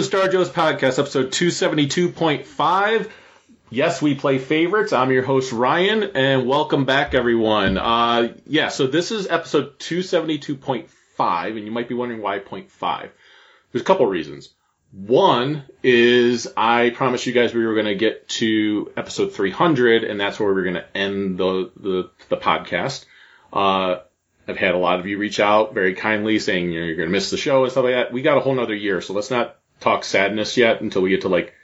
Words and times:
To 0.00 0.06
Star 0.06 0.28
Joe's 0.28 0.48
podcast, 0.48 0.98
episode 0.98 1.30
272.5. 1.30 3.10
Yes, 3.68 4.00
we 4.00 4.14
play 4.14 4.38
favorites. 4.38 4.94
I'm 4.94 5.10
your 5.10 5.22
host, 5.22 5.52
Ryan, 5.52 6.12
and 6.14 6.46
welcome 6.46 6.86
back, 6.86 7.12
everyone. 7.12 7.76
Uh, 7.76 8.32
yeah, 8.46 8.68
so 8.70 8.86
this 8.86 9.10
is 9.10 9.26
episode 9.26 9.78
272.5, 9.78 11.48
and 11.48 11.66
you 11.66 11.70
might 11.70 11.86
be 11.86 11.94
wondering 11.94 12.22
why 12.22 12.38
0.5. 12.38 13.10
There's 13.72 13.82
a 13.82 13.84
couple 13.84 14.06
reasons. 14.06 14.48
One 14.92 15.64
is 15.82 16.48
I 16.56 16.90
promised 16.90 17.26
you 17.26 17.34
guys 17.34 17.52
we 17.52 17.66
were 17.66 17.74
going 17.74 17.84
to 17.84 17.94
get 17.94 18.26
to 18.30 18.90
episode 18.96 19.34
300, 19.34 20.04
and 20.04 20.18
that's 20.18 20.40
where 20.40 20.54
we're 20.54 20.64
going 20.64 20.74
to 20.76 20.96
end 20.96 21.36
the, 21.36 21.70
the, 21.76 22.10
the 22.30 22.38
podcast. 22.38 23.04
Uh, 23.52 23.96
I've 24.48 24.56
had 24.56 24.74
a 24.74 24.78
lot 24.78 24.98
of 24.98 25.06
you 25.06 25.18
reach 25.18 25.40
out 25.40 25.74
very 25.74 25.94
kindly 25.94 26.38
saying, 26.38 26.72
you 26.72 26.80
know, 26.80 26.86
you're 26.86 26.96
going 26.96 27.08
to 27.08 27.12
miss 27.12 27.30
the 27.30 27.36
show 27.36 27.64
and 27.64 27.70
stuff 27.70 27.84
like 27.84 27.94
that. 27.94 28.12
We 28.14 28.22
got 28.22 28.38
a 28.38 28.40
whole 28.40 28.54
nother 28.54 28.74
year, 28.74 29.02
so 29.02 29.12
let's 29.12 29.30
not 29.30 29.59
talk 29.80 30.04
sadness 30.04 30.56
yet 30.56 30.80
until 30.80 31.02
we 31.02 31.10
get 31.10 31.22
to 31.22 31.28
like 31.28 31.54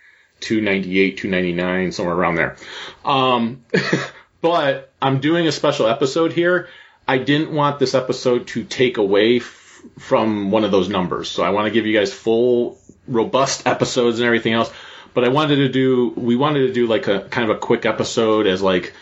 298, 0.41 1.19
299, 1.19 1.93
somewhere 1.93 2.15
around 2.15 2.35
there. 2.37 2.57
Um, 3.05 3.65
but 4.41 4.93
I'm 5.01 5.21
doing 5.21 5.47
a 5.47 5.53
special 5.53 5.87
episode 5.87 6.33
here. 6.33 6.69
I 7.09 7.19
didn't 7.19 7.53
want 7.53 7.79
this 7.79 7.95
episode 7.95 8.49
to 8.49 8.65
take 8.65 8.99
away 8.99 9.39
f- 9.39 9.83
from 9.99 10.51
one 10.51 10.65
of 10.65 10.71
those 10.71 10.89
numbers. 10.89 11.31
So 11.31 11.43
I 11.43 11.51
want 11.51 11.67
to 11.67 11.71
give 11.71 11.87
you 11.87 11.97
guys 11.97 12.13
full, 12.13 12.79
robust 13.07 13.67
episodes 13.67 14.19
and 14.19 14.27
everything 14.27 14.53
else. 14.53 14.73
But 15.15 15.25
I 15.25 15.29
wanted 15.29 15.57
to 15.57 15.69
do, 15.69 16.13
we 16.17 16.37
wanted 16.37 16.67
to 16.67 16.73
do 16.73 16.87
like 16.87 17.07
a 17.07 17.21
kind 17.21 17.51
of 17.51 17.57
a 17.57 17.59
quick 17.59 17.87
episode 17.87 18.47
as 18.47 18.61
like, 18.61 18.93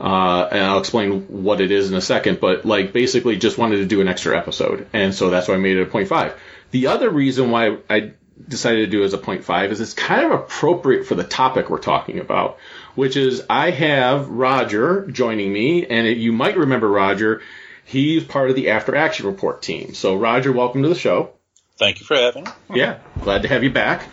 uh, 0.00 0.48
and 0.50 0.60
I'll 0.60 0.80
explain 0.80 1.42
what 1.42 1.60
it 1.60 1.70
is 1.70 1.88
in 1.88 1.96
a 1.96 2.00
second, 2.00 2.40
but 2.40 2.66
like 2.66 2.92
basically 2.92 3.36
just 3.36 3.56
wanted 3.56 3.76
to 3.76 3.86
do 3.86 4.00
an 4.00 4.08
extra 4.08 4.36
episode. 4.36 4.88
And 4.92 5.14
so 5.14 5.30
that's 5.30 5.48
why 5.48 5.54
I 5.54 5.58
made 5.58 5.76
it 5.76 5.88
a 5.88 5.90
0.5. 5.90 6.34
The 6.72 6.88
other 6.88 7.08
reason 7.08 7.50
why 7.50 7.78
I 7.88 8.12
decided 8.48 8.86
to 8.86 8.90
do 8.90 9.04
as 9.04 9.14
a 9.14 9.18
0.5 9.18 9.70
is 9.70 9.80
it's 9.80 9.94
kind 9.94 10.24
of 10.24 10.32
appropriate 10.32 11.06
for 11.06 11.14
the 11.14 11.24
topic 11.24 11.70
we're 11.70 11.78
talking 11.78 12.18
about, 12.18 12.58
which 12.94 13.16
is 13.16 13.44
I 13.48 13.70
have 13.70 14.28
Roger 14.28 15.06
joining 15.06 15.52
me, 15.52 15.86
and 15.86 16.06
you 16.06 16.32
might 16.32 16.56
remember 16.56 16.88
Roger. 16.88 17.42
He's 17.84 18.24
part 18.24 18.50
of 18.50 18.56
the 18.56 18.70
After 18.70 18.96
Action 18.96 19.26
Report 19.26 19.62
team. 19.62 19.94
So 19.94 20.16
Roger, 20.16 20.52
welcome 20.52 20.82
to 20.82 20.88
the 20.88 20.94
show. 20.94 21.30
Thank 21.76 22.00
you 22.00 22.06
for 22.06 22.16
having 22.16 22.44
me. 22.44 22.50
Yeah, 22.74 22.98
glad 23.22 23.42
to 23.42 23.48
have 23.48 23.64
you 23.64 23.70
back. 23.70 24.08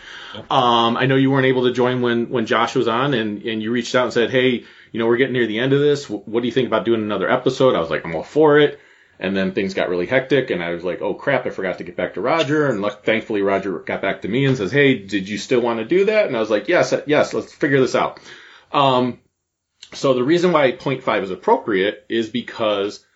Um, 0.50 0.96
I 0.96 1.06
know 1.06 1.16
you 1.16 1.30
weren't 1.30 1.46
able 1.46 1.64
to 1.64 1.72
join 1.72 2.00
when, 2.00 2.28
when 2.28 2.46
Josh 2.46 2.74
was 2.74 2.88
on 2.88 3.14
and, 3.14 3.42
and 3.42 3.62
you 3.62 3.70
reached 3.70 3.94
out 3.94 4.04
and 4.04 4.12
said, 4.12 4.30
Hey, 4.30 4.64
you 4.90 4.98
know, 4.98 5.06
we're 5.06 5.16
getting 5.16 5.34
near 5.34 5.46
the 5.46 5.58
end 5.58 5.72
of 5.72 5.80
this. 5.80 6.08
What 6.08 6.40
do 6.40 6.46
you 6.46 6.52
think 6.52 6.66
about 6.66 6.84
doing 6.84 7.02
another 7.02 7.30
episode? 7.30 7.74
I 7.74 7.80
was 7.80 7.90
like, 7.90 8.04
I'm 8.04 8.14
all 8.14 8.22
for 8.22 8.58
it. 8.58 8.80
And 9.22 9.36
then 9.36 9.52
things 9.52 9.72
got 9.72 9.88
really 9.88 10.06
hectic 10.06 10.50
and 10.50 10.60
I 10.60 10.70
was 10.70 10.82
like, 10.82 11.00
oh 11.00 11.14
crap, 11.14 11.46
I 11.46 11.50
forgot 11.50 11.78
to 11.78 11.84
get 11.84 11.96
back 11.96 12.14
to 12.14 12.20
Roger. 12.20 12.66
And 12.68 12.82
luck- 12.82 13.04
thankfully 13.04 13.40
Roger 13.40 13.78
got 13.78 14.02
back 14.02 14.22
to 14.22 14.28
me 14.28 14.44
and 14.44 14.56
says, 14.56 14.72
Hey, 14.72 14.98
did 14.98 15.28
you 15.28 15.38
still 15.38 15.60
want 15.60 15.78
to 15.78 15.84
do 15.84 16.06
that? 16.06 16.26
And 16.26 16.36
I 16.36 16.40
was 16.40 16.50
like, 16.50 16.66
yes, 16.66 16.92
yes, 17.06 17.32
let's 17.32 17.52
figure 17.52 17.80
this 17.80 17.94
out. 17.94 18.18
Um, 18.72 19.20
so 19.92 20.14
the 20.14 20.24
reason 20.24 20.50
why 20.50 20.72
0.5 20.72 21.22
is 21.22 21.30
appropriate 21.30 22.04
is 22.08 22.30
because 22.30 23.06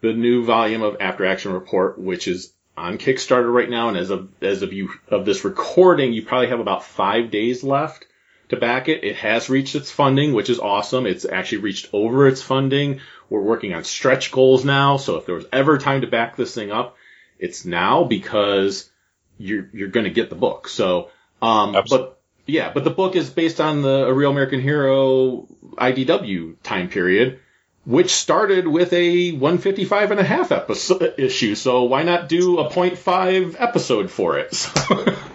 the 0.00 0.14
new 0.14 0.44
volume 0.44 0.80
of 0.80 0.96
After 0.98 1.26
Action 1.26 1.52
Report, 1.52 1.98
which 1.98 2.26
is 2.26 2.54
on 2.74 2.96
Kickstarter 2.96 3.52
right 3.52 3.68
now, 3.68 3.88
and 3.88 3.98
as 3.98 4.08
of 4.08 4.30
as 4.40 4.62
of 4.62 4.72
you 4.72 4.90
of 5.08 5.26
this 5.26 5.44
recording, 5.44 6.14
you 6.14 6.24
probably 6.24 6.48
have 6.48 6.60
about 6.60 6.84
five 6.84 7.30
days 7.30 7.62
left 7.62 8.06
to 8.50 8.56
back 8.56 8.88
it. 8.88 9.04
It 9.04 9.16
has 9.16 9.48
reached 9.48 9.74
its 9.74 9.90
funding, 9.90 10.32
which 10.32 10.50
is 10.50 10.58
awesome. 10.58 11.06
It's 11.06 11.24
actually 11.24 11.58
reached 11.58 11.88
over 11.92 12.28
its 12.28 12.42
funding. 12.42 13.00
We're 13.28 13.40
working 13.40 13.74
on 13.74 13.84
stretch 13.84 14.32
goals 14.32 14.64
now, 14.64 14.96
so 14.96 15.16
if 15.16 15.26
there 15.26 15.34
was 15.34 15.46
ever 15.52 15.78
time 15.78 16.02
to 16.02 16.06
back 16.06 16.36
this 16.36 16.54
thing 16.54 16.70
up, 16.70 16.96
it's 17.38 17.64
now 17.64 18.04
because 18.04 18.90
you're 19.38 19.68
you're 19.72 19.88
going 19.88 20.04
to 20.04 20.10
get 20.10 20.30
the 20.30 20.36
book. 20.36 20.68
So, 20.68 21.10
um, 21.40 21.74
Absolutely. 21.74 22.08
but 22.08 22.20
yeah, 22.46 22.72
but 22.72 22.84
the 22.84 22.90
book 22.90 23.16
is 23.16 23.30
based 23.30 23.60
on 23.60 23.82
the 23.82 24.06
A 24.06 24.12
Real 24.12 24.30
American 24.30 24.60
Hero 24.60 25.46
IDW 25.76 26.56
time 26.62 26.88
period, 26.88 27.40
which 27.84 28.10
started 28.10 28.66
with 28.66 28.92
a 28.92 29.32
155 29.32 30.10
and 30.10 30.20
a 30.20 30.24
half 30.24 30.52
episode 30.52 31.14
issue. 31.18 31.54
So 31.54 31.84
why 31.84 32.02
not 32.02 32.28
do 32.28 32.58
a 32.58 32.68
0.5 32.70 33.56
episode 33.58 34.10
for 34.10 34.38
it? 34.38 34.68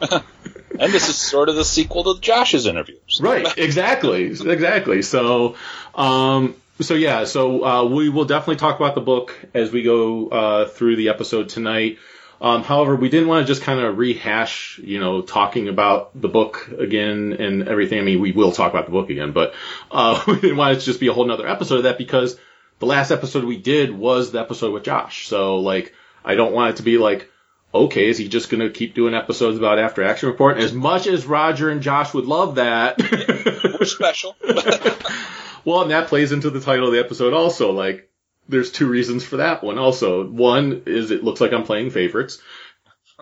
And 0.80 0.94
this 0.94 1.10
is 1.10 1.16
sort 1.16 1.50
of 1.50 1.56
the 1.56 1.66
sequel 1.66 2.16
to 2.16 2.22
Josh's 2.22 2.66
interviews. 2.66 3.20
right, 3.22 3.46
exactly, 3.58 4.26
exactly. 4.26 5.02
So, 5.02 5.56
um, 5.94 6.56
so 6.82 6.94
yeah, 6.94 7.24
so 7.26 7.64
uh, 7.64 7.86
we 7.86 8.10
will 8.10 8.26
definitely 8.26 8.58
talk 8.58 8.78
about 8.78 8.96
the 8.96 9.02
book 9.02 9.38
as 9.54 9.72
we 9.72 9.84
go 9.84 10.28
uh, 10.28 10.66
through 10.68 10.98
the 10.98 11.10
episode 11.10 11.50
tonight. 11.50 11.98
Um, 12.42 12.64
however, 12.64 12.96
we 12.96 13.10
didn't 13.10 13.30
want 13.30 13.46
to 13.46 13.52
just 13.52 13.62
kind 13.62 13.80
of 13.80 13.98
rehash, 13.98 14.78
you 14.84 15.00
know, 15.00 15.22
talking 15.22 15.70
about 15.70 16.20
the 16.20 16.28
book 16.28 16.70
again 16.78 17.34
and 17.40 17.68
everything. 17.68 18.00
I 18.00 18.02
mean, 18.02 18.20
we 18.20 18.34
will 18.34 18.52
talk 18.52 18.72
about 18.72 18.86
the 18.86 18.92
book 18.92 19.10
again, 19.10 19.32
but 19.32 19.54
uh, 19.90 20.22
we 20.28 20.36
didn't 20.36 20.58
want 20.58 20.76
it 20.76 20.80
to 20.82 20.86
just 20.86 21.00
be 21.00 21.08
a 21.08 21.14
whole 21.14 21.26
nother 21.26 21.48
episode 21.48 21.78
of 21.78 21.84
that 21.84 21.98
because 21.98 22.38
the 22.80 22.86
last 22.86 23.12
episode 23.12 23.46
we 23.46 23.58
did 23.58 23.92
was 23.92 24.32
the 24.32 24.42
episode 24.42 24.74
with 24.74 24.84
Josh. 24.84 25.28
So, 25.28 25.60
like, 25.60 25.94
I 26.26 26.36
don't 26.36 26.54
want 26.54 26.72
it 26.72 26.78
to 26.78 26.84
be 26.84 26.98
like, 26.98 27.32
okay, 27.84 28.08
is 28.08 28.18
he 28.18 28.28
just 28.28 28.50
going 28.50 28.62
to 28.62 28.70
keep 28.70 28.94
doing 28.94 29.14
episodes 29.14 29.58
about 29.58 29.80
After 29.80 30.04
Action 30.04 30.30
Report? 30.30 30.58
As 30.58 30.74
much 30.74 31.08
as 31.08 31.26
Roger 31.26 31.70
and 31.70 31.82
Josh 31.82 32.14
would 32.14 32.26
love 32.26 32.56
that. 32.56 32.98
We're 33.80 33.86
special. 33.86 34.36
well, 35.66 35.82
and 35.82 35.92
that 35.92 36.08
plays 36.08 36.32
into 36.32 36.50
the 36.50 36.62
title 36.62 36.88
of 36.88 36.94
the 36.94 37.00
episode 37.00 37.34
also. 37.34 37.72
Like, 37.72 38.10
there's 38.48 38.72
two 38.72 38.88
reasons 38.88 39.24
for 39.24 39.38
that 39.38 39.64
one 39.64 39.78
also. 39.78 40.28
One 40.28 40.84
is 40.86 41.12
it 41.12 41.24
looks 41.24 41.42
like 41.42 41.54
I'm 41.54 41.64
playing 41.64 41.90
favorites. 41.90 42.42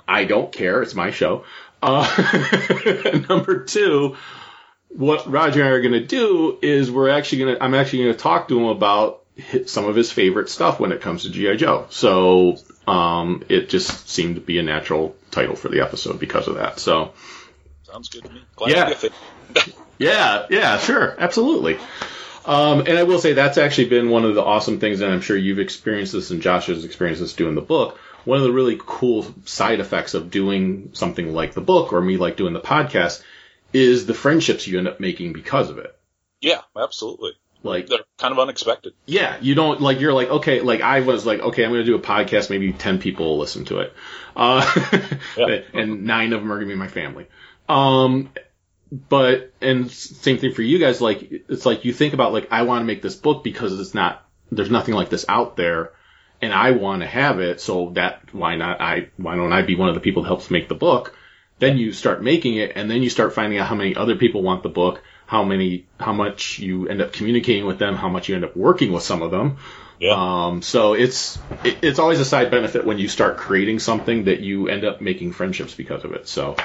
I 0.07 0.25
don't 0.25 0.51
care. 0.51 0.81
It's 0.81 0.95
my 0.95 1.11
show. 1.11 1.45
Uh, 1.81 3.25
number 3.29 3.63
two, 3.63 4.17
what 4.89 5.29
Roger 5.29 5.61
and 5.61 5.69
I 5.69 5.71
are 5.71 5.81
going 5.81 5.93
to 5.93 6.05
do 6.05 6.57
is 6.61 6.91
we're 6.91 7.09
actually 7.09 7.39
going 7.39 7.55
to, 7.55 7.63
I'm 7.63 7.73
actually 7.73 8.03
going 8.03 8.15
to 8.15 8.19
talk 8.19 8.47
to 8.49 8.59
him 8.59 8.65
about 8.65 9.23
some 9.65 9.85
of 9.85 9.95
his 9.95 10.11
favorite 10.11 10.49
stuff 10.49 10.79
when 10.79 10.91
it 10.91 11.01
comes 11.01 11.23
to 11.23 11.29
GI 11.29 11.57
Joe. 11.57 11.87
So 11.89 12.57
um, 12.87 13.43
it 13.49 13.69
just 13.69 14.09
seemed 14.09 14.35
to 14.35 14.41
be 14.41 14.59
a 14.59 14.63
natural 14.63 15.15
title 15.31 15.55
for 15.55 15.69
the 15.69 15.81
episode 15.81 16.19
because 16.19 16.47
of 16.47 16.55
that. 16.55 16.79
So 16.79 17.13
Sounds 17.83 18.09
good 18.09 18.23
to 18.23 18.31
me. 18.31 18.41
Glad 18.55 18.71
Yeah. 18.71 19.63
yeah, 19.97 20.45
yeah, 20.49 20.77
sure, 20.79 21.15
absolutely. 21.17 21.77
Um, 22.45 22.81
and 22.81 22.97
I 22.97 23.03
will 23.03 23.19
say 23.19 23.33
that's 23.33 23.57
actually 23.57 23.89
been 23.89 24.09
one 24.09 24.25
of 24.25 24.35
the 24.35 24.43
awesome 24.43 24.79
things, 24.79 24.99
and 24.99 25.13
I'm 25.13 25.21
sure 25.21 25.37
you've 25.37 25.59
experienced 25.59 26.13
this 26.13 26.31
and 26.31 26.41
Josh 26.41 26.65
has 26.67 26.83
experienced 26.83 27.21
this 27.21 27.33
doing 27.33 27.55
the 27.55 27.61
book. 27.61 27.97
One 28.25 28.37
of 28.37 28.43
the 28.43 28.51
really 28.51 28.79
cool 28.79 29.25
side 29.45 29.79
effects 29.79 30.13
of 30.13 30.31
doing 30.31 30.89
something 30.93 31.33
like 31.33 31.53
the 31.53 31.61
book 31.61 31.93
or 31.93 32.01
me 32.01 32.17
like 32.17 32.37
doing 32.37 32.53
the 32.53 32.61
podcast 32.61 33.21
is 33.73 34.05
the 34.05 34.13
friendships 34.13 34.67
you 34.67 34.77
end 34.77 34.87
up 34.87 34.99
making 34.99 35.33
because 35.33 35.69
of 35.69 35.77
it. 35.77 35.95
Yeah, 36.41 36.61
absolutely. 36.75 37.31
Like, 37.63 37.87
They're 37.87 37.99
kind 38.23 38.31
of 38.31 38.39
unexpected. 38.39 38.93
yeah, 39.05 39.37
you 39.41 39.53
don't 39.53 39.81
like 39.81 39.99
you're 39.99 40.13
like 40.13 40.29
okay, 40.29 40.61
like 40.61 40.81
I 40.81 41.01
was 41.01 41.25
like 41.25 41.39
okay, 41.41 41.63
I'm 41.65 41.71
going 41.71 41.81
to 41.81 41.85
do 41.85 41.95
a 41.95 41.99
podcast, 42.01 42.49
maybe 42.49 42.71
ten 42.73 42.99
people 42.99 43.25
will 43.27 43.37
listen 43.39 43.65
to 43.65 43.79
it, 43.79 43.93
uh, 44.35 44.63
Yeah. 45.37 45.59
and 45.73 46.05
nine 46.05 46.33
of 46.33 46.41
them 46.41 46.51
are 46.51 46.55
going 46.55 46.69
to 46.69 46.73
be 46.73 46.79
my 46.79 46.87
family. 46.87 47.27
Um, 47.67 48.29
but 49.09 49.51
and 49.61 49.89
same 49.91 50.37
thing 50.37 50.53
for 50.53 50.61
you 50.61 50.79
guys. 50.79 51.01
Like 51.01 51.27
it's 51.49 51.65
like 51.65 51.83
you 51.85 51.93
think 51.93 52.13
about 52.13 52.31
like 52.33 52.47
I 52.51 52.63
want 52.63 52.81
to 52.81 52.85
make 52.85 53.01
this 53.01 53.15
book 53.15 53.43
because 53.43 53.79
it's 53.79 53.93
not 53.93 54.25
there's 54.51 54.71
nothing 54.71 54.93
like 54.93 55.09
this 55.09 55.25
out 55.27 55.57
there, 55.57 55.91
and 56.41 56.53
I 56.53 56.71
want 56.71 57.01
to 57.01 57.07
have 57.07 57.39
it. 57.39 57.59
So 57.59 57.91
that 57.95 58.33
why 58.33 58.55
not 58.55 58.79
I 58.81 59.09
why 59.17 59.35
don't 59.35 59.51
I 59.51 59.63
be 59.63 59.75
one 59.75 59.89
of 59.89 59.95
the 59.95 60.01
people 60.01 60.23
that 60.23 60.27
helps 60.29 60.49
make 60.51 60.69
the 60.69 60.75
book? 60.75 61.15
Then 61.59 61.77
you 61.77 61.91
start 61.93 62.23
making 62.23 62.55
it, 62.55 62.73
and 62.75 62.89
then 62.89 63.03
you 63.03 63.09
start 63.09 63.33
finding 63.33 63.59
out 63.59 63.67
how 63.67 63.75
many 63.75 63.95
other 63.95 64.15
people 64.15 64.41
want 64.43 64.63
the 64.63 64.69
book, 64.69 65.01
how 65.33 65.43
many, 65.43 65.83
how 65.99 66.13
much 66.13 66.59
you 66.59 66.87
end 66.87 67.01
up 67.01 67.11
communicating 67.11 67.65
with 67.65 67.79
them, 67.79 67.95
how 67.95 68.07
much 68.07 68.29
you 68.29 68.35
end 68.35 68.45
up 68.45 68.55
working 68.55 68.91
with 68.91 69.01
some 69.01 69.23
of 69.23 69.31
them. 69.31 69.57
Yeah. 69.97 70.13
Um, 70.15 70.61
so 70.61 70.93
it's 70.93 71.39
it, 71.63 71.79
it's 71.81 71.97
always 71.97 72.19
a 72.19 72.25
side 72.25 72.51
benefit 72.51 72.85
when 72.85 72.99
you 72.99 73.07
start 73.07 73.37
creating 73.37 73.79
something 73.79 74.25
that 74.25 74.41
you 74.41 74.67
end 74.67 74.85
up 74.85 75.01
making 75.01 75.31
friendships 75.31 75.73
because 75.73 76.03
of 76.03 76.13
it. 76.13 76.27
So, 76.27 76.55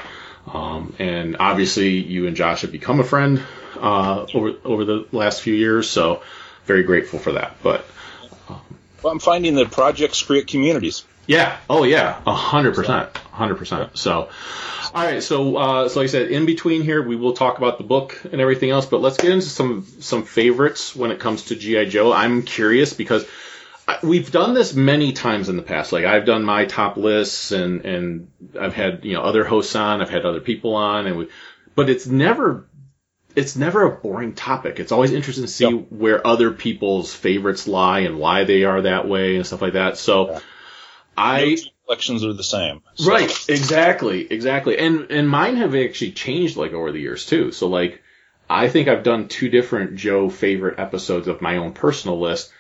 um, 0.47 0.95
and 0.99 1.39
obviously 1.41 1.97
you 1.97 2.27
and 2.27 2.37
Josh 2.37 2.61
have 2.61 2.71
become 2.71 3.01
a 3.01 3.05
friend 3.05 3.43
uh, 3.81 4.27
over 4.35 4.53
over 4.67 4.85
the 4.85 5.07
last 5.13 5.41
few 5.41 5.55
years. 5.55 5.89
So, 5.89 6.23
very 6.67 6.83
grateful 6.83 7.19
for 7.19 7.33
that. 7.33 7.57
But 7.63 7.87
well, 8.51 9.13
I'm 9.13 9.19
finding 9.19 9.55
that 9.55 9.71
projects 9.71 10.21
create 10.21 10.47
communities. 10.47 11.07
Yeah, 11.29 11.59
oh 11.69 11.85
yeah, 11.85 12.21
a 12.27 12.35
hundred 12.35 12.75
percent, 12.75 13.15
hundred 13.17 13.57
percent. 13.57 13.99
So, 13.99 14.31
all 14.95 15.05
right, 15.05 15.23
so 15.23 15.57
uh, 15.57 15.89
so 15.91 16.01
like 16.01 16.09
I 16.09 16.11
said, 16.11 16.31
in 16.31 16.47
between 16.47 16.83
here, 16.83 17.07
we 17.07 17.17
will 17.17 17.35
talk 17.35 17.59
about 17.59 17.77
the 17.77 17.85
book 17.85 18.19
and 18.33 18.41
everything 18.41 18.71
else, 18.71 18.87
but 18.87 19.03
let's 19.03 19.19
get 19.19 19.31
into 19.31 19.47
some 19.47 19.87
some 20.01 20.25
favorites 20.25 20.97
when 20.97 21.11
it 21.11 21.21
comes 21.21 21.45
to 21.45 21.55
GI 21.55 21.91
Joe. 21.91 22.13
I'm 22.13 22.43
curious 22.43 22.95
because 22.95 23.27
we've 24.03 24.31
done 24.33 24.55
this 24.55 24.73
many 24.75 25.13
times 25.13 25.51
in 25.51 25.57
the 25.57 25.63
past. 25.63 25.93
Like 25.93 26.07
I've 26.07 26.25
done 26.25 26.45
my 26.45 26.65
top 26.65 26.97
lists, 26.97 27.53
and 27.53 27.85
and 27.85 28.31
I've 28.59 28.75
had 28.75 29.05
you 29.05 29.13
know 29.13 29.21
other 29.23 29.45
hosts 29.45 29.77
on, 29.77 30.01
I've 30.01 30.11
had 30.11 30.25
other 30.25 30.41
people 30.41 30.75
on, 30.77 31.07
and 31.07 31.19
we, 31.19 31.29
but 31.75 31.91
it's 31.91 32.07
never. 32.07 32.65
It's 33.37 33.55
never 33.55 33.85
a 33.85 33.91
boring 33.91 34.33
topic. 34.33 34.81
It's 34.81 34.91
always 34.91 35.13
interesting 35.13 35.45
to 35.45 35.51
see 35.51 35.69
Yep. 35.69 35.87
where 35.91 36.27
other 36.27 36.51
people's 36.51 37.15
favorites 37.15 37.69
lie 37.69 38.01
and 38.01 38.19
why 38.19 38.45
they 38.45 38.65
are 38.65 38.81
that 38.83 39.07
way 39.07 39.37
and 39.37 39.47
stuff 39.47 39.63
like 39.63 39.75
that. 39.75 39.97
So, 39.97 40.41
I 41.19 41.57
collections 41.87 42.25
are 42.25 42.33
the 42.33 42.45
same. 42.45 42.83
So- 42.95 43.11
Right, 43.11 43.49
exactly, 43.49 44.27
exactly. 44.31 44.79
And 44.79 45.11
and 45.11 45.29
mine 45.29 45.57
have 45.57 45.75
actually 45.75 46.13
changed 46.13 46.57
like 46.57 46.73
over 46.73 46.93
the 46.93 47.01
years 47.01 47.27
too. 47.27 47.53
So 47.53 47.67
like 47.69 48.03
I 48.51 48.69
think 48.69 48.89
I've 48.89 49.03
done 49.03 49.29
two 49.29 49.49
different 49.49 49.97
Joe 49.97 50.31
favorite 50.31 50.79
episodes 50.79 51.29
of 51.29 51.41
my 51.43 51.57
own 51.59 51.73
personal 51.73 52.19
list. 52.21 52.51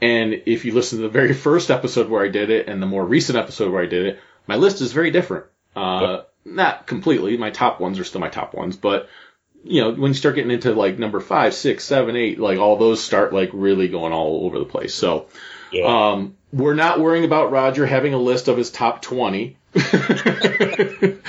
And 0.00 0.42
if 0.46 0.64
you 0.64 0.72
listen 0.72 0.98
to 0.98 1.02
the 1.02 1.08
very 1.08 1.32
first 1.46 1.70
episode 1.70 2.08
where 2.08 2.24
I 2.24 2.28
did 2.28 2.50
it 2.50 2.68
and 2.68 2.82
the 2.82 2.86
more 2.86 3.04
recent 3.04 3.38
episode 3.38 3.72
where 3.72 3.82
I 3.82 3.86
did 3.86 4.06
it, 4.06 4.20
my 4.46 4.56
list 4.56 4.80
is 4.80 4.92
very 4.92 5.10
different. 5.10 5.46
Uh 5.76 6.22
not 6.44 6.86
completely. 6.86 7.36
My 7.36 7.50
top 7.50 7.78
ones 7.80 7.98
are 7.98 8.04
still 8.04 8.20
my 8.22 8.30
top 8.30 8.54
ones, 8.54 8.76
but 8.76 9.08
you 9.64 9.80
know, 9.82 9.90
when 9.92 10.10
you 10.12 10.14
start 10.14 10.36
getting 10.36 10.52
into 10.52 10.72
like 10.72 10.98
number 10.98 11.20
five, 11.20 11.52
six, 11.52 11.84
seven, 11.84 12.16
eight, 12.16 12.38
like 12.38 12.58
all 12.58 12.76
those 12.76 13.02
start 13.02 13.32
like 13.34 13.50
really 13.52 13.88
going 13.88 14.12
all 14.12 14.46
over 14.46 14.58
the 14.58 14.64
place. 14.64 14.94
So 14.94 15.26
Yeah. 15.72 16.12
um, 16.12 16.36
we're 16.52 16.74
not 16.74 17.00
worrying 17.00 17.24
about 17.24 17.50
Roger 17.50 17.86
having 17.86 18.14
a 18.14 18.18
list 18.18 18.48
of 18.48 18.56
his 18.56 18.70
top 18.70 19.02
20. 19.02 19.56
oh, 19.76 19.80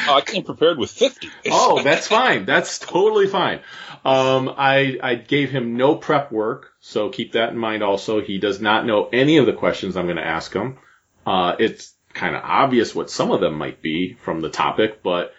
I 0.08 0.22
came 0.26 0.44
prepared 0.44 0.78
with 0.78 0.92
50. 0.92 1.30
oh, 1.52 1.84
that's 1.84 2.08
fine. 2.08 2.46
That's 2.46 2.80
totally 2.80 3.28
fine. 3.28 3.60
Um, 4.06 4.54
I, 4.58 4.98
I 5.04 5.16
gave 5.16 5.52
him 5.52 5.76
no 5.76 5.96
prep 5.96 6.32
work, 6.32 6.72
so 6.80 7.10
keep 7.10 7.34
that 7.34 7.50
in 7.50 7.58
mind 7.58 7.84
also. 7.84 8.22
He 8.22 8.38
does 8.38 8.62
not 8.62 8.86
know 8.86 9.10
any 9.12 9.38
of 9.38 9.46
the 9.46 9.54
questions 9.54 9.98
I'm 9.98 10.06
going 10.06 10.18
to 10.18 10.26
ask 10.26 10.54
him. 10.54 10.78
Uh, 11.26 11.56
it's 11.60 11.94
kind 12.14 12.36
of 12.36 12.42
obvious 12.44 12.96
what 12.96 13.10
some 13.10 13.32
of 13.32 13.42
them 13.42 13.56
might 13.56 13.82
be 13.82 14.14
from 14.14 14.40
the 14.42 14.50
topic, 14.50 15.04
but 15.04 15.34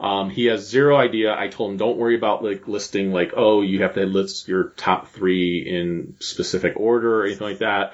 um, 0.00 0.30
he 0.30 0.46
has 0.46 0.68
zero 0.68 0.96
idea. 0.96 1.36
I 1.38 1.48
told 1.48 1.70
him 1.70 1.76
don't 1.76 1.98
worry 1.98 2.16
about 2.16 2.42
like 2.42 2.66
listing 2.66 3.12
like, 3.12 3.32
oh, 3.36 3.62
you 3.62 3.82
have 3.82 3.94
to 3.94 4.06
list 4.06 4.48
your 4.48 4.70
top 4.70 5.08
three 5.08 5.60
in 5.60 6.16
specific 6.20 6.74
order 6.76 7.20
or 7.20 7.26
anything 7.26 7.46
like 7.46 7.58
that. 7.58 7.92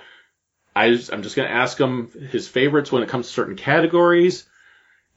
I 0.77 0.91
just, 0.91 1.11
I'm 1.11 1.23
just 1.23 1.37
going 1.37 1.49
to 1.49 1.55
ask 1.55 1.81
him 1.81 2.11
his 2.31 2.47
favorites 2.47 2.93
when 2.93 3.03
it 3.03 3.09
comes 3.09 3.29
to 3.29 3.33
certain 3.33 3.57
categories, 3.57 4.45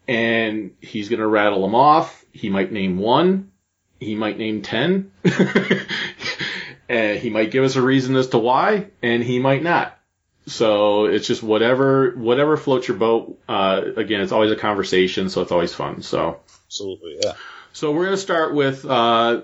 and 0.07 0.71
he's 0.79 1.09
going 1.09 1.19
to 1.19 1.27
rattle 1.27 1.61
them 1.61 1.75
off. 1.75 2.23
He 2.31 2.50
might 2.50 2.71
name 2.71 2.97
one, 2.97 3.51
he 4.00 4.15
might 4.15 4.38
name 4.38 4.61
ten, 4.61 5.11
and 6.89 7.19
he 7.19 7.29
might 7.29 7.51
give 7.51 7.65
us 7.65 7.75
a 7.75 7.81
reason 7.81 8.15
as 8.15 8.27
to 8.27 8.38
why, 8.38 8.88
and 9.03 9.21
he 9.21 9.39
might 9.39 9.61
not. 9.61 10.00
So 10.47 11.06
it's 11.06 11.27
just 11.27 11.44
whatever 11.44 12.11
whatever 12.11 12.56
floats 12.56 12.88
your 12.88 12.97
boat. 12.97 13.38
Uh, 13.47 13.81
again, 13.97 14.21
it's 14.21 14.31
always 14.31 14.51
a 14.51 14.56
conversation, 14.56 15.29
so 15.29 15.41
it's 15.41 15.51
always 15.51 15.73
fun. 15.73 16.03
So 16.03 16.39
Absolutely, 16.67 17.19
yeah. 17.21 17.33
so 17.73 17.91
we're 17.91 18.06
going 18.06 18.15
to 18.15 18.21
start 18.21 18.56
with 18.56 18.85
uh, 18.85 19.41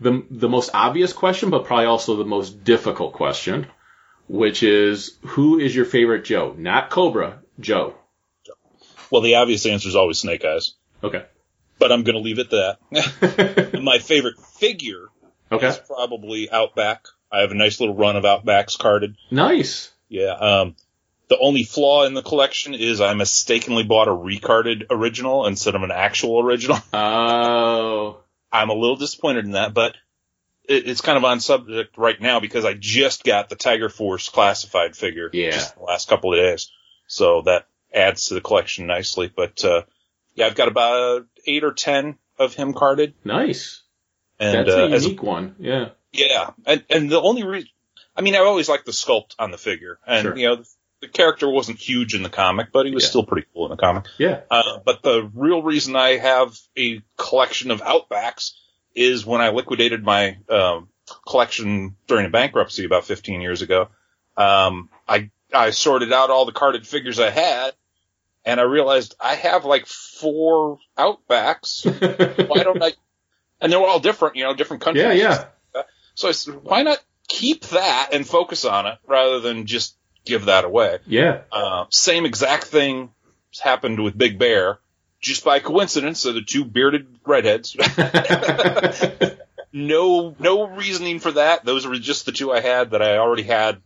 the 0.00 0.22
the 0.30 0.50
most 0.50 0.70
obvious 0.74 1.14
question, 1.14 1.48
but 1.48 1.64
probably 1.64 1.86
also 1.86 2.16
the 2.16 2.26
most 2.26 2.62
difficult 2.62 3.14
question, 3.14 3.66
which 4.28 4.62
is 4.62 5.16
who 5.22 5.58
is 5.58 5.74
your 5.74 5.84
favorite 5.84 6.24
Joe? 6.24 6.54
Not 6.56 6.90
Cobra, 6.90 7.40
Joe. 7.60 7.94
Well, 9.10 9.22
the 9.22 9.36
obvious 9.36 9.64
answer 9.66 9.88
is 9.88 9.94
always 9.96 10.18
Snake 10.18 10.44
Eyes, 10.44 10.74
Okay. 11.02 11.24
but 11.78 11.92
I'm 11.92 12.02
going 12.02 12.16
to 12.16 12.22
leave 12.22 12.38
it 12.40 12.52
at 12.52 12.78
that. 12.90 13.80
My 13.82 13.98
favorite 13.98 14.38
figure 14.58 15.06
Okay. 15.52 15.68
is 15.68 15.78
probably 15.78 16.50
Outback. 16.50 17.04
I 17.30 17.40
have 17.40 17.52
a 17.52 17.54
nice 17.54 17.78
little 17.78 17.94
run 17.94 18.16
of 18.16 18.24
Outbacks 18.24 18.76
carded. 18.78 19.16
Nice. 19.30 19.92
Yeah. 20.08 20.32
Um, 20.32 20.74
the 21.28 21.38
only 21.38 21.62
flaw 21.64 22.04
in 22.04 22.14
the 22.14 22.22
collection 22.22 22.74
is 22.74 23.00
I 23.00 23.14
mistakenly 23.14 23.84
bought 23.84 24.08
a 24.08 24.12
recarded 24.12 24.86
original 24.90 25.46
instead 25.46 25.74
of 25.76 25.82
an 25.82 25.90
actual 25.92 26.40
original. 26.40 26.78
Oh. 26.92 28.18
I'm 28.52 28.70
a 28.70 28.74
little 28.74 28.96
disappointed 28.96 29.44
in 29.44 29.52
that, 29.52 29.72
but 29.74 29.96
it, 30.68 30.88
it's 30.88 31.00
kind 31.00 31.16
of 31.18 31.24
on 31.24 31.40
subject 31.40 31.96
right 31.98 32.20
now 32.20 32.40
because 32.40 32.64
I 32.64 32.74
just 32.74 33.24
got 33.24 33.48
the 33.48 33.56
Tiger 33.56 33.88
Force 33.88 34.28
classified 34.28 34.96
figure 34.96 35.30
Yeah. 35.32 35.50
just 35.50 35.74
in 35.74 35.80
the 35.80 35.86
last 35.86 36.08
couple 36.08 36.32
of 36.32 36.38
days. 36.38 36.70
So 37.06 37.42
that 37.42 37.66
adds 37.94 38.26
to 38.28 38.34
the 38.34 38.40
collection 38.40 38.86
nicely. 38.86 39.30
But, 39.34 39.64
uh, 39.64 39.82
yeah, 40.34 40.46
I've 40.46 40.54
got 40.54 40.68
about 40.68 41.26
eight 41.46 41.64
or 41.64 41.72
ten 41.72 42.18
of 42.38 42.54
him 42.54 42.72
carded. 42.74 43.14
Nice. 43.24 43.82
And, 44.38 44.66
That's 44.68 44.76
uh, 44.76 44.80
a 44.80 44.90
as 44.90 45.04
a 45.04 45.08
unique 45.08 45.22
one. 45.22 45.54
Yeah. 45.58 45.88
Yeah, 46.12 46.50
and 46.64 46.82
and 46.88 47.10
the 47.10 47.20
only 47.20 47.44
reason, 47.44 47.68
I 48.16 48.22
mean, 48.22 48.34
I 48.34 48.38
always 48.38 48.68
liked 48.70 48.86
the 48.86 48.92
sculpt 48.92 49.34
on 49.38 49.50
the 49.50 49.58
figure, 49.58 49.98
and 50.06 50.22
Sure. 50.22 50.36
you 50.36 50.46
know, 50.48 50.62
the 51.02 51.08
character 51.08 51.48
wasn't 51.50 51.78
huge 51.78 52.14
in 52.14 52.22
the 52.22 52.30
comic, 52.30 52.68
but 52.72 52.86
he 52.86 52.92
was 52.94 53.04
Yeah. 53.04 53.08
still 53.10 53.24
pretty 53.26 53.46
cool 53.52 53.66
in 53.66 53.70
the 53.70 53.76
comic. 53.76 54.06
Yeah. 54.16 54.40
Uh, 54.50 54.78
but 54.84 55.02
the 55.02 55.30
real 55.34 55.62
reason 55.62 55.94
I 55.94 56.16
have 56.16 56.58
a 56.76 57.02
collection 57.18 57.70
of 57.70 57.82
Outbacks 57.82 58.52
is 58.96 59.24
when 59.24 59.40
I 59.40 59.50
liquidated 59.50 60.02
my 60.02 60.38
um, 60.48 60.88
collection 61.28 61.96
during 62.08 62.26
a 62.26 62.30
bankruptcy 62.30 62.84
about 62.84 63.04
15 63.04 63.40
years 63.40 63.62
ago. 63.62 63.88
Um, 64.36 64.90
I 65.06 65.30
I 65.52 65.70
sorted 65.70 66.12
out 66.12 66.30
all 66.30 66.44
the 66.44 66.52
carded 66.52 66.86
figures 66.86 67.20
I 67.20 67.30
had, 67.30 67.72
and 68.44 68.58
I 68.58 68.64
realized 68.64 69.14
I 69.20 69.34
have 69.34 69.64
like 69.64 69.86
four 69.86 70.78
Outbacks. 70.98 71.84
Why 72.48 72.62
don't 72.62 72.82
I? 72.82 72.92
And 73.60 73.72
they're 73.72 73.80
all 73.80 74.00
different, 74.00 74.36
you 74.36 74.44
know, 74.44 74.54
different 74.54 74.82
countries. 74.82 75.04
yeah, 75.04 75.12
yeah. 75.12 75.44
So 76.14 76.28
I 76.28 76.32
said, 76.32 76.62
why 76.62 76.82
not 76.82 76.98
keep 77.28 77.62
that 77.66 78.10
and 78.12 78.26
focus 78.26 78.64
on 78.64 78.86
it 78.86 78.98
rather 79.06 79.40
than 79.40 79.66
just 79.66 79.96
give 80.24 80.46
that 80.46 80.64
away? 80.64 80.98
Yeah. 81.06 81.42
Uh, 81.52 81.84
same 81.90 82.24
exact 82.26 82.64
thing 82.64 83.10
happened 83.60 84.02
with 84.02 84.16
Big 84.16 84.38
Bear. 84.38 84.78
Just 85.26 85.44
by 85.44 85.58
coincidence, 85.58 86.20
so 86.20 86.32
the 86.32 86.40
two 86.40 86.64
bearded 86.64 87.08
redheads. 87.26 87.76
no, 89.72 90.36
no 90.38 90.68
reasoning 90.68 91.18
for 91.18 91.32
that. 91.32 91.64
Those 91.64 91.84
were 91.84 91.96
just 91.96 92.26
the 92.26 92.32
two 92.32 92.52
I 92.52 92.60
had 92.60 92.92
that 92.92 93.02
I 93.02 93.18
already 93.18 93.42
had 93.42 93.82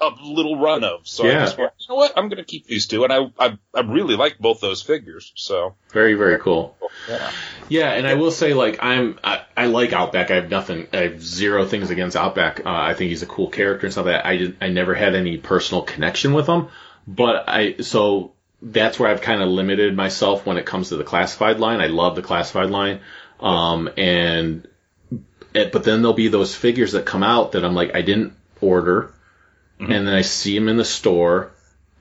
a 0.00 0.08
little 0.22 0.58
run 0.58 0.82
of. 0.82 1.06
So 1.06 1.26
Yeah. 1.26 1.42
I 1.42 1.44
just 1.44 1.58
went, 1.58 1.72
you 1.78 1.86
know 1.90 1.96
what? 1.96 2.14
I'm 2.16 2.30
going 2.30 2.38
to 2.38 2.44
keep 2.44 2.66
these 2.66 2.86
two, 2.86 3.04
and 3.04 3.12
I, 3.12 3.18
I 3.38 3.58
I 3.74 3.80
really 3.80 4.16
like 4.16 4.38
both 4.38 4.60
those 4.62 4.80
figures. 4.80 5.30
So 5.36 5.74
Very 5.92 6.14
very 6.14 6.38
cool. 6.38 6.74
yeah, 7.06 7.30
Yeah, 7.68 7.90
and 7.92 8.06
I 8.06 8.14
will 8.14 8.30
say, 8.30 8.54
like, 8.54 8.78
I'm 8.82 9.18
I, 9.22 9.42
I 9.54 9.66
like 9.66 9.92
Outback. 9.92 10.30
I 10.30 10.36
have 10.36 10.48
nothing. 10.48 10.88
I 10.94 11.02
have 11.08 11.22
zero 11.22 11.66
things 11.66 11.90
against 11.90 12.16
Outback. 12.16 12.60
Uh, 12.64 12.70
I 12.70 12.94
think 12.94 13.10
he's 13.10 13.22
a 13.22 13.26
cool 13.26 13.50
character 13.50 13.86
and 13.86 13.92
stuff. 13.92 14.06
Like 14.06 14.22
that 14.22 14.26
I 14.26 14.36
did, 14.38 14.56
I 14.62 14.68
never 14.68 14.94
had 14.94 15.14
any 15.14 15.36
personal 15.36 15.82
connection 15.82 16.32
with 16.32 16.46
him, 16.46 16.68
but 17.06 17.44
I 17.46 17.76
so 17.82 18.32
that's 18.62 18.98
where 18.98 19.10
I've 19.10 19.20
kind 19.20 19.42
of 19.42 19.48
limited 19.48 19.96
myself 19.96 20.46
when 20.46 20.56
it 20.56 20.64
comes 20.64 20.90
to 20.90 20.96
the 20.96 21.04
classified 21.04 21.58
line. 21.58 21.80
I 21.80 21.88
love 21.88 22.14
the 22.14 22.22
classified 22.22 22.70
line, 22.70 23.00
um, 23.40 23.90
and 23.96 24.68
it, 25.52 25.72
but 25.72 25.82
then 25.84 26.00
there'll 26.00 26.14
be 26.14 26.28
those 26.28 26.54
figures 26.54 26.92
that 26.92 27.04
come 27.04 27.24
out 27.24 27.52
that 27.52 27.64
I'm 27.64 27.74
like, 27.74 27.94
I 27.94 28.02
didn't 28.02 28.34
order, 28.60 29.12
and 29.80 30.06
then 30.06 30.14
I 30.14 30.22
see 30.22 30.56
them 30.56 30.68
in 30.68 30.76
the 30.76 30.84
store, 30.84 31.50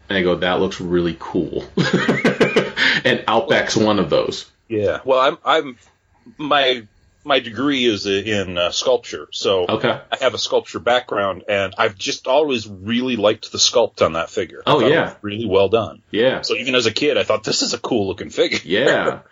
and 0.08 0.18
I 0.18 0.22
go, 0.22 0.36
that 0.36 0.60
looks 0.60 0.80
really 0.80 1.18
cool, 1.20 1.64
and 1.78 3.24
Outback's 3.28 3.76
one 3.76 3.98
of 3.98 4.12
those. 4.12 4.50
yeah. 4.70 5.00
Well, 5.04 5.20
I'm 5.20 5.38
I'm 5.44 5.78
my 6.38 6.84
my 7.24 7.40
degree 7.40 7.86
is 7.86 8.06
in 8.06 8.58
uh, 8.58 8.72
sculpture, 8.72 9.28
so 9.32 9.66
Okay. 9.68 10.00
I 10.12 10.18
have 10.22 10.34
a 10.34 10.38
sculpture 10.38 10.80
background, 10.80 11.44
and 11.48 11.74
I've 11.78 11.98
just 11.98 12.28
always 12.28 12.68
really 12.68 13.16
liked 13.16 13.52
the 13.52 13.58
sculpt 13.58 14.04
on 14.04 14.14
that 14.14 14.30
figure. 14.30 14.64
Oh, 14.66 14.86
yeah. 14.86 15.16
really 15.22 15.46
well 15.46 15.70
done. 15.70 16.02
Yeah. 16.12 16.42
So 16.42 16.56
even 16.56 16.76
as 16.76 16.86
a 16.86 16.92
kid, 16.92 17.18
I 17.18 17.24
thought 17.24 17.44
this 17.44 17.62
is 17.62 17.74
a 17.74 17.80
cool 17.80 18.08
looking 18.08 18.30
figure. 18.30 18.60
Yeah. 18.64 19.20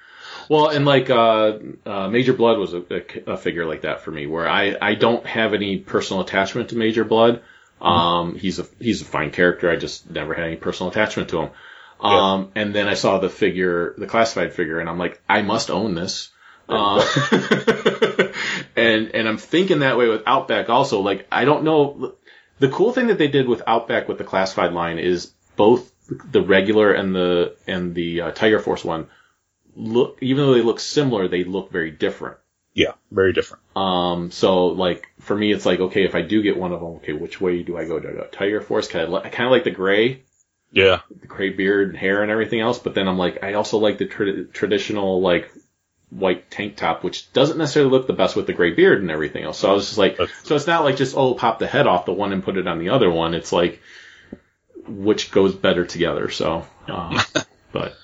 Well, 0.50 0.70
and 0.70 0.84
like 0.84 1.12
uh, 1.12 1.60
uh, 1.86 2.08
Major 2.08 2.34
Blood 2.34 2.58
was 2.58 2.74
a, 2.74 2.80
a, 2.90 3.34
a 3.34 3.38
figure 3.38 3.68
like 3.68 3.82
that 3.82 4.02
for 4.02 4.10
me, 4.10 4.26
where 4.26 4.50
I, 4.50 4.76
I 4.82 4.96
don't 4.96 5.24
have 5.28 5.54
any 5.54 5.78
personal 5.78 6.24
attachment 6.24 6.70
to 6.70 6.76
Major 6.76 7.04
Blood. 7.06 7.44
Um, 7.80 8.34
he's 8.34 8.58
a 8.58 8.66
he's 8.80 9.04
a 9.04 9.06
fine 9.06 9.30
character. 9.30 9.70
I 9.70 9.76
just 9.76 10.10
never 10.10 10.34
had 10.34 10.46
any 10.46 10.56
personal 10.56 10.90
attachment 10.92 11.30
to 11.30 11.42
him. 11.42 11.50
Um, 12.00 12.52
and 12.56 12.74
then 12.74 12.88
I 12.88 12.96
saw 12.96 13.20
the 13.20 13.30
figure, 13.30 13.94
the 13.98 14.08
classified 14.08 14.54
figure, 14.54 14.80
and 14.80 14.90
I'm 14.90 14.98
like, 14.98 15.22
I 15.30 15.44
must 15.44 15.70
own 15.70 15.94
this. 15.94 16.32
Uh, 16.70 17.04
and 18.76 19.16
and 19.16 19.28
I'm 19.28 19.38
thinking 19.38 19.80
that 19.80 19.98
way 19.98 20.08
with 20.08 20.24
Outback 20.26 20.70
also. 20.70 21.02
Like 21.02 21.28
I 21.32 21.46
don't 21.46 21.64
know. 21.64 22.14
The 22.60 22.70
cool 22.70 22.92
thing 22.92 23.08
that 23.08 23.18
they 23.18 23.30
did 23.30 23.48
with 23.48 23.62
Outback 23.66 24.08
with 24.08 24.18
the 24.18 24.24
classified 24.24 24.74
line 24.74 25.00
is 25.00 25.32
both 25.56 25.92
the 26.32 26.42
regular 26.42 26.94
and 26.94 27.16
the 27.16 27.56
and 27.68 27.96
the 27.96 28.22
uh, 28.22 28.32
Tiger 28.32 28.60
Force 28.60 28.84
one 28.84 29.08
look 29.76 30.18
even 30.22 30.46
though 30.46 30.54
they 30.54 30.62
look 30.62 30.80
similar, 30.80 31.28
they 31.28 31.44
look 31.44 31.72
very 31.72 31.92
different. 31.92 32.38
Yeah, 32.74 32.94
very 33.12 33.34
different. 33.34 33.64
Um, 33.76 34.32
so 34.32 34.68
like 34.68 35.08
for 35.20 35.36
me, 35.36 35.52
it's 35.52 35.66
like 35.66 35.80
okay, 35.80 36.04
if 36.06 36.16
I 36.16 36.22
do 36.22 36.42
get 36.42 36.58
one 36.58 36.72
of 36.72 36.82
them, 36.82 36.90
okay, 36.98 37.14
which 37.14 37.42
way 37.42 37.64
do 37.64 37.78
I 37.78 37.86
go? 37.86 38.00
Do 38.00 38.10
I 38.10 38.14
go 38.14 38.28
Tiger 38.32 38.62
Force? 38.62 38.88
Kind 38.88 39.08
of, 39.08 39.14
I 39.14 39.30
kind 39.30 39.46
of 39.46 39.52
like 39.52 39.64
the 39.64 39.72
gray, 39.72 40.24
Yeah, 40.72 41.02
the 41.22 41.28
gray 41.28 41.50
beard 41.50 41.90
and 41.90 41.98
hair 41.98 42.22
and 42.22 42.32
everything 42.32 42.60
else, 42.60 42.80
but 42.80 42.94
then 42.94 43.08
I'm 43.08 43.18
like, 43.18 43.44
I 43.44 43.54
also 43.54 43.80
like 43.80 43.98
the 43.98 44.06
tra- 44.06 44.46
traditional 44.46 45.22
like 45.22 45.52
white 46.10 46.50
tank 46.50 46.76
top, 46.76 47.04
which 47.04 47.32
doesn't 47.34 47.58
necessarily 47.58 47.92
look 47.92 48.08
the 48.08 48.14
best 48.14 48.36
with 48.36 48.48
the 48.48 48.54
gray 48.54 48.72
beard 48.74 49.02
and 49.02 49.12
everything 49.12 49.44
else. 49.44 49.60
So 49.60 49.70
I 49.70 49.74
was 49.74 49.86
just 49.86 49.98
like, 49.98 50.18
so 50.44 50.56
it's 50.56 50.68
not 50.68 50.84
like 50.84 50.98
just 50.98 51.16
oh, 51.16 51.34
pop 51.36 51.60
the 51.60 51.68
head 51.68 51.88
off 51.88 52.06
the 52.06 52.14
one 52.14 52.34
and 52.34 52.44
put 52.44 52.58
it 52.58 52.68
on 52.68 52.80
the 52.80 52.90
other 52.90 53.10
one. 53.12 53.34
It's 53.34 53.52
like 53.52 53.82
which 54.88 55.32
goes 55.32 55.54
better 55.56 55.86
together. 55.86 56.30
So, 56.30 56.66
um, 56.88 57.20
but. 57.72 57.96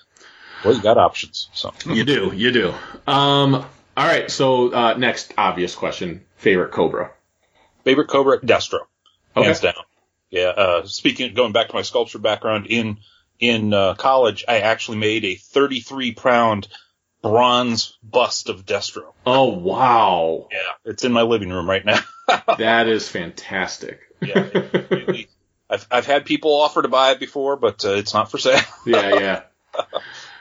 well, 0.64 0.76
you 0.76 0.82
got 0.82 0.98
options. 0.98 1.50
So 1.54 1.74
You 1.86 2.04
do, 2.04 2.32
you 2.36 2.52
do. 2.52 2.74
Um, 3.08 3.56
all 3.56 4.08
right. 4.08 4.30
So 4.30 4.72
uh, 4.72 4.94
next, 4.98 5.34
obvious 5.38 5.76
question: 5.76 6.26
favorite 6.38 6.72
Cobra. 6.72 7.12
favorite 7.84 8.08
Cobra, 8.08 8.40
Destro, 8.40 8.82
hands 9.36 9.62
down. 9.62 9.74
Yeah. 10.30 10.50
Uh, 10.50 10.86
speaking, 10.86 11.34
going 11.34 11.54
back 11.54 11.70
to 11.70 11.74
my 11.76 11.82
sculpture 11.82 12.20
background 12.20 12.68
in 12.68 12.98
in 13.40 13.74
uh, 13.74 13.96
college, 13.96 14.46
I 14.48 14.60
actually 14.60 14.98
made 14.98 15.26
a 15.26 15.36
33 15.36 16.14
pound 16.14 16.68
bronze 17.30 17.98
bust 18.04 18.50
of 18.50 18.66
Destro. 18.66 19.14
Oh 19.26 19.46
wow, 19.54 20.48
Yeah, 20.52 20.58
it's 20.92 21.04
in 21.04 21.12
my 21.12 21.24
living 21.24 21.50
room 21.50 21.70
right 21.70 21.84
now. 21.86 22.00
that 22.58 22.88
is 22.88 23.08
fantastic. 23.10 24.00
yeah, 24.22 24.40
it 24.40 24.88
really- 24.92 25.28
I've 25.70 25.88
I've 25.90 26.06
had 26.06 26.26
people 26.26 26.54
offer 26.54 26.82
to 26.84 26.88
buy 26.88 27.12
it 27.12 27.20
before, 27.20 27.56
but 27.58 27.84
uh, 27.84 27.94
it's 27.96 28.14
not 28.14 28.30
for 28.30 28.38
sale. 28.38 28.60
yeah, 28.86 29.20
yeah. 29.20 29.42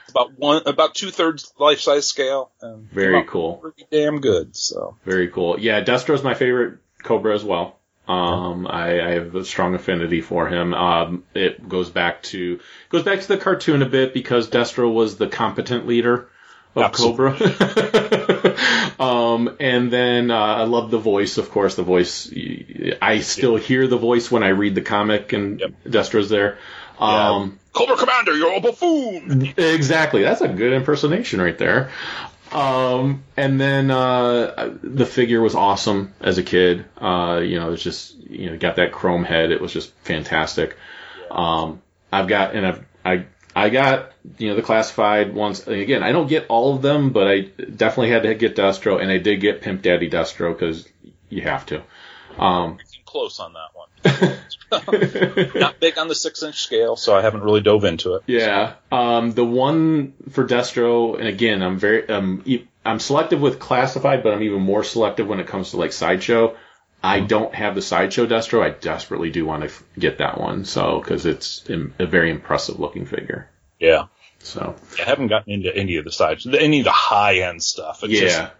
About 0.09 0.37
one, 0.39 0.61
about 0.65 0.95
two 0.95 1.09
thirds 1.11 1.51
life 1.59 1.81
size 1.81 2.07
scale. 2.07 2.49
Very 2.61 3.25
cool. 3.25 3.57
Pretty 3.57 3.85
damn 3.91 4.21
good. 4.21 4.55
So 4.55 4.95
Very 5.03 5.27
cool. 5.27 5.59
Yeah, 5.59 5.83
Destro's 5.83 6.23
my 6.23 6.35
favorite 6.35 6.77
Cobra 7.03 7.35
as 7.35 7.43
well. 7.43 7.75
Um, 8.07 8.65
I, 8.65 9.01
I 9.01 9.09
have 9.15 9.35
a 9.35 9.43
strong 9.43 9.75
affinity 9.75 10.21
for 10.21 10.47
him. 10.47 10.73
Um, 10.73 11.23
it 11.33 11.67
goes 11.67 11.89
back 11.89 12.23
to 12.23 12.61
goes 12.87 13.03
back 13.03 13.19
to 13.21 13.27
the 13.27 13.37
cartoon 13.37 13.81
a 13.81 13.87
bit 13.89 14.13
because 14.13 14.47
Destro 14.49 14.93
was 14.93 15.17
the 15.17 15.27
competent 15.27 15.85
leader 15.85 16.29
of 16.75 16.83
Absolutely. 16.83 17.49
Cobra. 17.51 18.55
um, 18.99 19.55
and 19.59 19.91
then 19.91 20.31
uh, 20.31 20.37
I 20.37 20.63
love 20.63 20.91
the 20.91 20.97
voice, 20.97 21.37
of 21.37 21.49
course. 21.51 21.75
The 21.75 21.83
voice, 21.83 22.31
I 23.01 23.19
still 23.19 23.55
hear 23.55 23.87
the 23.87 23.97
voice 23.97 24.29
when 24.29 24.43
I 24.43 24.49
read 24.49 24.75
the 24.75 24.81
comic, 24.81 25.33
and 25.33 25.59
Yep. 25.59 25.71
Destro's 25.89 26.29
there. 26.29 26.57
Um, 26.99 27.59
Cobra 27.73 27.97
Commander, 27.97 28.37
you're 28.37 28.55
a 28.55 28.61
buffoon. 28.61 29.53
Exactly. 29.57 30.23
That's 30.23 30.41
a 30.41 30.47
good 30.47 30.73
impersonation 30.73 31.41
right 31.41 31.57
there. 31.57 31.91
Um, 32.51 33.23
and 33.35 33.59
then 33.59 33.91
uh, 33.91 34.77
the 34.81 35.05
figure 35.05 35.41
was 35.41 35.55
awesome 35.55 36.13
as 36.21 36.37
a 36.37 36.43
kid. 36.43 36.85
Uh, 36.97 37.41
you 37.43 37.59
know, 37.59 37.73
it's 37.73 37.83
just 37.83 38.15
you 38.29 38.49
know 38.49 38.57
got 38.57 38.77
that 38.77 38.91
chrome 38.91 39.23
head. 39.23 39.51
It 39.51 39.59
was 39.59 39.73
just 39.73 39.91
fantastic. 40.03 40.77
Um, 41.31 41.81
I've 42.11 42.27
got 42.27 42.55
and 42.55 42.65
I've 42.65 42.85
I 43.03 43.25
I 43.55 43.69
got 43.69 44.11
you 44.37 44.49
know 44.49 44.55
the 44.55 44.61
classified 44.61 45.33
ones. 45.33 45.65
And 45.65 45.77
again, 45.77 46.03
I 46.03 46.11
don't 46.11 46.27
get 46.27 46.47
all 46.49 46.75
of 46.75 46.81
them, 46.81 47.11
but 47.11 47.27
I 47.27 47.41
definitely 47.41 48.09
had 48.09 48.23
to 48.23 48.35
get 48.35 48.55
Destro, 48.55 49.01
and 49.01 49.09
I 49.09 49.17
did 49.17 49.39
get 49.39 49.61
Pimp 49.61 49.81
Daddy 49.81 50.09
Destro 50.09 50.53
because 50.53 50.87
you 51.29 51.41
have 51.43 51.65
to. 51.67 51.81
Um, 52.37 52.79
Close 53.05 53.39
on 53.39 53.53
that 53.53 53.69
one. 53.73 53.87
Not 55.55 55.79
big 55.79 55.97
on 55.97 56.09
the 56.09 56.15
six 56.15 56.43
inch 56.43 56.61
scale, 56.61 56.97
so 56.97 57.15
I 57.15 57.21
haven't 57.21 57.41
really 57.41 57.61
dove 57.61 57.85
into 57.85 58.15
it. 58.15 58.23
Yeah. 58.27 58.73
Um, 58.91 59.31
the 59.31 59.45
one 59.45 60.13
for 60.31 60.45
Destro, 60.45 61.17
and 61.17 61.27
again, 61.27 61.63
I'm 61.63 61.79
very, 61.79 62.09
um, 62.09 62.43
I'm 62.83 62.99
selective 62.99 63.39
with 63.39 63.59
classified, 63.59 64.21
but 64.21 64.33
I'm 64.33 64.43
even 64.43 64.61
more 64.61 64.83
selective 64.83 65.27
when 65.27 65.39
it 65.39 65.47
comes 65.47 65.71
to 65.71 65.77
like 65.77 65.93
sideshow. 65.93 66.57
I 67.05 67.19
don't 67.19 67.53
have 67.53 67.75
the 67.75 67.81
sideshow 67.81 68.25
Destro. 68.25 68.61
I 68.63 68.69
desperately 68.71 69.29
do 69.31 69.45
want 69.45 69.61
to 69.63 69.67
f- 69.69 69.83
get 69.97 70.17
that 70.19 70.39
one, 70.39 70.65
so 70.65 70.99
because 70.99 71.25
it's 71.25 71.69
im- 71.69 71.93
a 71.99 72.05
very 72.05 72.31
impressive 72.31 72.79
looking 72.79 73.05
figure. 73.05 73.49
Yeah. 73.79 74.05
So 74.39 74.75
I 74.99 75.03
haven't 75.03 75.27
gotten 75.27 75.53
into 75.53 75.75
any 75.75 75.97
of 75.97 76.05
the 76.05 76.11
sides, 76.11 76.45
any 76.47 76.79
of 76.79 76.85
the 76.85 76.91
high 76.91 77.39
end 77.39 77.63
stuff. 77.63 78.03
It's 78.03 78.13
yeah, 78.13 78.19
just, 78.19 78.51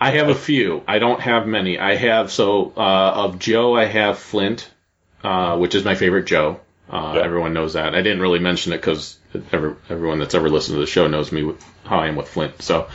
I 0.00 0.10
have 0.12 0.28
a 0.28 0.34
few. 0.34 0.82
I 0.86 0.98
don't 0.98 1.20
have 1.20 1.46
many. 1.46 1.78
I 1.78 1.94
have 1.96 2.30
so 2.30 2.72
uh, 2.76 3.12
of 3.24 3.38
Joe, 3.38 3.74
I 3.74 3.86
have 3.86 4.18
Flint, 4.18 4.70
uh, 5.22 5.56
which 5.56 5.74
is 5.74 5.84
my 5.84 5.94
favorite 5.94 6.26
Joe. 6.26 6.60
Uh, 6.90 7.14
Yeah. 7.16 7.22
Everyone 7.24 7.54
knows 7.54 7.72
that. 7.72 7.94
I 7.94 8.02
didn't 8.02 8.20
really 8.20 8.38
mention 8.38 8.72
it 8.74 8.78
because 8.78 9.16
every, 9.52 9.74
everyone 9.88 10.18
that's 10.18 10.34
ever 10.34 10.50
listened 10.50 10.76
to 10.76 10.80
the 10.80 10.86
show 10.86 11.06
knows 11.08 11.32
me 11.32 11.42
with, 11.42 11.64
how 11.84 11.98
I 11.98 12.08
am 12.08 12.16
with 12.16 12.28
Flint. 12.28 12.60
So, 12.60 12.88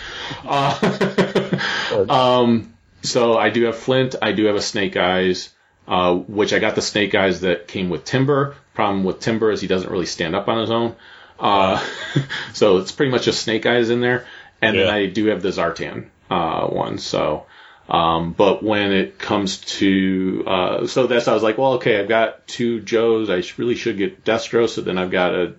uh, 0.45 2.05
um, 2.09 2.73
so 3.03 3.37
I 3.37 3.49
do 3.49 3.63
have 3.63 3.77
Flint. 3.77 4.15
I 4.21 4.31
do 4.31 4.45
have 4.45 4.55
a 4.55 4.61
Snake 4.61 4.97
Eyes, 4.97 5.49
uh, 5.87 6.15
which 6.15 6.53
I 6.53 6.59
got 6.59 6.75
the 6.75 6.81
Snake 6.81 7.15
Eyes 7.15 7.41
that 7.41 7.67
came 7.67 7.89
with 7.89 8.05
Timber. 8.05 8.55
Problem 8.73 9.03
with 9.03 9.19
Timber 9.19 9.51
is 9.51 9.61
he 9.61 9.67
doesn't 9.67 9.91
really 9.91 10.05
stand 10.05 10.35
up 10.35 10.47
on 10.47 10.59
his 10.59 10.71
own. 10.71 10.95
Uh, 11.39 11.83
so 12.53 12.77
it's 12.77 12.91
pretty 12.91 13.11
much 13.11 13.23
just 13.23 13.41
Snake 13.43 13.65
Eyes 13.65 13.89
in 13.89 14.01
there. 14.01 14.25
And 14.61 14.77
then 14.77 14.87
I 14.87 15.05
do 15.05 15.27
have 15.27 15.41
the 15.41 15.49
Zartan 15.49 16.09
uh, 16.29 16.67
one. 16.67 16.97
So, 16.97 17.45
um, 17.87 18.33
but 18.33 18.61
when 18.61 18.91
it 18.91 19.17
comes 19.17 19.57
to 19.77 20.43
uh, 20.45 20.87
so 20.87 21.07
that's 21.07 21.27
I 21.27 21.33
was 21.33 21.43
like, 21.43 21.57
well, 21.57 21.73
okay, 21.73 21.99
I've 21.99 22.09
got 22.09 22.47
two 22.47 22.81
Joes. 22.81 23.29
I 23.29 23.41
really 23.57 23.75
should 23.75 23.97
get 23.97 24.25
Destro. 24.25 24.67
So 24.67 24.81
then 24.81 24.97
I've 24.97 25.11
got 25.11 25.33
a, 25.33 25.55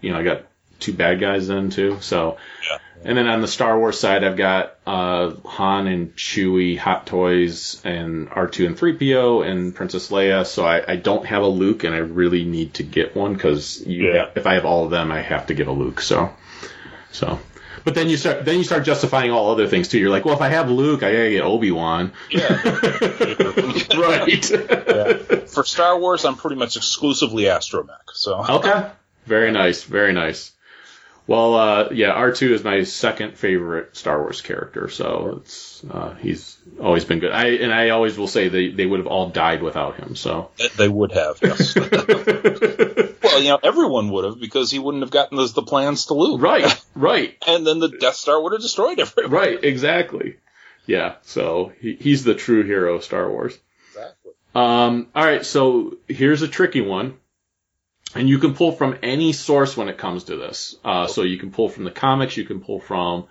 you 0.00 0.12
know, 0.12 0.18
I 0.18 0.22
got 0.22 0.46
two 0.80 0.92
bad 0.92 1.20
guys 1.20 1.46
then 1.48 1.70
too. 1.70 1.98
So, 2.00 2.38
Yeah. 2.68 2.78
and 3.04 3.16
then 3.16 3.26
on 3.28 3.40
the 3.40 3.48
Star 3.48 3.78
Wars 3.78 3.98
side, 4.00 4.24
I've 4.24 4.36
got 4.36 4.76
uh, 4.86 5.30
Han 5.44 5.86
and 5.86 6.16
Chewie, 6.16 6.76
Hot 6.78 7.06
Toys, 7.06 7.80
and 7.84 8.28
R2 8.30 8.66
and 8.66 8.76
3PO, 8.78 9.46
and 9.48 9.74
Princess 9.74 10.10
Leia. 10.10 10.44
So 10.46 10.64
I, 10.64 10.82
I 10.92 10.96
don't 10.96 11.24
have 11.26 11.42
a 11.42 11.48
Luke, 11.48 11.84
and 11.84 11.94
I 11.94 11.98
really 11.98 12.44
need 12.44 12.74
to 12.74 12.82
get 12.82 13.14
one 13.16 13.34
because 13.34 13.80
Yeah. 13.86 14.30
if 14.34 14.46
I 14.46 14.54
have 14.54 14.64
all 14.64 14.84
of 14.84 14.90
them, 14.90 15.12
I 15.12 15.20
have 15.22 15.46
to 15.46 15.54
get 15.54 15.66
a 15.68 15.72
Luke. 15.72 16.00
So, 16.00 16.30
so. 17.12 17.38
But 17.82 17.94
then 17.94 18.10
you 18.10 18.18
start 18.18 18.44
then 18.44 18.58
you 18.58 18.64
start 18.64 18.84
justifying 18.84 19.30
all 19.30 19.50
other 19.50 19.66
things 19.66 19.88
too. 19.88 19.98
You're 19.98 20.10
like, 20.10 20.26
well, 20.26 20.34
if 20.34 20.42
I 20.42 20.48
have 20.48 20.70
Luke, 20.70 21.02
I 21.02 21.12
gotta 21.12 21.30
get 21.30 21.42
Obi 21.44 21.70
Wan. 21.70 22.12
yeah. 22.30 22.46
right. 23.96 24.50
yeah. 24.50 25.14
For 25.46 25.64
Star 25.64 25.98
Wars, 25.98 26.26
I'm 26.26 26.36
pretty 26.36 26.56
much 26.56 26.76
exclusively 26.76 27.44
Astromech. 27.44 28.10
So 28.12 28.44
Okay. 28.58 28.90
Very 29.24 29.50
nice. 29.50 29.82
Very 29.84 30.12
nice. 30.12 30.52
Well, 31.30 31.54
uh, 31.54 31.88
yeah, 31.92 32.12
R2 32.12 32.50
is 32.50 32.64
my 32.64 32.82
second 32.82 33.38
favorite 33.38 33.96
Star 33.96 34.20
Wars 34.20 34.40
character, 34.40 34.88
so 34.88 35.38
it's 35.40 35.80
uh, 35.88 36.14
he's 36.16 36.58
always 36.82 37.04
been 37.04 37.20
good. 37.20 37.30
I 37.30 37.50
and 37.50 37.72
I 37.72 37.90
always 37.90 38.18
will 38.18 38.26
say 38.26 38.48
they 38.48 38.70
they 38.70 38.84
would 38.84 38.98
have 38.98 39.06
all 39.06 39.28
died 39.28 39.62
without 39.62 39.94
him. 39.94 40.16
So 40.16 40.50
They- 40.76 40.88
would 40.88 41.12
have, 41.12 41.38
yes. 41.40 41.76
well, 43.22 43.40
you 43.40 43.50
know, 43.50 43.60
everyone 43.62 44.10
would 44.10 44.24
have 44.24 44.40
because 44.40 44.72
he 44.72 44.80
wouldn't 44.80 45.04
have 45.04 45.12
gotten 45.12 45.36
the, 45.38 45.46
the 45.46 45.62
plans 45.62 46.06
to 46.06 46.14
Luke. 46.14 46.42
right, 46.42 46.84
right, 46.96 47.36
And 47.46 47.64
then 47.64 47.78
the 47.78 47.90
Death 47.90 48.16
Star 48.16 48.42
would 48.42 48.50
have 48.50 48.60
destroyed 48.60 48.98
everyone. 48.98 49.30
right, 49.30 49.62
exactly. 49.62 50.38
Yeah, 50.84 51.14
so 51.22 51.70
he, 51.80 51.94
he's 51.94 52.24
the 52.24 52.34
true 52.34 52.64
hero 52.64 52.96
of 52.96 53.04
Star 53.04 53.30
Wars. 53.30 53.56
Exactly. 53.90 54.32
Um, 54.56 55.06
all 55.14 55.24
right, 55.24 55.46
so 55.46 55.96
here's 56.08 56.42
a 56.42 56.48
tricky 56.48 56.80
one. 56.80 57.18
And 58.14 58.28
you 58.28 58.38
can 58.38 58.54
pull 58.54 58.72
from 58.72 58.98
any 59.02 59.32
source 59.32 59.76
when 59.76 59.88
it 59.88 59.98
comes 59.98 60.24
to 60.24 60.36
this. 60.36 60.76
Uh, 60.84 61.06
so 61.06 61.22
you 61.22 61.38
can 61.38 61.52
pull 61.52 61.68
from 61.68 61.84
the 61.84 61.90
comics, 61.90 62.36
you 62.36 62.44
can 62.44 62.60
pull 62.60 62.80
from 62.80 63.26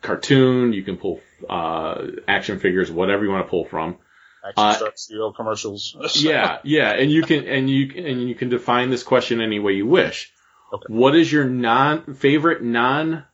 cartoon, 0.00 0.72
you 0.72 0.82
can 0.82 0.96
pull, 0.96 1.20
uh, 1.48 2.02
action 2.26 2.58
figures, 2.58 2.90
whatever 2.90 3.24
you 3.24 3.30
want 3.30 3.46
to 3.46 3.50
pull 3.50 3.64
from. 3.64 3.98
Action 4.44 4.64
Uh, 4.86 4.90
Star 4.94 5.32
commercials. 5.32 5.96
Yeah, 6.16 6.58
yeah, 6.64 6.92
and 6.92 7.10
you 7.10 7.22
can, 7.22 7.46
and 7.46 7.68
you, 7.70 7.92
and 8.04 8.28
you 8.28 8.34
can 8.34 8.48
define 8.48 8.90
this 8.90 9.02
question 9.02 9.40
any 9.40 9.58
way 9.60 9.74
you 9.74 9.86
wish. 9.86 10.32
Okay. 10.72 10.86
What 10.88 11.14
is 11.14 11.30
your 11.30 11.44
non, 11.44 12.14
favorite 12.14 12.62
non 12.62 13.24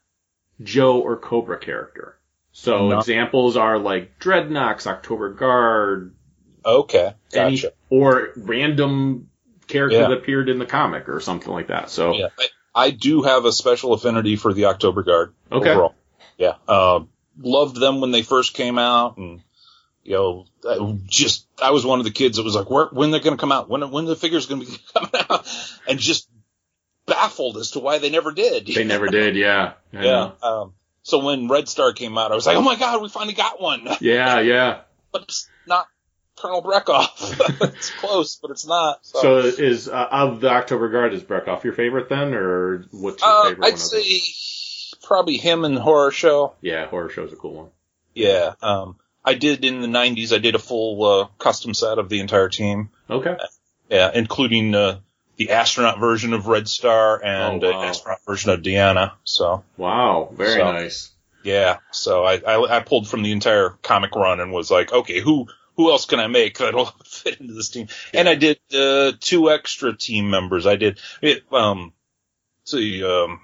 Joe 0.63 1.01
or 1.01 1.17
Cobra 1.17 1.59
character? 1.59 2.19
So 2.53 2.99
examples 2.99 3.57
are 3.57 3.79
like 3.79 4.19
Dreadnoks, 4.19 4.89
October 4.89 5.33
Guard, 5.33 6.17
Okay, 6.67 7.15
any 7.33 7.57
gotcha. 7.57 7.73
or 7.89 8.31
random 8.37 9.28
character 9.69 9.99
Yeah. 9.99 10.09
that 10.09 10.13
appeared 10.19 10.49
in 10.49 10.59
the 10.59 10.67
comic 10.67 11.09
or 11.09 11.21
something 11.21 11.53
like 11.53 11.69
that. 11.69 11.91
So 11.91 12.13
Yeah, 12.15 12.29
I, 12.39 12.49
I 12.75 12.91
do 12.91 13.23
have 13.23 13.45
a 13.45 13.53
special 13.53 13.93
affinity 13.93 14.37
for 14.37 14.53
the 14.53 14.67
October 14.67 15.03
Guard. 15.03 15.35
Okay. 15.53 15.71
Overall. 15.71 15.95
Yeah. 16.37 16.55
Uh, 16.67 17.01
loved 17.41 17.77
them 17.77 18.01
when 18.01 18.11
they 18.11 18.23
first 18.23 18.55
came 18.55 18.79
out, 18.79 19.17
and 19.17 19.41
you 20.05 20.15
know, 20.15 20.47
I 20.69 20.99
just 21.07 21.47
I 21.63 21.71
was 21.73 21.85
one 21.85 21.99
of 21.99 22.05
the 22.05 22.11
kids 22.13 22.37
that 22.37 22.45
was 22.45 22.55
like, 22.55 22.71
Where, 22.71 22.87
when 22.87 23.11
they're 23.11 23.21
going 23.21 23.37
to 23.37 23.41
come 23.41 23.53
out? 23.53 23.69
When 23.69 23.91
when 23.91 24.05
the 24.07 24.17
figures 24.17 24.47
going 24.47 24.65
to 24.65 24.71
be 24.71 24.79
coming 24.95 25.11
out? 25.29 25.47
And 25.89 25.99
just 25.99 26.29
baffled 27.07 27.57
as 27.57 27.73
to 27.73 27.81
why 27.81 27.99
they 27.99 28.11
never 28.11 28.33
did. 28.33 28.67
they 28.67 28.85
never 28.85 29.09
did. 29.09 29.35
Yeah, 29.37 29.73
I 29.93 29.97
Yeah. 30.05 30.31
Um, 30.43 30.75
so 31.03 31.25
when 31.25 31.49
Red 31.49 31.69
Star 31.69 31.93
came 31.93 32.17
out, 32.19 32.33
I 32.33 32.35
was 32.35 32.47
like, 32.47 32.57
oh 32.57 32.63
my 32.63 32.77
god, 32.77 33.03
we 33.03 33.09
finally 33.09 33.35
got 33.35 33.61
one. 33.61 33.89
yeah, 34.01 34.41
yeah. 34.41 34.81
but 35.13 35.23
it's 35.23 35.49
not 35.67 35.87
Colonel 36.41 36.63
Brekhov. 36.63 37.61
it's 37.75 37.91
close, 37.91 38.37
but 38.37 38.51
it's 38.51 38.67
not. 38.67 39.05
So, 39.05 39.21
So 39.21 39.39
is 39.63 39.89
uh, 39.89 40.09
of 40.11 40.41
the 40.41 40.51
October 40.51 40.89
Guard 40.89 41.13
is 41.15 41.23
Brekhov 41.23 41.65
your 41.65 41.73
favorite 41.73 42.09
then, 42.09 42.35
or 42.35 42.85
what's 42.91 43.23
your 43.23 43.31
uh, 43.31 43.49
favorite? 43.51 43.67
I'd 43.67 43.79
say 43.79 44.21
probably 45.03 45.37
him 45.37 45.65
and 45.65 45.79
Horror 45.79 46.11
Show. 46.11 46.55
yeah, 46.61 46.87
horror 46.87 47.09
show's 47.11 47.33
a 47.33 47.37
cool 47.37 47.55
one. 47.55 47.69
Yeah. 48.15 48.55
Um, 48.63 48.97
I 49.25 49.35
did 49.35 49.65
in 49.65 49.81
the 49.81 49.89
90s, 49.89 50.33
I 50.35 50.39
did 50.39 50.55
a 50.55 50.59
full 50.59 51.05
uh, 51.05 51.27
custom 51.39 51.75
set 51.75 51.99
of 51.99 52.09
the 52.09 52.21
entire 52.21 52.49
team. 52.49 52.91
Okay, 53.11 53.37
Yeah, 53.91 54.11
including 54.15 54.75
uh, 54.75 55.01
the 55.37 55.51
astronaut 55.51 55.99
version 56.01 56.33
of 56.33 56.47
Red 56.47 56.67
Star 56.69 57.23
and 57.23 57.63
Oh, 57.63 57.71
wow. 57.71 57.83
astronaut 57.85 58.19
version 58.27 58.51
of 58.51 58.61
Deanna. 58.63 59.13
So, 59.25 59.65
wow, 59.77 60.31
very 60.33 60.55
So- 60.61 60.73
nice. 60.73 61.11
yeah. 61.43 61.79
So 61.93 62.25
I, 62.25 62.35
I, 62.37 62.79
I 62.79 62.81
pulled 62.81 63.09
from 63.09 63.23
the 63.23 63.33
entire 63.33 63.71
comic 63.83 64.15
run 64.15 64.41
and 64.41 64.53
was 64.53 64.71
like, 64.71 64.93
okay, 64.93 65.21
who 65.21 65.47
who 65.79 65.91
else 65.91 66.05
can 66.05 66.21
I 66.21 66.27
make 66.27 66.59
that'll 66.59 66.87
fit 67.07 67.41
into 67.41 67.55
this 67.55 67.71
team? 67.71 67.89
And 68.13 68.29
I 68.29 68.35
did 68.35 68.59
uh, 68.75 69.13
two 69.19 69.51
extra 69.51 69.97
team 69.97 70.29
members. 70.29 70.67
I 70.67 70.77
did 70.77 71.01
it, 71.23 71.45
um, 71.51 71.95
see, 72.65 73.03
um, 73.03 73.41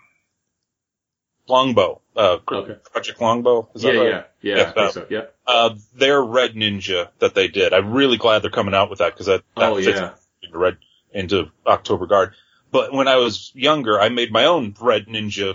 Longbow, 1.47 2.01
uh, 2.17 2.39
Okay. 2.51 2.77
Project 2.93 3.21
Longbow. 3.21 3.69
Is 3.75 3.85
Yeah, 3.85 3.93
that 3.93 3.99
right? 3.99 4.09
yeah, 4.09 4.23
yeah, 4.41 4.57
Yeah, 4.77 4.83
uh, 4.83 4.91
so. 4.91 5.07
Yeah. 5.11 5.25
Uh, 5.47 5.75
their 5.95 6.23
Red 6.23 6.55
Ninja 6.55 7.09
that 7.19 7.35
they 7.35 7.49
did. 7.49 7.73
I'm 7.75 7.93
really 7.93 8.17
glad 8.17 8.43
they're 8.43 8.51
coming 8.51 8.75
out 8.75 8.89
with 8.91 9.01
that 9.01 9.13
because 9.13 9.27
that, 9.27 9.43
that 9.57 9.73
Oh 9.73 9.77
fits 9.77 9.99
yeah. 10.01 10.15
into 10.43 10.59
Red 10.59 10.79
into 11.13 11.51
October 11.67 12.07
Guard. 12.07 12.35
But 12.73 12.93
when 12.93 13.07
I 13.09 13.17
was 13.17 13.53
younger, 13.55 14.01
I 14.01 14.09
made 14.09 14.33
my 14.33 14.47
own 14.47 14.75
Red 14.81 15.07
Ninja 15.07 15.55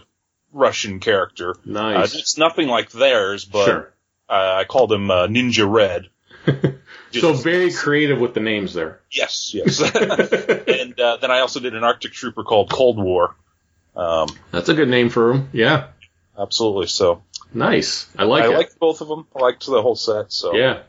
Russian 0.53 0.99
character. 0.99 1.51
Uh, 1.51 1.55
Nice. 1.65 2.15
it's 2.15 2.37
nothing 2.37 2.67
like 2.67 2.91
theirs, 2.91 3.43
but 3.45 3.65
sure. 3.65 3.93
uh, 4.29 4.53
I 4.59 4.63
called 4.65 4.91
him 4.93 5.09
uh, 5.11 5.27
Ninja 5.27 5.69
Red. 5.69 6.09
So 7.11 7.33
very 7.33 7.73
creative 7.73 8.19
with 8.19 8.35
the 8.35 8.39
names 8.39 8.75
there. 8.75 8.99
yes, 9.09 9.51
yes. 9.55 9.81
and 9.95 10.99
uh, 10.99 11.17
then 11.17 11.31
I 11.31 11.39
also 11.39 11.59
did 11.59 11.73
an 11.73 11.83
Arctic 11.83 12.11
Trooper 12.13 12.43
called 12.43 12.69
Cold 12.69 12.97
War. 12.99 13.35
Um, 13.95 14.27
That's 14.51 14.69
a 14.69 14.75
good 14.75 14.89
name 14.89 15.09
for 15.09 15.31
him. 15.31 15.49
Yeah. 15.51 15.87
absolutely. 16.37 16.85
So 16.85 17.23
Nice. 17.51 18.07
I 18.15 18.25
like 18.25 18.43
I 18.43 18.53
it. 18.53 18.57
liked 18.57 18.77
both 18.77 19.01
of 19.01 19.07
them. 19.07 19.25
I 19.35 19.39
liked 19.41 19.65
the 19.65 19.81
whole 19.81 19.95
set. 19.95 20.31
So 20.31 20.55
Yeah. 20.55 20.83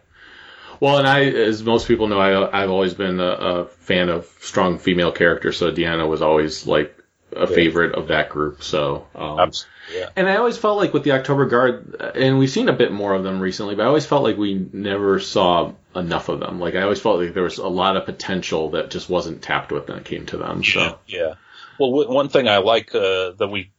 Well, 0.78 0.98
and 0.98 1.06
I, 1.08 1.24
as 1.24 1.62
most 1.62 1.88
people 1.88 2.06
know, 2.06 2.20
I, 2.20 2.62
I've 2.62 2.70
always 2.70 2.92
been 2.92 3.18
a, 3.18 3.24
a 3.24 3.64
fan 3.66 4.10
of 4.10 4.26
strong 4.40 4.78
female 4.78 5.12
characters, 5.12 5.56
so 5.56 5.72
Deanna 5.72 6.06
was 6.06 6.20
always 6.22 6.66
like 6.66 6.94
a 7.36 7.46
favorite 7.46 7.94
of 7.94 8.08
that 8.08 8.28
group. 8.30 8.62
So, 8.62 9.06
um, 9.14 9.52
yeah. 9.94 10.08
and 10.16 10.28
I 10.28 10.36
always 10.36 10.58
felt 10.58 10.76
like 10.78 10.92
with 10.92 11.04
the 11.04 11.12
October 11.12 11.46
Guard, 11.46 11.96
uh, 12.00 12.10
and 12.14 12.38
we've 12.38 12.50
seen 12.50 12.68
a 12.68 12.72
bit 12.72 12.92
more 12.92 13.14
of 13.14 13.22
them 13.24 13.40
recently, 13.40 13.74
but 13.74 13.82
I 13.82 13.86
always 13.86 14.06
felt 14.06 14.22
like 14.22 14.36
we 14.36 14.68
never 14.72 15.18
saw 15.20 15.72
enough 15.94 16.28
of 16.28 16.40
them. 16.40 16.60
Like 16.60 16.74
I 16.74 16.82
always 16.82 17.00
felt 17.00 17.20
like 17.20 17.34
there 17.34 17.42
was 17.42 17.58
a 17.58 17.68
lot 17.68 17.96
of 17.96 18.04
potential 18.06 18.70
that 18.70 18.90
just 18.90 19.08
wasn't 19.08 19.42
tapped 19.42 19.72
with 19.72 19.88
when 19.88 19.98
it 19.98 20.04
came 20.04 20.26
to 20.26 20.36
them. 20.36 20.62
Yeah, 20.64 20.72
So, 20.72 20.98
yeah. 21.06 21.34
Well, 21.78 21.90
w- 21.90 22.10
one 22.12 22.28
thing 22.28 22.46
I 22.48 22.58
like 22.58 22.94
uh, 22.94 23.32
that 23.38 23.48
we 23.50 23.72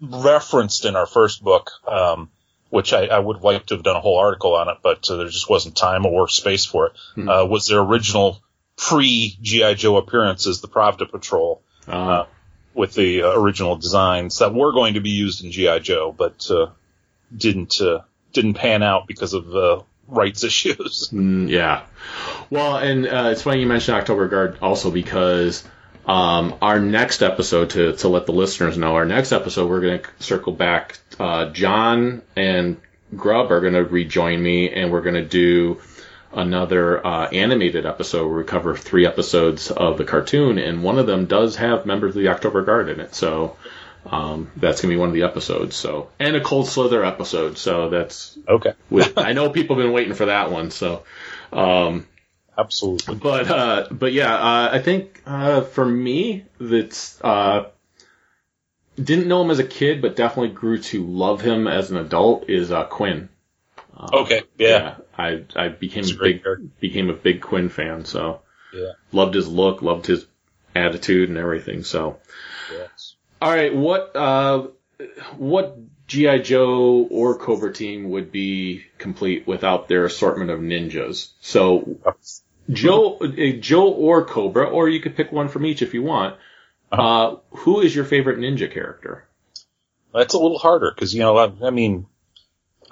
referenced 0.00 0.84
in 0.84 0.96
our 0.96 1.06
first 1.06 1.42
book, 1.42 1.70
um, 1.86 2.30
which 2.70 2.92
I, 2.92 3.06
I 3.06 3.18
would 3.18 3.36
have 3.36 3.44
liked 3.44 3.68
to 3.68 3.74
have 3.74 3.84
done 3.84 3.96
a 3.96 4.00
whole 4.00 4.18
article 4.18 4.54
on 4.54 4.68
it, 4.68 4.78
but 4.82 5.08
uh, 5.10 5.16
there 5.16 5.28
just 5.28 5.48
wasn't 5.50 5.76
time 5.76 6.06
or 6.06 6.28
space 6.28 6.64
for 6.64 6.86
it, 6.86 6.92
Hmm. 7.14 7.28
uh, 7.28 7.44
was 7.44 7.66
their 7.66 7.80
original 7.80 8.42
pre 8.76 9.36
GI 9.42 9.74
Joe 9.74 9.96
appearances, 9.98 10.60
the 10.60 10.68
Pravda 10.68 11.10
Patrol, 11.10 11.62
uh, 11.86 12.24
with 12.74 12.94
the 12.94 13.22
uh, 13.22 13.38
original 13.38 13.76
designs 13.76 14.38
that 14.38 14.54
were 14.54 14.72
going 14.72 14.94
to 14.94 15.00
be 15.00 15.10
used 15.10 15.44
in 15.44 15.50
GI 15.50 15.80
Joe, 15.80 16.14
but 16.16 16.50
uh, 16.50 16.68
didn't 17.34 17.80
uh, 17.80 18.00
didn't 18.32 18.54
pan 18.54 18.82
out 18.82 19.06
because 19.06 19.34
of 19.34 19.54
uh, 19.54 19.82
rights 20.08 20.44
issues. 20.44 21.08
Mm, 21.12 21.48
yeah. 21.48 21.82
Well, 22.50 22.76
and 22.76 23.06
uh, 23.06 23.30
it's 23.32 23.42
funny 23.42 23.60
you 23.60 23.66
mentioned 23.66 23.96
October 23.96 24.28
Guard 24.28 24.58
also 24.60 24.90
because 24.90 25.64
um, 26.06 26.56
our 26.60 26.80
next 26.80 27.22
episode, 27.22 27.70
to, 27.70 27.94
to 27.96 28.08
let 28.08 28.26
the 28.26 28.32
listeners 28.32 28.76
know, 28.76 28.96
our 28.96 29.04
next 29.04 29.32
episode, 29.32 29.68
we're 29.68 29.80
going 29.80 30.00
to 30.00 30.08
circle 30.22 30.52
back. 30.52 30.98
Uh, 31.18 31.50
John 31.50 32.22
and 32.34 32.80
Grub 33.14 33.52
are 33.52 33.60
going 33.60 33.74
to 33.74 33.84
rejoin 33.84 34.42
me, 34.42 34.70
and 34.70 34.90
we're 34.90 35.02
going 35.02 35.14
to 35.14 35.24
do 35.24 35.80
another 36.32 37.04
uh, 37.06 37.28
animated 37.28 37.86
episode 37.86 38.26
where 38.26 38.38
we 38.38 38.44
cover 38.44 38.76
three 38.76 39.06
episodes 39.06 39.70
of 39.70 39.98
the 39.98 40.04
cartoon, 40.04 40.58
and 40.58 40.82
one 40.82 40.98
of 40.98 41.06
them 41.06 41.26
does 41.26 41.56
have 41.56 41.86
members 41.86 42.16
of 42.16 42.22
the 42.22 42.28
October 42.28 42.62
Guard 42.62 42.88
in 42.88 43.00
it. 43.00 43.14
So 43.14 43.56
um, 44.06 44.50
that's 44.56 44.80
going 44.80 44.90
to 44.90 44.96
be 44.96 45.00
one 45.00 45.08
of 45.08 45.14
the 45.14 45.22
episodes. 45.22 45.76
So 45.76 46.10
and 46.18 46.36
a 46.36 46.40
Cold 46.40 46.68
Slither 46.68 47.04
episode. 47.04 47.58
So 47.58 47.90
that's 47.90 48.38
Okay, 48.48 48.72
with, 48.90 49.18
I 49.18 49.32
know 49.32 49.50
people 49.50 49.76
have 49.76 49.84
been 49.84 49.92
waiting 49.92 50.14
for 50.14 50.26
that 50.26 50.50
one. 50.50 50.70
So. 50.70 51.04
Um, 51.52 52.06
absolutely. 52.56 53.16
but 53.16 53.50
uh, 53.50 53.88
but 53.90 54.12
yeah, 54.12 54.34
uh, 54.34 54.70
I 54.72 54.78
think 54.80 55.22
uh, 55.26 55.60
for 55.62 55.84
me, 55.84 56.44
that's 56.58 57.20
uh, 57.22 57.68
didn't 58.96 59.28
know 59.28 59.42
him 59.42 59.50
as 59.50 59.58
a 59.58 59.64
kid, 59.64 60.02
but 60.02 60.16
definitely 60.16 60.54
grew 60.54 60.78
to 60.78 61.04
love 61.04 61.40
him 61.40 61.68
as 61.68 61.90
an 61.90 61.98
adult. 61.98 62.48
Is 62.48 62.70
uh, 62.72 62.84
Quinn? 62.84 63.28
Okay, 64.12 64.42
yeah, 64.58 64.96
I 65.16 65.44
I 65.54 65.68
became 65.68 66.04
a 66.04 66.22
big 66.22 66.42
character. 66.42 66.66
became 66.80 67.10
a 67.10 67.14
big 67.14 67.40
Quinn 67.40 67.68
fan. 67.68 68.04
So 68.04 68.40
yeah. 68.72 68.92
loved 69.12 69.34
his 69.34 69.48
look, 69.48 69.82
loved 69.82 70.06
his 70.06 70.26
attitude 70.74 71.28
and 71.28 71.38
everything. 71.38 71.84
So 71.84 72.18
yes. 72.72 73.16
all 73.40 73.50
right, 73.50 73.74
what 73.74 74.16
uh, 74.16 74.68
what 75.36 75.78
GI 76.06 76.40
Joe 76.40 77.06
or 77.10 77.38
Cobra 77.38 77.72
team 77.72 78.10
would 78.10 78.32
be 78.32 78.84
complete 78.98 79.46
without 79.46 79.88
their 79.88 80.04
assortment 80.04 80.50
of 80.50 80.60
ninjas? 80.60 81.30
So 81.40 81.98
Joe, 82.70 83.18
uh, 83.18 83.52
Joe 83.60 83.90
or 83.90 84.24
Cobra, 84.24 84.68
or 84.68 84.88
you 84.88 85.00
could 85.00 85.16
pick 85.16 85.32
one 85.32 85.48
from 85.48 85.66
each 85.66 85.82
if 85.82 85.94
you 85.94 86.02
want. 86.02 86.36
uh 86.90 87.36
who 87.50 87.80
is 87.80 87.94
your 87.94 88.04
favorite 88.04 88.38
ninja 88.38 88.72
character? 88.72 89.26
That's 90.14 90.34
a 90.34 90.38
little 90.38 90.58
harder 90.58 90.92
because 90.94 91.14
you 91.14 91.20
know, 91.20 91.36
I, 91.38 91.52
I 91.66 91.70
mean, 91.70 92.06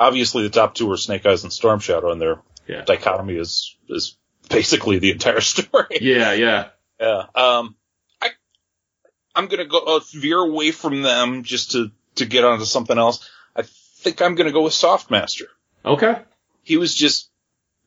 obviously 0.01 0.43
the 0.43 0.51
top 0.51 0.75
two 0.75 0.91
are 0.91 0.97
Snake 0.97 1.25
Eyes 1.27 1.45
and 1.45 1.53
Storm 1.53 1.79
Shadow, 1.79 2.11
and 2.11 2.21
their 2.21 2.41
Yeah. 2.67 2.83
dichotomy 2.83 3.37
is 3.37 3.77
is 3.89 4.17
basically 4.49 4.99
the 4.99 5.13
entire 5.13 5.41
story. 5.53 5.99
Yeah, 6.01 6.33
yeah. 6.33 6.69
Yeah. 7.01 7.25
Um, 7.35 7.77
I 8.21 8.31
I'm 9.35 9.47
gonna 9.47 9.67
go 9.67 9.79
uh, 9.79 10.01
veer 10.13 10.39
away 10.39 10.73
from 10.73 11.03
them 11.03 11.45
just 11.45 11.73
to 11.73 11.93
to 12.17 12.27
get 12.27 12.45
onto 12.45 12.65
something 12.65 12.99
else. 12.99 13.29
I 13.55 13.63
think 13.63 14.21
I'm 14.23 14.35
gonna 14.35 14.53
go 14.53 14.63
with 14.63 14.73
Softmaster. 14.73 15.47
Okay. 15.85 16.17
He 16.65 16.77
was 16.77 16.95
just 16.95 17.31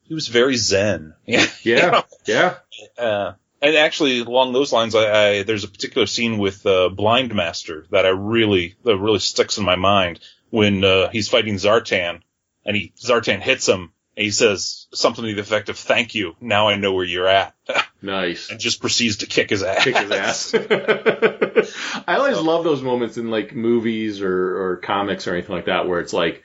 he 0.04 0.14
was 0.14 0.28
very 0.28 0.56
zen. 0.56 1.16
Yeah. 1.26 1.46
Yeah, 1.64 2.02
yeah. 2.26 2.56
Uh, 2.98 3.34
And 3.62 3.78
actually, 3.78 4.20
along 4.20 4.52
those 4.52 4.74
lines, 4.74 4.94
I, 4.96 5.06
I 5.40 5.44
there's 5.44 5.64
a 5.64 5.70
particular 5.70 6.06
scene 6.08 6.38
with 6.38 6.66
uh, 6.66 6.90
Blind 6.90 7.34
Master 7.34 7.86
that 7.92 8.06
I 8.06 8.10
really 8.10 8.76
that 8.84 8.98
really 8.98 9.20
sticks 9.20 9.58
in 9.58 9.64
my 9.66 9.76
mind 9.78 10.20
when 10.54 10.84
uh, 10.84 11.10
he's 11.10 11.30
fighting 11.30 11.56
Zartan, 11.56 12.22
and 12.64 12.76
he 12.76 12.94
Zartan 13.04 13.42
hits 13.42 13.68
him, 13.68 13.92
and 14.16 14.24
he 14.24 14.30
says 14.30 14.86
something 14.94 15.26
to 15.26 15.34
the 15.34 15.42
effect 15.42 15.70
of 15.70 15.80
"Thank 15.80 16.14
you, 16.14 16.36
now 16.40 16.68
I 16.68 16.76
know 16.76 16.94
where 16.94 17.04
you're 17.04 17.28
at," 17.28 17.56
Nice. 18.04 18.52
and 18.52 18.60
just 18.60 18.80
proceeds 18.80 19.18
to 19.18 19.26
kick 19.26 19.50
his 19.50 19.64
ass. 19.64 19.84
Kick 19.84 19.98
his 19.98 20.12
ass. 20.12 20.54
I 22.08 22.18
always 22.18 22.38
love 22.38 22.64
those 22.64 22.84
moments 22.84 23.18
in 23.18 23.32
like 23.32 23.56
movies 23.56 24.22
or, 24.22 24.74
or 24.74 24.78
comics 24.78 25.26
or 25.26 25.34
anything 25.34 25.56
like 25.56 25.66
that 25.66 25.88
where 25.88 26.00
it's 26.00 26.14
like 26.14 26.44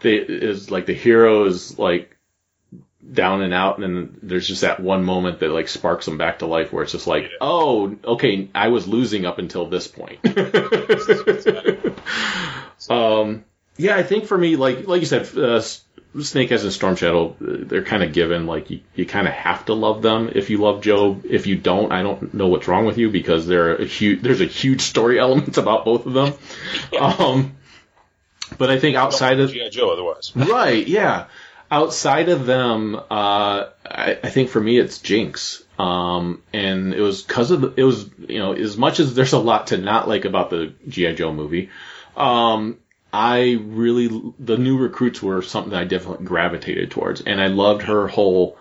the 0.00 0.10
is 0.10 0.72
like 0.72 0.86
the 0.86 0.94
hero 0.94 1.44
is 1.44 1.78
like 1.78 2.16
down 3.12 3.42
and 3.42 3.54
out 3.54 3.78
and 3.78 3.84
then 3.84 4.18
there's 4.22 4.48
just 4.48 4.62
that 4.62 4.80
one 4.80 5.04
moment 5.04 5.38
that 5.38 5.50
like 5.50 5.68
sparks 5.68 6.04
them 6.04 6.18
back 6.18 6.40
to 6.40 6.46
life 6.46 6.72
where 6.72 6.82
it's 6.82 6.92
just 6.92 7.06
like, 7.06 7.30
oh, 7.40 7.96
okay, 8.04 8.48
I 8.56 8.68
was 8.68 8.88
losing 8.88 9.24
up 9.24 9.38
until 9.38 9.66
this 9.66 9.86
point. 9.86 10.18
Um, 12.88 13.44
yeah, 13.76 13.96
I 13.96 14.02
think 14.02 14.26
for 14.26 14.36
me, 14.36 14.56
like 14.56 14.86
like 14.86 15.00
you 15.00 15.06
said, 15.06 15.36
uh, 15.36 15.62
Snake 16.20 16.50
Eyes 16.50 16.64
and 16.64 16.72
Storm 16.72 16.96
Shadow, 16.96 17.30
uh, 17.30 17.34
they're 17.40 17.84
kind 17.84 18.02
of 18.02 18.12
given. 18.12 18.46
Like 18.46 18.70
you, 18.70 18.80
you 18.94 19.06
kind 19.06 19.28
of 19.28 19.34
have 19.34 19.66
to 19.66 19.74
love 19.74 20.02
them 20.02 20.30
if 20.34 20.50
you 20.50 20.58
love 20.58 20.82
Joe. 20.82 21.20
If 21.24 21.46
you 21.46 21.56
don't, 21.56 21.92
I 21.92 22.02
don't 22.02 22.34
know 22.34 22.48
what's 22.48 22.68
wrong 22.68 22.84
with 22.84 22.98
you 22.98 23.10
because 23.10 23.46
there 23.46 23.76
a 23.76 23.84
huge 23.84 24.22
there's 24.22 24.40
a 24.40 24.46
huge 24.46 24.82
story 24.82 25.18
element 25.20 25.56
about 25.56 25.84
both 25.84 26.06
of 26.06 26.12
them. 26.12 26.34
Um, 27.00 27.56
but 28.58 28.70
I 28.70 28.78
think 28.78 28.96
outside 28.96 29.38
of 29.40 29.52
GI 29.52 29.70
Joe, 29.70 29.92
otherwise. 29.92 30.32
right, 30.36 30.86
yeah, 30.86 31.26
outside 31.70 32.28
of 32.28 32.46
them, 32.46 32.96
uh, 32.96 33.00
I, 33.10 34.18
I 34.22 34.30
think 34.30 34.50
for 34.50 34.60
me 34.60 34.78
it's 34.78 34.98
Jinx. 34.98 35.62
Um, 35.78 36.42
and 36.52 36.92
it 36.92 37.00
was 37.00 37.22
because 37.22 37.50
of 37.52 37.60
the, 37.62 37.72
it 37.76 37.84
was 37.84 38.10
you 38.28 38.38
know 38.38 38.52
as 38.52 38.76
much 38.76 39.00
as 39.00 39.14
there's 39.14 39.32
a 39.32 39.38
lot 39.38 39.68
to 39.68 39.78
not 39.78 40.08
like 40.08 40.24
about 40.24 40.50
the 40.50 40.74
GI 40.88 41.14
Joe 41.14 41.32
movie. 41.32 41.70
Um, 42.16 42.78
I 43.12 43.58
really 43.60 44.32
the 44.38 44.56
new 44.56 44.78
recruits 44.78 45.22
were 45.22 45.42
something 45.42 45.72
that 45.72 45.80
I 45.80 45.84
definitely 45.84 46.26
gravitated 46.26 46.90
towards, 46.90 47.20
and 47.20 47.40
I 47.40 47.48
loved 47.48 47.82
her 47.82 48.06
whole, 48.08 48.56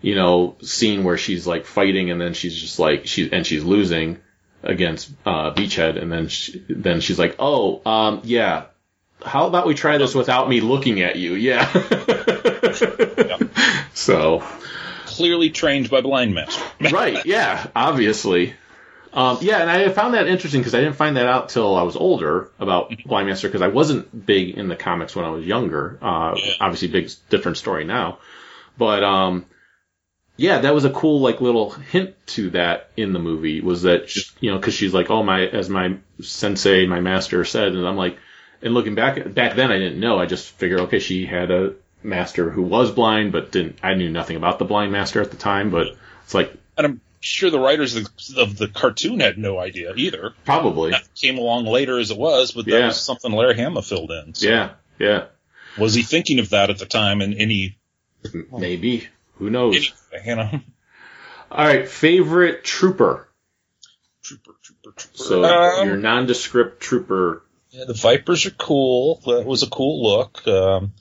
you 0.00 0.14
know, 0.14 0.56
scene 0.62 1.04
where 1.04 1.18
she's 1.18 1.46
like 1.46 1.66
fighting 1.66 2.10
and 2.10 2.20
then 2.20 2.34
she's 2.34 2.56
just 2.56 2.78
like 2.78 3.06
she 3.06 3.32
and 3.32 3.46
she's 3.46 3.64
losing 3.64 4.18
against 4.62 5.10
uh, 5.24 5.52
Beachhead, 5.52 6.00
and 6.00 6.12
then 6.12 6.28
she, 6.28 6.62
then 6.68 7.00
she's 7.00 7.18
like, 7.18 7.36
oh, 7.38 7.80
um, 7.90 8.20
yeah, 8.24 8.64
how 9.24 9.46
about 9.46 9.66
we 9.66 9.74
try 9.74 9.98
this 9.98 10.14
without 10.14 10.48
me 10.48 10.60
looking 10.60 11.02
at 11.02 11.16
you? 11.16 11.34
Yeah. 11.34 11.66
So 14.00 14.42
Clearly 15.04 15.50
trained 15.50 15.90
by 15.90 16.00
Blind 16.00 16.34
Master. 16.34 16.62
right, 16.90 17.24
yeah, 17.26 17.66
obviously. 17.76 18.54
Um, 19.12 19.38
yeah, 19.40 19.58
and 19.58 19.70
I 19.70 19.88
found 19.88 20.14
that 20.14 20.28
interesting 20.28 20.60
because 20.60 20.74
I 20.74 20.80
didn't 20.80 20.96
find 20.96 21.16
that 21.16 21.26
out 21.26 21.48
till 21.48 21.74
I 21.74 21.82
was 21.82 21.96
older 21.96 22.50
about 22.60 22.92
Blind 23.04 23.28
Master 23.28 23.48
because 23.48 23.62
I 23.62 23.68
wasn't 23.68 24.26
big 24.26 24.56
in 24.56 24.68
the 24.68 24.76
comics 24.76 25.16
when 25.16 25.24
I 25.24 25.30
was 25.30 25.44
younger. 25.44 25.98
Uh. 26.00 26.36
Obviously, 26.60 26.88
big 26.88 27.10
different 27.28 27.58
story 27.58 27.84
now, 27.84 28.18
but 28.78 29.02
um, 29.02 29.46
yeah, 30.36 30.60
that 30.60 30.74
was 30.74 30.84
a 30.84 30.90
cool 30.90 31.20
like 31.20 31.40
little 31.40 31.70
hint 31.70 32.14
to 32.28 32.50
that 32.50 32.90
in 32.96 33.12
the 33.12 33.18
movie 33.18 33.60
was 33.60 33.82
that 33.82 34.10
you 34.40 34.50
know 34.50 34.58
because 34.58 34.74
she's 34.74 34.94
like, 34.94 35.10
oh 35.10 35.22
my, 35.22 35.46
as 35.46 35.68
my 35.68 35.98
sensei, 36.22 36.86
my 36.86 37.00
master 37.00 37.44
said, 37.44 37.72
and 37.72 37.86
I'm 37.86 37.96
like, 37.96 38.16
and 38.62 38.72
looking 38.72 38.94
back 38.94 39.34
back 39.34 39.56
then 39.56 39.70
I 39.70 39.78
didn't 39.78 40.00
know. 40.00 40.18
I 40.18 40.26
just 40.26 40.50
figured 40.52 40.80
okay, 40.80 40.98
she 40.98 41.26
had 41.26 41.50
a 41.50 41.74
master 42.02 42.48
who 42.48 42.62
was 42.62 42.90
blind, 42.90 43.32
but 43.32 43.52
didn't. 43.52 43.80
I 43.82 43.94
knew 43.94 44.08
nothing 44.08 44.36
about 44.36 44.58
the 44.58 44.64
blind 44.64 44.92
master 44.92 45.20
at 45.20 45.30
the 45.30 45.36
time, 45.36 45.70
but 45.70 45.88
it's 46.24 46.32
like 46.32 46.54
And 46.78 46.86
I'm 46.86 47.00
sure 47.20 47.50
the 47.50 47.60
writers 47.60 47.94
of 47.96 48.04
the, 48.34 48.40
of 48.42 48.56
the 48.56 48.66
cartoon 48.68 49.20
had 49.20 49.38
no 49.38 49.58
idea 49.58 49.92
either. 49.94 50.32
probably. 50.44 50.90
That 50.92 51.06
came 51.14 51.38
along 51.38 51.66
later 51.66 51.98
as 51.98 52.10
it 52.10 52.16
was, 52.16 52.52
but 52.52 52.64
that 52.64 52.70
Yeah. 52.72 52.86
was 52.88 53.00
something 53.00 53.30
Larry 53.32 53.56
Hama 53.56 53.82
filled 53.82 54.10
in. 54.10 54.34
So 54.34 54.48
Yeah, 54.48 54.70
yeah, 54.98 55.26
Was 55.78 55.94
he 55.94 56.02
thinking 56.02 56.38
of 56.38 56.50
that 56.50 56.70
at 56.70 56.78
the 56.78 56.86
time 56.86 57.20
in 57.22 57.34
any, 57.34 57.78
maybe. 58.50 59.06
Who 59.36 59.50
knows? 59.50 59.92
any 60.12 60.26
you 60.28 60.36
know? 60.36 60.60
All 61.50 61.66
right, 61.66 61.88
favorite 61.88 62.64
trooper. 62.64 63.28
Trooper, 64.22 64.52
trooper, 64.62 64.92
trooper. 64.96 65.18
So 65.18 65.44
Um, 65.44 65.88
your 65.88 65.96
nondescript 65.96 66.80
trooper. 66.80 67.42
Yeah, 67.70 67.84
the 67.86 67.94
Vipers 67.94 68.46
are 68.46 68.50
cool. 68.50 69.20
That 69.26 69.44
was 69.46 69.62
a 69.62 69.68
cool 69.68 70.02
look. 70.02 70.46
Um, 70.46 70.92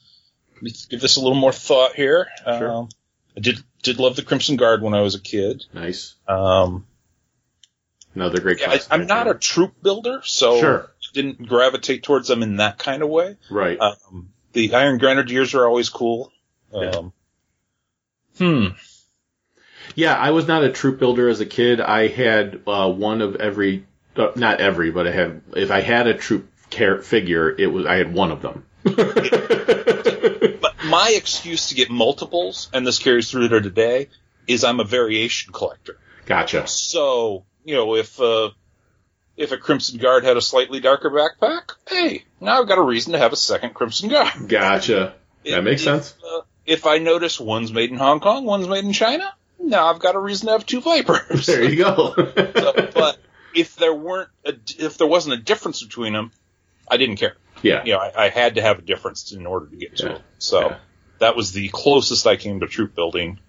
let 0.56 0.62
me 0.64 0.72
give 0.90 1.02
this 1.02 1.16
a 1.18 1.20
little 1.20 1.36
more 1.38 1.52
thought 1.54 1.96
here. 1.96 2.28
Sure. 2.46 2.72
Um, 2.72 2.90
I 3.36 3.40
did 3.42 3.64
did 3.84 4.00
love 4.00 4.15
the 4.15 4.24
Crimson 4.24 4.56
Guard 4.56 4.82
when 4.82 4.94
I 4.94 5.02
was 5.02 5.15
a 5.15 5.20
kid. 5.20 5.65
Nice. 5.74 6.15
Um, 6.28 6.86
Another 8.15 8.39
great. 8.42 8.60
yeah, 8.60 8.72
I, 8.72 8.80
I'm 8.92 9.06
not 9.08 9.28
a 9.28 9.34
troop 9.36 9.74
builder, 9.82 10.22
so 10.24 10.60
Sure. 10.60 10.92
didn't 11.13 11.48
gravitate 11.48 12.04
towards 12.04 12.28
them 12.28 12.42
in 12.44 12.58
that 12.58 12.78
kind 12.80 13.04
of 13.04 13.10
way. 13.10 13.38
right. 13.52 13.80
Um, 13.80 14.30
the 14.54 14.74
Iron 14.74 14.98
Grenadiers 14.98 15.54
are 15.54 15.65
always 15.65 15.89
cool. 15.89 16.32
Yeah. 16.74 16.89
Um, 16.89 17.13
Hmm. 18.38 18.68
Yeah, 19.96 20.15
I 20.15 20.32
was 20.32 20.48
not 20.48 20.63
a 20.63 20.72
troop 20.72 20.98
builder 21.00 21.28
as 21.30 21.39
a 21.42 21.46
kid. 21.46 21.82
I 21.82 22.08
had 22.08 22.62
uh, 22.65 22.89
one 22.89 23.22
of 23.22 23.36
every, 23.36 23.86
uh, 24.15 24.30
not 24.36 24.62
every, 24.62 24.92
but 24.92 25.08
I 25.08 25.12
had. 25.12 25.42
If 25.56 25.72
I 25.72 25.82
had 25.82 26.08
a 26.08 26.13
troop 26.13 26.48
figure, 27.04 27.50
it 27.50 27.68
was 27.68 27.86
I 27.86 27.96
had 27.96 28.13
one 28.13 28.32
of 28.32 28.42
them. 28.42 28.63
My 30.86 31.13
excuse 31.15 31.70
to 31.70 31.76
get 31.76 31.89
multiples, 31.89 32.70
and 32.74 32.86
this 32.86 33.00
carries 33.00 33.30
through 33.30 33.50
to 33.50 33.62
today, 33.62 34.10
is 34.48 34.63
I'm 34.63 34.80
a 34.80 34.84
variation 34.84 35.54
collector. 35.54 35.98
gotcha. 36.26 36.68
So, 36.68 37.46
you 37.63 37.76
know, 37.76 37.96
if 37.96 38.20
uh, 38.20 38.50
if 39.36 39.52
a 39.52 39.58
Crimson 39.58 40.00
Guard 40.00 40.24
had 40.24 40.38
a 40.38 40.42
slightly 40.42 40.80
darker 40.80 41.10
backpack, 41.10 41.74
hey, 41.88 42.24
now 42.39 42.62
I've 42.62 42.68
got 42.68 42.78
a 42.78 42.84
reason 42.84 43.13
to 43.13 43.20
have 43.20 43.34
a 43.34 43.38
second 43.38 43.74
Crimson 43.74 44.10
Guard. 44.10 44.48
Gotcha. 44.48 45.15
That 45.46 45.63
makes 45.63 45.82
if, 45.82 45.86
sense. 45.86 46.15
Uh, 46.24 46.42
if 46.65 46.86
I 46.86 46.98
notice 46.98 47.39
one's 47.39 47.72
made 47.72 47.89
in 47.92 47.98
Hong 47.98 48.20
Kong, 48.20 48.46
one's 48.46 48.68
made 48.68 48.84
in 48.84 48.94
China, 48.94 49.34
now 49.60 49.88
I've 49.88 50.00
got 50.00 50.15
a 50.15 50.20
reason 50.20 50.48
to 50.48 50.54
have 50.54 50.65
two 50.65 50.82
Vipers. 50.82 51.46
There 51.46 51.63
you 51.63 51.78
go. 51.78 52.13
So, 52.15 52.74
but 52.94 53.18
if 53.56 53.76
there 53.76 53.94
weren't, 53.94 54.30
a, 54.46 54.54
if 54.78 54.98
there 54.98 55.08
wasn't 55.08 55.36
a 55.36 55.42
difference 55.42 55.84
between 55.84 56.13
them, 56.13 56.32
I 56.88 56.98
didn't 56.98 57.18
care. 57.18 57.36
Yeah. 57.62 57.84
You 57.86 57.93
know, 57.93 58.00
I, 58.00 58.26
I 58.26 58.30
had 58.30 58.56
to 58.56 58.62
have 58.62 58.80
a 58.80 58.82
difference 58.82 59.32
in 59.32 59.45
order 59.45 59.67
to 59.67 59.76
get 59.76 59.98
to 59.98 60.06
Yeah. 60.08 60.15
it. 60.15 60.22
So 60.39 60.60
Yeah. 60.69 60.78
that 61.19 61.36
was 61.36 61.52
the 61.52 61.69
closest 61.69 62.26
I 62.28 62.36
came 62.36 62.60
to 62.62 62.67
troop 62.67 62.95
building, 62.95 63.39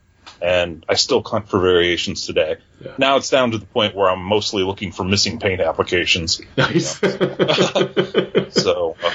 and 0.43 0.85
I 0.89 0.95
still 0.95 1.23
hunt 1.23 1.49
for 1.49 1.59
variations 1.61 2.27
today. 2.27 2.57
Yeah. 2.85 2.93
Now 2.99 3.17
it's 3.17 3.31
down 3.31 3.51
to 3.53 3.59
the 3.59 3.67
point 3.67 3.95
where 3.95 4.09
I'm 4.11 4.23
mostly 4.23 4.63
looking 4.63 4.93
for 4.93 5.05
missing 5.05 5.39
paint 5.39 5.61
applications. 5.61 6.41
Nice. 6.57 7.01
So 8.51 8.97
uh, 9.03 9.11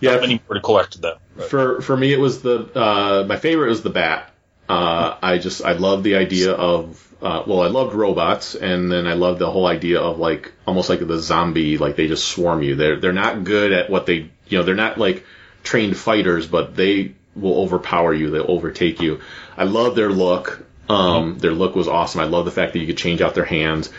yeah. 0.00 0.20
many 0.20 0.40
more 0.46 0.54
to 0.54 0.60
collect 0.60 1.00
though. 1.00 1.16
But, 1.36 1.50
For 1.50 1.80
for 1.80 1.96
me, 1.96 2.12
it 2.12 2.20
was 2.20 2.42
the 2.42 2.70
uh, 2.78 3.24
my 3.26 3.36
favorite 3.36 3.68
was 3.68 3.82
the 3.82 3.90
bat. 3.90 4.30
Uh, 4.68 5.16
I 5.22 5.38
just 5.38 5.64
I 5.64 5.72
love 5.72 6.02
the 6.02 6.16
idea 6.16 6.52
of 6.52 7.13
uh, 7.24 7.42
well, 7.46 7.62
I 7.62 7.68
loved 7.68 7.94
robots, 7.94 8.54
and 8.54 8.92
then 8.92 9.06
I 9.06 9.14
loved 9.14 9.38
the 9.38 9.50
whole 9.50 9.66
idea 9.66 10.00
of 10.00 10.18
like 10.18 10.52
almost 10.66 10.90
like 10.90 11.06
the 11.06 11.18
zombie, 11.18 11.78
like 11.78 11.96
they 11.96 12.06
just 12.06 12.28
swarm 12.28 12.62
you. 12.62 12.76
They're 12.76 13.00
they're 13.00 13.12
not 13.12 13.44
good 13.44 13.72
at 13.72 13.88
what 13.88 14.04
they 14.04 14.30
you 14.46 14.58
know 14.58 14.62
they're 14.62 14.74
not 14.74 14.98
like 14.98 15.24
trained 15.62 15.96
fighters, 15.96 16.46
but 16.46 16.76
they 16.76 17.14
will 17.34 17.62
overpower 17.62 18.12
you. 18.12 18.30
They'll 18.30 18.50
overtake 18.50 19.00
you. 19.00 19.20
I 19.56 19.64
love 19.64 19.96
their 19.96 20.10
look. 20.10 20.66
Um, 20.88 21.38
their 21.38 21.52
look 21.52 21.74
was 21.74 21.88
awesome. 21.88 22.20
I 22.20 22.24
love 22.24 22.44
the 22.44 22.50
fact 22.50 22.74
that 22.74 22.78
you 22.78 22.86
could 22.86 22.98
change 22.98 23.22
out 23.22 23.34
their 23.34 23.46
hands. 23.46 23.90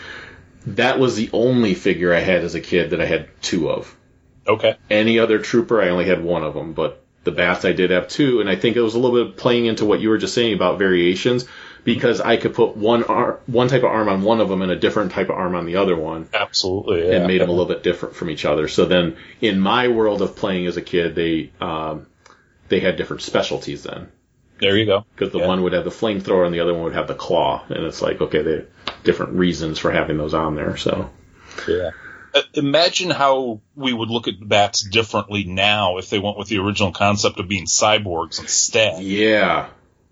That 0.66 1.00
was 1.00 1.16
the 1.16 1.28
only 1.32 1.74
figure 1.74 2.14
I 2.14 2.20
had 2.20 2.44
as 2.44 2.54
a 2.54 2.60
kid 2.60 2.90
that 2.90 3.00
I 3.00 3.06
had 3.06 3.28
two 3.42 3.68
of 3.68 3.96
okay. 4.48 4.76
any 4.90 5.18
other 5.18 5.38
trooper, 5.38 5.82
I 5.82 5.88
only 5.88 6.06
had 6.06 6.22
one 6.22 6.42
of 6.42 6.54
them, 6.54 6.72
but 6.72 7.02
the 7.24 7.32
bats 7.32 7.64
I 7.64 7.72
did 7.72 7.90
have 7.90 8.08
two, 8.08 8.40
and 8.40 8.48
I 8.48 8.56
think 8.56 8.76
it 8.76 8.82
was 8.82 8.94
a 8.94 8.98
little 8.98 9.24
bit 9.24 9.36
playing 9.36 9.66
into 9.66 9.84
what 9.84 10.00
you 10.00 10.10
were 10.10 10.18
just 10.18 10.34
saying 10.34 10.54
about 10.54 10.78
variations, 10.78 11.46
because 11.86 12.20
I 12.20 12.36
could 12.36 12.52
put 12.52 12.76
one 12.76 13.04
ar- 13.04 13.40
one 13.46 13.68
type 13.68 13.78
of 13.84 13.90
arm 13.90 14.10
on 14.10 14.20
one 14.20 14.40
of 14.42 14.50
them 14.50 14.60
and 14.60 14.70
a 14.70 14.76
different 14.76 15.12
type 15.12 15.30
of 15.30 15.36
arm 15.36 15.54
on 15.54 15.64
the 15.64 15.76
other 15.76 15.96
one, 15.96 16.28
Absolutely. 16.34 17.06
Yeah. 17.08 17.14
and 17.14 17.26
made 17.26 17.40
them 17.40 17.48
a 17.48 17.52
little 17.52 17.64
bit 17.72 17.82
different 17.82 18.14
from 18.16 18.28
each 18.28 18.44
other. 18.44 18.68
So 18.68 18.84
then, 18.84 19.16
in 19.40 19.58
my 19.58 19.88
world 19.88 20.20
of 20.20 20.36
playing 20.36 20.66
as 20.66 20.76
a 20.76 20.82
kid, 20.82 21.14
they 21.14 21.50
um, 21.60 22.06
they 22.68 22.80
had 22.80 22.96
different 22.96 23.22
specialties 23.22 23.84
then, 23.84 24.08
there 24.58 24.76
you 24.76 24.84
go. 24.84 25.04
because 25.14 25.32
the 25.32 25.38
Yeah. 25.38 25.46
one 25.46 25.62
would 25.62 25.72
have 25.72 25.84
the 25.84 25.90
flamethrower 25.90 26.44
and 26.44 26.52
the 26.54 26.60
other 26.60 26.74
one 26.74 26.82
would 26.84 26.94
have 26.94 27.08
the 27.08 27.14
claw, 27.14 27.64
and 27.70 27.84
it's 27.86 28.02
like 28.02 28.20
okay, 28.20 28.42
they 28.42 28.64
different 29.04 29.32
reasons 29.34 29.78
for 29.78 29.90
having 29.92 30.18
those 30.18 30.34
on 30.34 30.56
there. 30.56 30.76
So 30.76 31.08
Yeah. 31.68 31.90
Uh, 32.34 32.42
imagine 32.54 33.08
how 33.08 33.60
we 33.74 33.92
would 33.94 34.10
look 34.10 34.28
at 34.28 34.34
bats 34.46 34.82
differently 34.82 35.44
now 35.44 35.96
if 35.96 36.10
they 36.10 36.18
went 36.18 36.36
with 36.36 36.48
the 36.48 36.58
original 36.58 36.92
concept 36.92 37.38
of 37.40 37.48
being 37.48 37.64
cyborgs 37.64 38.40
instead. 38.40 39.02
yeah, 39.02 39.68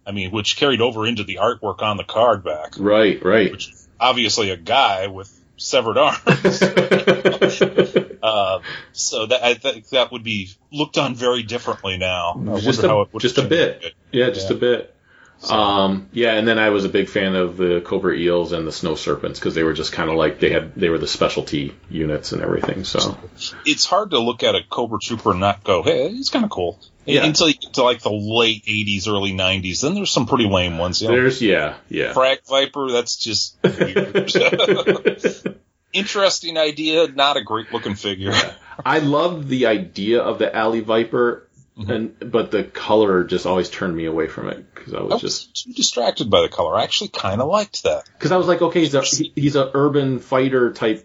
I 0.06 0.12
mean, 0.12 0.30
which 0.30 0.56
carried 0.56 0.80
over 0.80 1.06
into 1.06 1.24
the 1.24 1.38
artwork 1.40 1.82
on 1.82 1.96
the 1.96 2.04
card 2.04 2.44
back, 2.44 2.74
right, 2.78 3.22
right. 3.24 3.50
which 3.50 3.70
is 3.70 3.88
obviously 3.98 4.50
a 4.50 4.56
guy 4.56 5.06
with 5.06 5.32
severed 5.56 5.96
arms. 5.96 6.20
uh, 8.22 8.58
so 8.92 9.26
that 9.26 9.40
I 9.42 9.54
think 9.54 9.88
that 9.90 10.12
would 10.12 10.24
be 10.24 10.50
looked 10.72 10.98
on 10.98 11.14
very 11.14 11.42
differently 11.42 11.96
now. 11.96 12.34
I 12.34 12.60
just 12.60 12.82
a, 12.82 13.06
just 13.18 13.38
a 13.38 13.42
bit. 13.42 13.82
it. 13.84 13.94
Yeah, 14.12 14.30
just 14.30 14.50
Yeah. 14.50 14.56
a 14.56 14.58
bit. 14.58 14.93
Um, 15.50 16.08
yeah, 16.12 16.32
and 16.34 16.48
then 16.48 16.58
I 16.58 16.70
was 16.70 16.84
a 16.84 16.88
big 16.88 17.08
fan 17.08 17.34
of 17.34 17.56
the 17.56 17.82
Cobra 17.84 18.14
Eels 18.16 18.52
and 18.52 18.66
the 18.66 18.72
Snow 18.72 18.94
Serpents 18.94 19.38
because 19.38 19.54
they 19.54 19.62
were 19.62 19.74
just 19.74 19.92
kind 19.92 20.08
of 20.08 20.16
like 20.16 20.40
they 20.40 20.50
had 20.50 20.74
they 20.74 20.88
were 20.88 20.98
the 20.98 21.06
specialty 21.06 21.74
units 21.90 22.32
and 22.32 22.42
everything. 22.42 22.84
So 22.84 23.18
It's 23.66 23.84
hard 23.84 24.10
to 24.10 24.20
look 24.20 24.42
at 24.42 24.54
a 24.54 24.60
Cobra 24.68 24.98
Trooper 24.98 25.32
and 25.32 25.40
not 25.40 25.62
go, 25.62 25.82
hey, 25.82 26.08
it's 26.08 26.30
kind 26.30 26.44
of 26.44 26.50
cool. 26.50 26.80
Yeah. 27.04 27.24
Until 27.24 27.48
you 27.48 27.54
get 27.54 27.74
to 27.74 27.82
like 27.82 28.00
the 28.00 28.10
late 28.10 28.64
80s, 28.64 29.06
early 29.08 29.32
90s. 29.32 29.82
Then 29.82 29.94
there's 29.94 30.10
some 30.10 30.26
pretty 30.26 30.48
lame 30.48 30.78
ones. 30.78 31.02
You 31.02 31.08
know? 31.08 31.14
there's 31.14 31.42
yeah 31.42 31.74
yeah. 31.88 32.14
Frag 32.14 32.40
Viper, 32.48 32.90
that's 32.90 33.16
just 33.16 33.58
weird. 33.62 34.32
Interesting 35.92 36.58
idea, 36.58 37.06
not 37.08 37.36
a 37.36 37.44
great 37.44 37.72
looking 37.72 37.94
figure. 37.94 38.32
I 38.84 38.98
love 38.98 39.48
the 39.48 39.66
idea 39.66 40.22
of 40.22 40.40
the 40.40 40.54
Alley 40.54 40.80
Viper, 40.80 41.48
Mm-hmm. 41.78 41.90
and 41.90 42.30
but 42.30 42.52
the 42.52 42.62
color 42.62 43.24
just 43.24 43.46
always 43.46 43.68
turned 43.68 43.96
me 43.96 44.04
away 44.04 44.28
from 44.28 44.48
it 44.48 44.72
because 44.72 44.94
I 44.94 44.98
I 44.98 45.02
was 45.02 45.12
was 45.14 45.22
just 45.22 45.64
too 45.64 45.72
distracted 45.72 46.30
by 46.30 46.42
the 46.42 46.48
color. 46.48 46.76
I 46.76 46.84
actually 46.84 47.08
kind 47.08 47.40
of 47.40 47.48
liked 47.48 47.82
that. 47.82 48.04
because 48.16 48.30
I 48.30 48.36
was 48.36 48.46
like, 48.46 48.62
okay, 48.62 48.78
he's 48.80 48.94
a 48.94 49.02
he- 49.02 49.32
he's 49.34 49.56
a 49.56 49.70
urban 49.74 50.20
fighter 50.20 50.72
type 50.72 51.04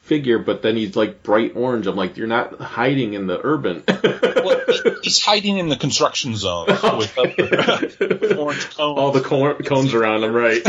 figure, 0.00 0.38
but 0.38 0.60
then 0.60 0.76
he's 0.76 0.94
like 0.94 1.22
bright 1.22 1.52
orange. 1.56 1.86
I'm 1.86 1.96
like, 1.96 2.18
you're 2.18 2.26
not 2.26 2.60
hiding 2.60 3.14
in 3.14 3.28
the 3.28 3.40
urban. 3.42 3.82
Well, 3.88 4.60
he's 5.02 5.22
hiding 5.24 5.56
in 5.56 5.68
the 5.70 5.76
construction 5.76 6.36
zone 6.36 6.66
with 6.68 7.16
uh, 7.16 8.34
orange 8.36 8.68
cones. 8.70 8.76
All 8.78 9.12
the 9.12 9.22
cor- 9.22 9.54
cones 9.54 9.94
around 9.94 10.24
him, 10.24 10.34
right? 10.34 10.66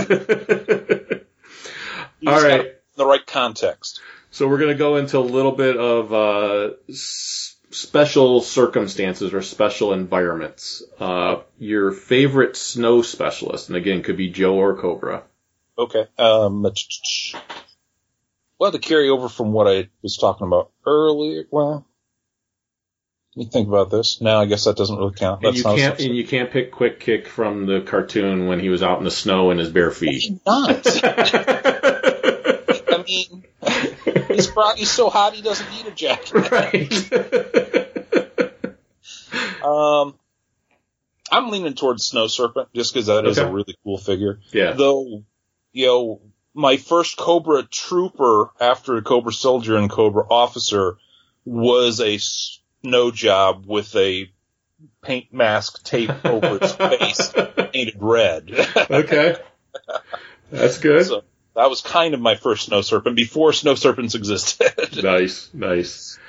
All 2.25 2.41
right. 2.41 2.75
the 2.95 3.05
right 3.05 3.25
context. 3.25 3.99
So 4.31 4.47
we're 4.47 4.59
going 4.59 4.71
to 4.71 4.77
go 4.77 4.95
into 4.97 5.17
a 5.17 5.19
little 5.19 5.51
bit 5.51 5.75
of 5.75 6.13
uh, 6.13 6.69
special 7.71 8.41
circumstances 8.41 9.33
or 9.33 9.41
special 9.41 9.93
environments. 9.93 10.83
Uh, 10.99 11.37
your 11.57 11.91
favorite 11.91 12.55
snow 12.55 13.01
specialist, 13.01 13.69
and 13.69 13.77
again, 13.77 14.03
could 14.03 14.17
be 14.17 14.29
Joe 14.29 14.55
or 14.55 14.77
Cobra. 14.77 15.23
Okay. 15.77 16.05
Um, 16.17 16.65
well, 18.59 18.71
to 18.71 18.79
carry 18.79 19.09
over 19.09 19.29
from 19.29 19.51
what 19.53 19.67
I 19.67 19.89
was 20.03 20.17
talking 20.17 20.45
about 20.45 20.71
earlier, 20.85 21.45
well, 21.49 21.85
let 23.35 23.45
me 23.45 23.49
think 23.49 23.67
about 23.69 23.89
this. 23.89 24.19
No, 24.19 24.39
I 24.39 24.45
guess 24.45 24.65
that 24.65 24.75
doesn't 24.75 24.97
really 24.97 25.15
count. 25.15 25.43
And 25.43 25.55
you 25.55 25.63
not 25.63 25.77
can't 25.77 25.99
and 25.99 26.15
you 26.15 26.27
can't 26.27 26.51
pick 26.51 26.71
Quick 26.71 26.99
Kick 26.99 27.27
from 27.27 27.65
the 27.65 27.79
cartoon 27.79 28.47
when 28.47 28.59
he 28.59 28.67
was 28.69 28.83
out 28.83 28.99
in 28.99 29.05
the 29.05 29.11
snow 29.11 29.51
in 29.51 29.57
his 29.57 29.69
bare 29.69 29.91
feet. 29.91 30.39
not. 30.45 30.85
I 32.91 33.03
mean, 33.07 33.45
he's 34.35 34.47
brought, 34.47 34.77
he's 34.77 34.91
so 34.91 35.09
hot 35.09 35.33
he 35.33 35.41
doesn't 35.41 35.69
need 35.71 35.85
a 35.87 35.91
jacket. 35.91 36.51
right. 36.51 37.09
Um, 39.63 40.15
I'm 41.31 41.49
leaning 41.49 41.75
towards 41.75 42.03
Snow 42.03 42.27
Serpent 42.27 42.69
just 42.75 42.93
because 42.93 43.05
that 43.07 43.25
is 43.25 43.37
Okay. 43.37 43.47
a 43.47 43.51
really 43.51 43.77
cool 43.83 43.97
figure. 43.97 44.39
yeah. 44.51 44.71
Though, 44.73 45.23
you 45.71 45.85
know, 45.85 46.21
my 46.53 46.77
first 46.77 47.15
Cobra 47.15 47.63
Trooper 47.63 48.49
after 48.59 48.97
a 48.97 49.01
Cobra 49.03 49.31
Soldier 49.31 49.77
and 49.77 49.89
Cobra 49.89 50.25
Officer 50.29 50.97
was 51.45 52.01
a 52.01 52.17
snow 52.17 53.11
job 53.11 53.65
with 53.67 53.95
a 53.95 54.29
paint 55.01 55.31
mask 55.31 55.83
taped 55.83 56.25
over 56.25 56.57
its 56.61 56.71
face, 56.75 57.31
painted 57.71 57.97
red. 57.99 58.49
okay. 58.89 59.35
That's 60.49 60.79
good. 60.79 61.05
so 61.05 61.23
that 61.55 61.69
was 61.69 61.81
kind 61.81 62.13
of 62.13 62.21
my 62.21 62.35
first 62.35 62.65
Snow 62.65 62.81
Serpent 62.81 63.15
before 63.15 63.53
Snow 63.53 63.75
Serpents 63.75 64.15
existed. 64.15 64.67
Nice, 65.03 65.49
nice. 65.53 66.19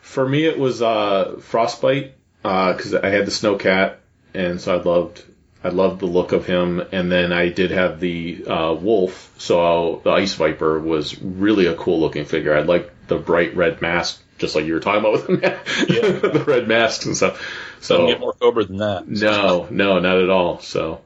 For 0.00 0.26
me, 0.26 0.44
it 0.44 0.58
was 0.58 0.80
uh, 0.82 1.36
Frostbite 1.40 2.14
because 2.42 2.94
I 2.94 3.08
had 3.08 3.26
the 3.26 3.30
snow 3.30 3.56
cat, 3.56 4.00
and 4.34 4.60
so 4.60 4.78
I 4.78 4.82
loved 4.82 5.22
I 5.62 5.68
loved 5.68 6.00
the 6.00 6.06
look 6.06 6.32
of 6.32 6.46
him. 6.46 6.82
And 6.92 7.10
then 7.10 7.32
I 7.32 7.48
did 7.48 7.72
have 7.72 8.00
the 8.00 8.44
uh, 8.46 8.74
Wolf, 8.74 9.34
so 9.38 10.00
the 10.04 10.10
Ice 10.10 10.34
Viper 10.34 10.78
was 10.78 11.20
really 11.20 11.66
a 11.66 11.74
cool 11.74 12.00
looking 12.00 12.24
figure. 12.24 12.56
I 12.56 12.60
liked 12.62 13.08
the 13.08 13.16
bright 13.16 13.56
red 13.56 13.82
mask, 13.82 14.22
just 14.38 14.54
like 14.54 14.64
you 14.64 14.74
were 14.74 14.80
talking 14.80 15.00
about 15.00 15.12
with 15.12 15.26
the, 15.26 16.30
the 16.38 16.44
red 16.44 16.68
masks 16.68 17.06
and 17.06 17.16
stuff. 17.16 17.42
So 17.80 18.06
get 18.06 18.20
more 18.20 18.32
Cobra 18.32 18.64
than 18.64 18.78
that. 18.78 19.08
no, 19.08 19.66
no, 19.70 19.98
not 19.98 20.18
at 20.18 20.30
all. 20.30 20.60
So, 20.60 21.02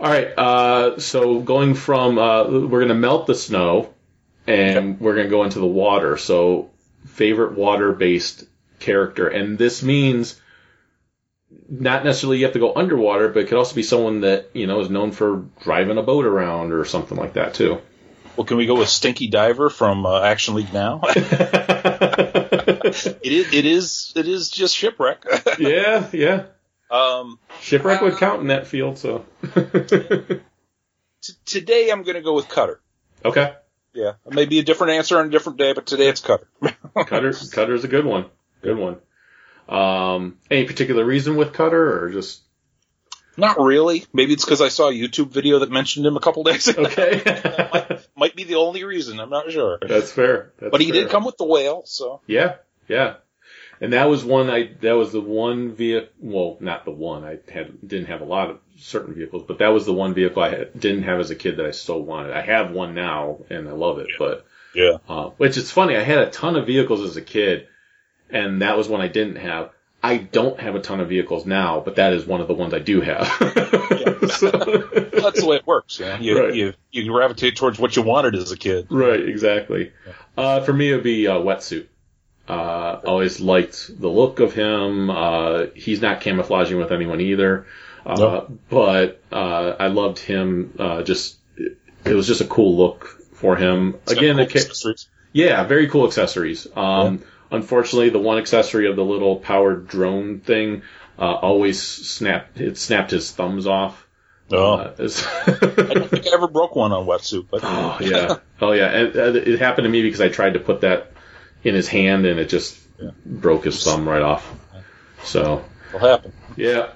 all 0.00 0.10
right. 0.10 0.26
Uh, 0.36 0.98
so 1.00 1.40
going 1.40 1.74
from 1.74 2.18
uh, 2.18 2.44
we're 2.44 2.80
gonna 2.80 2.94
melt 2.94 3.26
the 3.26 3.34
snow, 3.34 3.92
and 4.46 5.00
we're 5.00 5.16
gonna 5.16 5.28
go 5.28 5.44
into 5.44 5.58
the 5.58 5.66
water. 5.66 6.16
So, 6.16 6.70
favorite 7.06 7.56
water-based 7.56 8.44
character, 8.78 9.28
and 9.28 9.58
this 9.58 9.82
means 9.82 10.40
not 11.68 12.04
necessarily 12.04 12.38
you 12.38 12.44
have 12.44 12.54
to 12.54 12.58
go 12.58 12.74
underwater, 12.74 13.28
but 13.28 13.40
it 13.40 13.48
could 13.48 13.58
also 13.58 13.74
be 13.74 13.82
someone 13.82 14.22
that 14.22 14.50
you 14.54 14.66
know 14.66 14.80
is 14.80 14.90
known 14.90 15.12
for 15.12 15.44
driving 15.60 15.98
a 15.98 16.02
boat 16.02 16.24
around 16.24 16.72
or 16.72 16.84
something 16.84 17.16
like 17.16 17.34
that 17.34 17.54
too. 17.54 17.80
Well, 18.36 18.44
can 18.44 18.56
we 18.56 18.66
go 18.66 18.76
with 18.76 18.88
Stinky 18.88 19.26
Diver 19.26 19.68
from 19.68 20.06
uh, 20.06 20.22
Action 20.22 20.54
League 20.54 20.72
now? 20.72 21.00
it 21.06 21.24
is. 23.24 23.52
It 23.52 23.66
is. 23.66 24.12
It 24.14 24.28
is 24.28 24.48
just 24.48 24.76
shipwreck. 24.76 25.24
yeah, 25.58 26.06
yeah. 26.12 26.44
Um, 26.90 27.38
Shipwreck 27.60 28.00
would 28.02 28.16
count 28.16 28.40
in 28.40 28.46
that 28.48 28.66
field. 28.66 28.98
So, 28.98 29.24
t- 29.54 31.32
today 31.44 31.90
I'm 31.90 32.02
going 32.02 32.16
to 32.16 32.22
go 32.22 32.34
with 32.34 32.48
Cutter. 32.48 32.80
okay. 33.24 33.54
Yeah, 33.94 34.12
maybe 34.30 34.58
a 34.60 34.62
different 34.62 34.92
answer 34.92 35.18
on 35.18 35.26
a 35.26 35.30
different 35.30 35.58
day, 35.58 35.72
but 35.72 35.86
today 35.86 36.08
it's 36.08 36.20
Cutter. 36.20 36.46
Cutter 36.94 37.32
Cutter's 37.50 37.82
a 37.84 37.88
good 37.88 38.04
one. 38.04 38.26
Good 38.62 38.76
one. 38.76 38.98
Um, 39.68 40.38
any 40.50 40.64
particular 40.66 41.04
reason 41.04 41.36
with 41.36 41.52
Cutter 41.52 42.04
or 42.04 42.10
just 42.10 42.42
Not 43.36 43.58
really. 43.58 44.04
Maybe 44.12 44.34
it's 44.34 44.44
because 44.44 44.60
I 44.60 44.68
saw 44.68 44.88
a 44.88 44.92
YouTube 44.92 45.30
video 45.30 45.60
that 45.60 45.70
mentioned 45.70 46.06
him 46.06 46.16
a 46.16 46.20
couple 46.20 46.44
days 46.44 46.68
ago. 46.68 46.82
okay? 46.84 47.98
Might 48.16 48.36
be 48.36 48.44
the 48.44 48.56
only 48.56 48.84
reason. 48.84 49.18
I'm 49.18 49.30
not 49.30 49.50
sure. 49.50 49.78
That's 49.80 50.12
fair. 50.12 50.52
That's 50.60 50.70
But 50.70 50.80
he 50.80 50.92
fair. 50.92 51.02
did 51.02 51.10
come 51.10 51.24
with 51.24 51.36
the 51.38 51.44
whale, 51.46 51.82
so 51.86 52.20
Yeah, 52.26 52.56
yeah. 52.88 53.14
And 53.80 53.92
that 53.92 54.08
was 54.08 54.24
one 54.24 54.50
I 54.50 54.70
that 54.80 54.92
was 54.96 55.12
the 55.12 55.20
one 55.20 55.72
vehicle. 55.72 56.08
Well, 56.20 56.56
not 56.60 56.84
the 56.84 56.90
one 56.90 57.24
I 57.24 57.38
had 57.52 57.86
didn't 57.86 58.06
have 58.06 58.20
a 58.20 58.24
lot 58.24 58.50
of 58.50 58.58
certain 58.78 59.14
vehicles, 59.14 59.44
but 59.46 59.58
that 59.58 59.68
was 59.68 59.86
the 59.86 59.92
one 59.94 60.14
vehicle 60.14 60.42
I 60.42 60.50
had, 60.50 60.78
didn't 60.78 61.04
have 61.04 61.20
as 61.20 61.30
a 61.30 61.36
kid 61.36 61.58
that 61.58 61.66
I 61.66 61.70
still 61.70 62.00
wanted. 62.02 62.32
I 62.32 62.40
have 62.42 62.72
one 62.72 62.94
now 62.94 63.38
and 63.50 63.68
I 63.68 63.72
love 63.72 63.98
it, 63.98 64.08
but 64.18 64.46
yeah. 64.74 64.98
uh, 65.08 65.30
which 65.36 65.56
is 65.56 65.70
funny. 65.70 65.96
I 65.96 66.02
had 66.02 66.18
a 66.18 66.30
ton 66.30 66.56
of 66.56 66.66
vehicles 66.66 67.02
as 67.02 67.16
a 67.16 67.22
kid, 67.22 67.68
and 68.30 68.62
that 68.62 68.76
was 68.76 68.88
one 68.88 69.00
I 69.00 69.08
didn't 69.08 69.36
have. 69.36 69.70
I 70.02 70.16
don't 70.18 70.60
have 70.60 70.76
a 70.76 70.80
ton 70.80 71.00
of 71.00 71.08
vehicles 71.08 71.44
now, 71.46 71.80
but 71.80 71.96
that 71.96 72.12
is 72.12 72.24
one 72.24 72.40
of 72.40 72.46
the 72.48 72.54
ones 72.54 72.72
I 72.74 72.78
do 72.80 73.00
have. 73.00 73.26
So- 74.28 74.50
That's 74.50 75.40
the 75.40 75.46
way 75.46 75.56
it 75.56 75.66
works. 75.66 75.98
Yeah, 76.00 76.18
you, 76.18 76.38
Right. 76.40 76.54
you 76.54 76.74
you 76.90 77.10
gravitate 77.10 77.56
towards 77.56 77.78
what 77.78 77.96
you 77.96 78.02
wanted 78.02 78.34
as 78.34 78.50
a 78.52 78.56
kid. 78.56 78.88
right, 78.90 79.20
exactly. 79.28 79.92
Uh, 80.36 80.60
for 80.60 80.72
me, 80.72 80.90
it'd 80.90 81.02
be 81.04 81.26
a 81.26 81.32
wetsuit. 81.34 81.86
Uh, 82.48 83.00
always 83.04 83.40
liked 83.40 83.90
the 84.00 84.08
look 84.08 84.40
of 84.40 84.54
him. 84.54 85.10
Uh, 85.10 85.66
he's 85.74 86.00
not 86.00 86.20
camouflaging 86.22 86.78
with 86.78 86.90
anyone 86.92 87.20
either. 87.20 87.66
Uh, 88.06 88.14
No. 88.18 88.58
but, 88.70 89.20
uh, 89.30 89.74
I 89.78 89.88
loved 89.88 90.18
him, 90.18 90.72
uh, 90.78 91.02
just, 91.02 91.36
it 91.58 92.14
was 92.14 92.26
just 92.26 92.40
a 92.40 92.46
cool 92.46 92.76
look 92.78 93.04
for 93.34 93.56
him. 93.56 93.96
It's 94.04 94.12
Again, 94.12 94.36
cool 94.36 94.46
ca- 94.46 94.58
accessories. 94.60 95.08
Yeah, 95.32 95.64
very 95.64 95.88
cool 95.88 96.06
accessories. 96.06 96.66
Um, 96.74 97.22
unfortunately, 97.50 98.08
the 98.08 98.18
one 98.18 98.38
accessory 98.38 98.88
of 98.88 98.96
the 98.96 99.04
little 99.04 99.36
powered 99.36 99.86
drone 99.88 100.40
thing, 100.40 100.82
uh, 101.18 101.34
always 101.34 101.82
snapped, 101.82 102.60
it 102.60 102.78
snapped 102.78 103.10
his 103.10 103.30
thumbs 103.30 103.66
off. 103.66 104.06
Oh, 104.50 104.72
Uh, 104.72 104.92
I 105.46 105.92
don't 105.92 106.08
think 106.08 106.26
I 106.26 106.30
ever 106.32 106.48
broke 106.48 106.74
one 106.74 106.92
on 106.92 107.04
wetsuit, 107.06 107.48
but 107.50 107.60
oh 107.64 107.98
yeah, 108.00 108.36
oh 108.62 108.72
yeah. 108.72 108.86
And, 108.86 109.36
it 109.36 109.58
happened 109.58 109.84
to 109.84 109.90
me 109.90 110.00
because 110.00 110.22
I 110.22 110.28
tried 110.30 110.54
to 110.54 110.60
put 110.60 110.80
that 110.80 111.12
in 111.68 111.74
his 111.74 111.88
hand 111.88 112.26
and 112.26 112.40
it 112.40 112.48
just 112.48 112.78
broke 113.24 113.64
his 113.64 113.82
thumb 113.84 114.08
right 114.08 114.22
off. 114.22 114.50
So 115.22 115.64
it'll 115.88 116.00
happen. 116.00 116.32
yeah, 116.56 116.90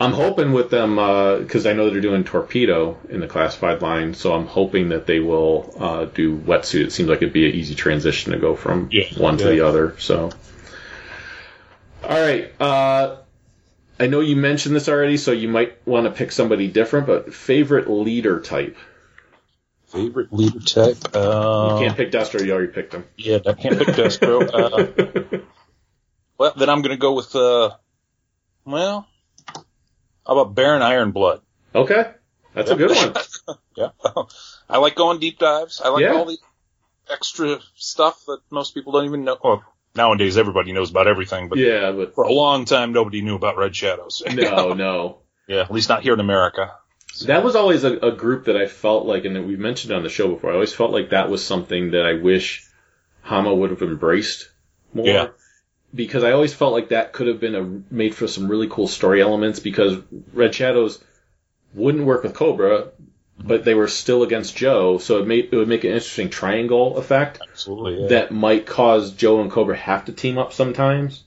I'm 0.00 0.12
hoping 0.12 0.52
with 0.52 0.70
them 0.70 0.96
because 1.42 1.66
I 1.66 1.72
know 1.72 1.90
they're 1.90 2.00
doing 2.00 2.22
torpedo 2.24 2.96
in 3.08 3.20
the 3.20 3.26
classified 3.26 3.82
line, 3.82 4.14
so 4.14 4.32
I'm 4.34 4.46
hoping 4.46 4.90
that 4.90 5.06
they 5.06 5.18
will 5.20 5.74
uh, 5.78 6.04
do 6.04 6.36
wetsuit. 6.36 6.84
It 6.86 6.92
seems 6.92 7.08
like 7.08 7.18
it'd 7.18 7.32
be 7.32 7.48
an 7.48 7.54
easy 7.54 7.74
transition 7.74 8.32
to 8.32 8.38
go 8.38 8.54
from 8.54 8.88
Yeah. 8.92 9.04
one 9.16 9.38
to 9.38 9.44
the 9.48 9.60
other. 9.62 9.96
So, 9.98 10.30
all 12.04 12.20
right. 12.20 12.52
Uh, 12.60 13.16
I 14.00 14.06
know 14.06 14.20
you 14.20 14.36
mentioned 14.36 14.76
this 14.76 14.88
already, 14.88 15.16
so 15.16 15.32
you 15.32 15.48
might 15.48 15.84
want 15.86 16.06
to 16.06 16.12
pick 16.12 16.30
somebody 16.30 16.68
different. 16.68 17.06
But 17.08 17.34
favorite 17.34 17.90
leader 17.90 18.40
type? 18.40 18.76
Favorite 19.98 20.32
leader 20.32 20.60
type? 20.60 20.96
Uh, 21.14 21.70
You 21.80 21.86
can't 21.86 21.96
pick 21.96 22.10
Destro. 22.12 22.44
You 22.44 22.52
already 22.52 22.72
picked 22.72 22.94
him. 22.94 23.04
yeah, 23.16 23.38
I 23.46 23.52
can't 23.54 23.78
pick 23.78 23.88
Destro. 23.88 24.48
Uh, 25.38 25.38
well, 26.38 26.52
then 26.56 26.68
I'm 26.70 26.82
going 26.82 26.94
to 26.94 27.00
go 27.00 27.14
with, 27.14 27.34
uh, 27.34 27.70
well, 28.64 29.08
how 30.26 30.38
about 30.38 30.54
Baron 30.54 30.82
Ironblood? 30.82 31.40
okay, 31.74 32.12
that's 32.54 32.70
a 32.70 32.76
good 32.76 32.90
one. 32.90 33.14
Yeah. 33.76 33.88
I 34.68 34.78
like 34.78 34.94
going 34.96 35.20
deep 35.20 35.38
dives. 35.38 35.80
I 35.84 35.88
like 35.90 36.02
Yeah. 36.02 36.14
all 36.14 36.24
the 36.26 36.36
extra 37.10 37.58
stuff 37.76 38.22
that 38.26 38.38
most 38.50 38.74
people 38.74 38.92
don't 38.92 39.04
even 39.04 39.22
know. 39.24 39.36
Well, 39.42 39.62
nowadays 39.94 40.36
everybody 40.36 40.72
knows 40.72 40.90
about 40.90 41.06
everything, 41.06 41.48
but 41.48 41.58
Yeah, 41.58 41.92
but 41.92 42.14
for 42.14 42.24
a 42.24 42.32
long 42.32 42.64
time 42.64 42.92
nobody 42.92 43.22
knew 43.22 43.36
about 43.36 43.56
Red 43.56 43.74
Shadows. 43.76 44.22
no, 44.32 44.74
no. 44.74 45.18
yeah, 45.46 45.60
at 45.62 45.70
least 45.70 45.88
not 45.88 46.02
here 46.02 46.12
in 46.14 46.20
America. 46.20 46.72
That 47.26 47.44
was 47.44 47.56
always 47.56 47.84
a, 47.84 47.96
a 47.98 48.12
group 48.12 48.46
that 48.46 48.56
I 48.56 48.66
felt 48.66 49.06
like, 49.06 49.24
and 49.24 49.46
we've 49.46 49.58
mentioned 49.58 49.92
on 49.92 50.02
the 50.02 50.08
show 50.08 50.28
before. 50.28 50.50
I 50.50 50.54
always 50.54 50.74
felt 50.74 50.92
like 50.92 51.10
that 51.10 51.30
was 51.30 51.44
something 51.44 51.92
that 51.92 52.04
I 52.04 52.14
wish 52.14 52.66
Hama 53.22 53.54
would 53.54 53.70
have 53.70 53.82
embraced 53.82 54.50
more. 54.92 55.06
Yeah. 55.06 55.28
Because 55.94 56.22
I 56.22 56.32
always 56.32 56.52
felt 56.52 56.74
like 56.74 56.90
that 56.90 57.12
could 57.12 57.28
have 57.28 57.40
been 57.40 57.54
a, 57.54 57.94
made 57.94 58.14
for 58.14 58.28
some 58.28 58.48
really 58.48 58.68
cool 58.68 58.88
story 58.88 59.22
elements. 59.22 59.58
Because 59.58 59.98
Red 60.32 60.54
Shadows 60.54 61.02
wouldn't 61.74 62.04
work 62.04 62.22
with 62.22 62.34
Cobra, 62.34 62.88
but 63.38 63.64
they 63.64 63.74
were 63.74 63.88
still 63.88 64.22
against 64.22 64.56
Joe, 64.56 64.98
so 64.98 65.18
it 65.18 65.26
made 65.26 65.48
it 65.52 65.56
would 65.56 65.68
make 65.68 65.84
an 65.84 65.92
interesting 65.92 66.30
triangle 66.30 66.98
effect 66.98 67.40
Absolutely. 67.48 68.02
Yeah. 68.02 68.08
that 68.08 68.32
might 68.32 68.66
cause 68.66 69.12
Joe 69.12 69.40
and 69.40 69.50
Cobra 69.50 69.76
have 69.76 70.06
to 70.06 70.12
team 70.12 70.38
up 70.38 70.52
sometimes. 70.52 71.24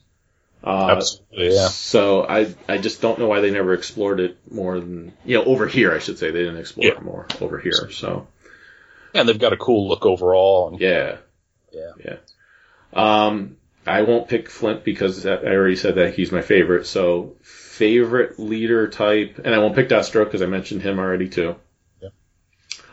Uh, 0.64 0.88
Absolutely. 0.96 1.54
Yeah. 1.54 1.68
so 1.68 2.24
I 2.24 2.54
I 2.68 2.78
just 2.78 3.00
don't 3.02 3.18
know 3.18 3.26
why 3.26 3.40
they 3.40 3.50
never 3.50 3.74
explored 3.74 4.20
it 4.20 4.38
more 4.50 4.78
than 4.78 5.12
you 5.24 5.36
know 5.38 5.44
over 5.44 5.66
here 5.66 5.92
I 5.92 5.98
should 5.98 6.18
say 6.18 6.30
they 6.30 6.40
didn't 6.44 6.58
explore 6.58 6.86
Yeah. 6.86 6.92
it 6.92 7.02
more 7.02 7.26
over 7.40 7.58
here. 7.58 7.90
So 7.90 8.28
And 9.14 9.28
they've 9.28 9.38
got 9.38 9.52
a 9.52 9.56
cool 9.56 9.88
look 9.88 10.06
overall. 10.06 10.68
And 10.68 10.80
yeah, 10.80 11.16
Yeah. 11.72 11.90
yeah. 12.04 12.16
Um, 12.92 13.56
I 13.86 14.02
won't 14.02 14.28
pick 14.28 14.48
Flint 14.48 14.84
because 14.84 15.26
I 15.26 15.36
already 15.36 15.74
said 15.76 15.96
that 15.96 16.14
he's 16.14 16.30
my 16.30 16.42
favorite. 16.42 16.86
So 16.86 17.34
favorite 17.42 18.38
leader 18.38 18.86
type, 18.88 19.40
and 19.44 19.52
I 19.54 19.58
won't 19.58 19.74
pick 19.74 19.88
Destro 19.88 20.24
because 20.24 20.42
I 20.42 20.46
mentioned 20.46 20.82
him 20.82 20.98
already 21.00 21.28
too. 21.28 21.56
Yeah. 22.00 22.10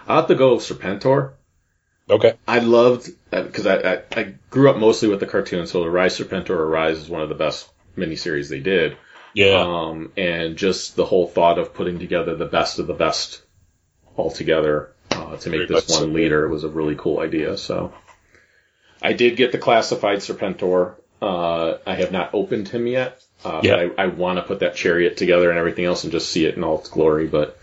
I'll 0.07 0.21
have 0.21 0.27
to 0.29 0.35
go 0.35 0.55
with 0.55 0.63
Serpentor. 0.63 1.33
Okay. 2.09 2.33
I 2.47 2.59
loved 2.59 3.09
because 3.29 3.67
I, 3.67 3.75
I 3.93 4.01
I 4.15 4.33
grew 4.49 4.69
up 4.69 4.77
mostly 4.77 5.09
with 5.09 5.19
the 5.19 5.27
cartoon, 5.27 5.67
so 5.67 5.81
the 5.83 5.89
Rise 5.89 6.17
Serpentor 6.17 6.51
or 6.51 6.67
Rise 6.67 6.97
is 6.97 7.09
one 7.09 7.21
of 7.21 7.29
the 7.29 7.35
best 7.35 7.69
miniseries 7.97 8.49
they 8.49 8.59
did. 8.59 8.97
Yeah. 9.33 9.59
Um, 9.61 10.11
and 10.17 10.57
just 10.57 10.95
the 10.95 11.05
whole 11.05 11.27
thought 11.27 11.59
of 11.59 11.73
putting 11.73 11.99
together 11.99 12.35
the 12.35 12.45
best 12.45 12.79
of 12.79 12.87
the 12.87 12.93
best 12.95 13.41
all 14.15 14.31
together 14.31 14.91
uh, 15.11 15.37
to 15.37 15.49
make 15.49 15.59
Very 15.59 15.65
this 15.67 15.87
much 15.87 15.97
so. 15.97 16.01
one 16.05 16.13
leader 16.13 16.47
was 16.49 16.63
a 16.63 16.67
really 16.69 16.95
cool 16.95 17.19
idea. 17.19 17.55
So 17.57 17.93
I 19.01 19.13
did 19.13 19.37
get 19.37 19.51
the 19.51 19.57
classified 19.59 20.17
Serpentor. 20.19 20.95
Uh, 21.21 21.77
I 21.85 21.95
have 21.95 22.11
not 22.11 22.33
opened 22.33 22.69
him 22.69 22.87
yet. 22.87 23.21
Uh, 23.45 23.61
Yeah. 23.63 23.87
but 23.87 23.99
I, 23.99 24.03
I 24.03 24.07
want 24.07 24.37
to 24.37 24.43
put 24.43 24.59
that 24.61 24.75
chariot 24.75 25.15
together 25.15 25.49
and 25.51 25.59
everything 25.59 25.85
else 25.85 26.03
and 26.03 26.11
just 26.11 26.29
see 26.29 26.45
it 26.45 26.55
in 26.57 26.63
all 26.63 26.79
its 26.79 26.89
glory. 26.89 27.27
But 27.27 27.57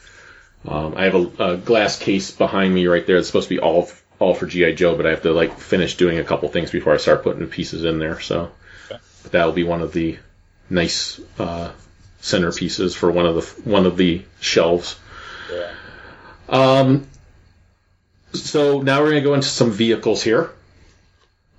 um, 0.67 0.95
I 0.97 1.05
have 1.05 1.15
a, 1.17 1.45
a 1.53 1.57
glass 1.57 1.99
case 1.99 2.31
behind 2.31 2.73
me 2.75 2.87
right 2.87 3.07
there. 3.07 3.17
It's 3.17 3.27
supposed 3.27 3.49
to 3.49 3.55
be 3.57 3.61
all 3.61 3.91
all 4.19 4.35
for 4.35 4.47
GI 4.47 4.75
Joe, 4.75 4.97
but 4.97 5.07
I 5.07 5.11
have 5.11 5.23
to 5.23 5.33
like 5.33 5.59
finish 5.59 5.97
doing 5.97 6.19
a 6.19 6.25
couple 6.25 6.49
things 6.49 6.71
before 6.71 6.95
I 6.95 6.97
start 6.97 7.23
putting 7.23 7.47
pieces 7.49 7.85
in 7.85 7.99
there. 7.99 8.21
So 8.21 8.51
Okay. 8.91 9.01
but 9.23 9.33
that 9.33 9.45
will 9.45 9.53
be 9.53 9.65
one 9.65 9.83
of 9.83 9.93
the 9.93 10.19
nice 10.71 11.21
uh, 11.39 11.73
centerpieces 12.23 12.95
for 12.97 13.11
one 13.11 13.27
of 13.27 13.35
the 13.35 13.71
one 13.71 13.87
of 13.87 13.97
the 13.97 14.23
shelves. 14.41 14.99
yeah. 15.53 15.73
Um, 16.49 17.07
so 18.33 18.81
now 18.81 19.01
we're 19.01 19.11
going 19.11 19.23
to 19.23 19.29
go 19.29 19.35
into 19.35 19.49
some 19.49 19.71
vehicles 19.73 20.23
here. 20.23 20.51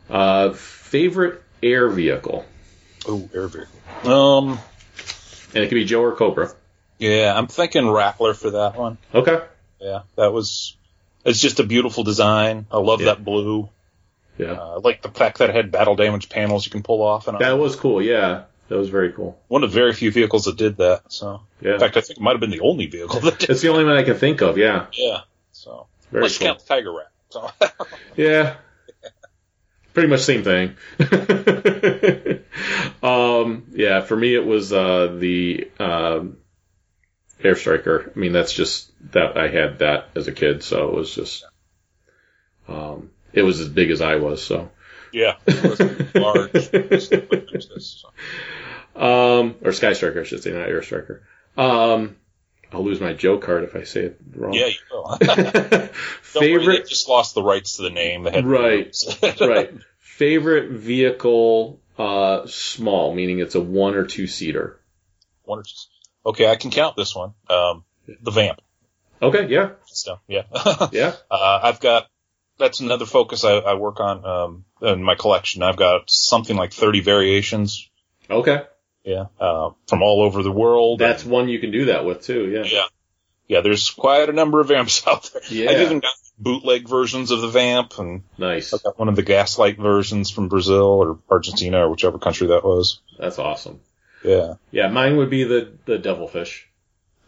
Uh, 0.10 0.54
favorite 0.54 1.43
air 1.62 1.89
vehicle, 1.89 2.46
Oh, 3.08 3.30
air 3.34 3.48
vehicle. 3.48 4.10
Um. 4.12 4.60
and 5.54 5.63
it 5.63 5.67
could 5.67 5.76
be 5.76 5.86
Joe 5.86 6.02
or 6.04 6.15
Cobra. 6.15 6.54
Yeah, 6.98 7.34
I'm 7.36 7.48
thinking 7.48 7.89
Rattler 7.89 8.34
for 8.34 8.52
that 8.52 8.76
one. 8.78 8.98
Okay. 9.13 9.39
Yeah, 9.82 10.02
that 10.15 10.32
was. 10.32 10.76
It's 11.28 11.40
just 11.40 11.60
a 11.60 11.63
beautiful 11.63 12.04
design. 12.04 12.66
I 12.72 12.78
love 12.78 13.02
Yeah. 13.02 13.08
that 13.08 13.24
blue. 13.24 13.70
Yeah, 14.40 14.54
Uh, 14.54 14.76
I 14.76 14.80
like 14.80 15.02
the 15.02 15.10
fact 15.10 15.40
that 15.40 15.50
it 15.50 15.56
had 15.56 15.72
battle 15.72 15.96
damage 15.96 16.30
panels 16.30 16.66
you 16.66 16.72
can 16.72 16.82
pull 16.84 17.02
off, 17.02 17.28
and 17.28 17.38
that 17.40 17.58
was 17.60 17.76
cool. 17.76 18.02
Yeah, 18.02 18.44
that 18.70 18.78
was 18.78 18.90
very 18.90 19.12
cool. 19.12 19.38
one 19.48 19.63
of 19.63 19.72
the 19.72 19.76
very 19.76 19.94
few 19.94 20.12
vehicles 20.12 20.46
that 20.46 20.56
did 20.58 20.78
that. 20.78 21.12
So, 21.12 21.42
Yeah, 21.62 21.74
in 21.74 21.80
fact, 21.80 21.98
I 21.98 22.02
think 22.02 22.18
it 22.20 22.22
might 22.22 22.32
have 22.32 22.40
been 22.40 22.52
the 22.52 22.62
only 22.62 22.86
vehicle 22.86 23.20
that 23.22 23.40
did. 23.40 23.50
it's 23.50 23.62
the 23.62 23.70
only 23.70 23.84
one 23.84 23.98
I 23.98 24.04
can 24.04 24.16
think 24.16 24.42
of. 24.42 24.58
Yeah, 24.58 24.86
Yeah. 24.94 25.22
So, 25.52 25.88
very 26.12 26.24
let's 26.24 26.38
cool. 26.38 26.48
count 26.48 26.60
the 26.60 26.66
Tiger 26.66 26.92
Rat. 26.94 27.12
So, 27.30 27.52
Yeah. 28.16 28.56
Pretty 29.94 30.10
much 30.10 30.22
same 30.22 30.44
thing. 30.44 30.76
um, 33.04 33.66
yeah, 33.74 34.02
for 34.02 34.16
me 34.16 34.36
it 34.36 34.46
was 34.46 34.72
uh, 34.72 35.16
the 35.20 35.70
um, 35.80 36.38
Air 37.43 37.56
Striker. 37.56 38.12
I 38.15 38.19
mean, 38.19 38.34
that's 38.34 38.54
just 38.54 38.91
that 39.12 39.38
I 39.38 39.47
had 39.47 39.80
that 39.80 40.10
as 40.15 40.28
a 40.28 40.32
kid, 40.32 40.63
so 40.63 40.89
it 40.89 40.95
was 40.95 41.13
just 41.13 41.45
um, 42.67 43.12
it 43.34 43.43
was 43.43 43.60
as 43.60 43.69
big 43.69 43.91
as 43.91 44.02
I 44.02 44.15
was. 44.15 44.43
So, 44.43 44.71
yeah, 45.13 45.36
it 45.47 45.63
was 45.63 45.80
large. 46.15 46.54
Um, 48.95 49.56
or 49.63 49.71
Sky 49.73 49.93
Striker, 49.93 50.21
I 50.21 50.23
should 50.23 50.41
say, 50.41 50.52
not 50.52 50.67
Air 50.67 50.82
Striker. 50.82 51.23
Um, 51.56 52.15
I'll 52.71 52.84
lose 52.84 53.00
my 53.00 53.13
Joe 53.13 53.38
card 53.38 53.63
if 53.63 53.76
I 53.76 53.84
say 53.84 54.06
it 54.06 54.19
wrong. 54.36 54.54
yeah, 54.54 54.67
you 54.67 54.76
will. 54.91 55.17
Worry, 55.21 55.89
Favorite 56.21 56.84
they 56.84 56.89
just 56.89 57.08
lost 57.08 57.36
the 57.36 57.43
rights 57.43 57.78
to 57.78 57.84
the 57.84 57.89
name. 57.91 58.26
Right. 58.26 58.95
right. 59.41 59.73
Favorite 60.00 60.71
vehicle, 60.71 61.80
uh, 61.97 62.47
small, 62.47 63.13
meaning 63.13 63.39
it's 63.39 63.56
a 63.56 63.62
one 63.62 63.95
or 63.95 64.06
two 64.06 64.28
seater. 64.28 64.80
One 65.43 65.60
or 65.60 65.63
two- 65.63 65.69
Okay, 66.28 66.46
I 66.52 66.58
can 66.58 66.72
count 66.72 66.98
this 66.98 67.16
one. 67.16 67.34
Um, 67.50 67.86
the 68.22 68.32
Vamp. 68.32 68.62
Okay, 69.22 69.48
yeah, 69.48 69.72
So, 69.86 70.20
yeah. 70.28 70.44
yeah, 70.92 71.13
Uh, 71.32 71.60
I've 71.63 71.80
got 71.80 72.08
that's 72.60 72.82
another 72.82 73.06
focus 73.06 73.44
I, 73.46 73.54
I 73.54 73.74
work 73.76 74.00
on 74.00 74.26
um, 74.26 74.66
in 74.82 75.04
my 75.04 75.16
collection. 75.16 75.63
I've 75.63 75.78
got 75.78 76.10
something 76.10 76.56
like 76.56 76.74
30 76.74 77.02
variations, 77.02 77.90
okay. 78.30 78.63
yeah, 79.04 79.26
uh, 79.40 79.72
from 79.88 80.04
all 80.04 80.22
over 80.22 80.44
the 80.44 80.52
world. 80.52 81.00
That's 81.00 81.24
one 81.24 81.50
you 81.50 81.60
can 81.60 81.72
do 81.72 81.86
that 81.86 82.06
with 82.06 82.24
too. 82.24 82.50
Yeah, 82.50 82.63
yeah, 82.63 82.86
yeah. 83.48 83.62
There's 83.62 83.90
quite 83.90 84.30
a 84.30 84.34
number 84.34 84.60
of 84.60 84.68
vamps 84.68 85.06
out 85.08 85.30
there. 85.34 85.42
Yeah. 85.50 85.72
I've 85.72 85.82
even 85.82 86.00
got 86.00 86.13
bootleg 86.38 86.88
versions 86.88 87.32
of 87.32 87.42
the 87.42 87.50
vamp, 87.50 87.98
and 88.00 88.24
nice. 88.38 88.74
I've 88.74 88.84
got 88.84 89.00
one 89.00 89.08
of 89.10 89.16
the 89.16 89.24
gaslight 89.24 89.78
versions 89.78 90.30
from 90.30 90.48
Brazil 90.48 90.84
or 90.84 91.20
Argentina 91.30 91.86
or 91.86 91.90
whichever 91.90 92.20
country 92.20 92.48
that 92.48 92.63
was. 92.63 93.00
That's 93.18 93.40
awesome. 93.40 93.80
Yeah. 94.23 94.56
Yeah, 94.71 94.88
mine 94.88 95.17
would 95.17 95.30
be 95.30 95.43
the 95.43 95.71
the 95.86 95.97
devilfish. 95.97 96.67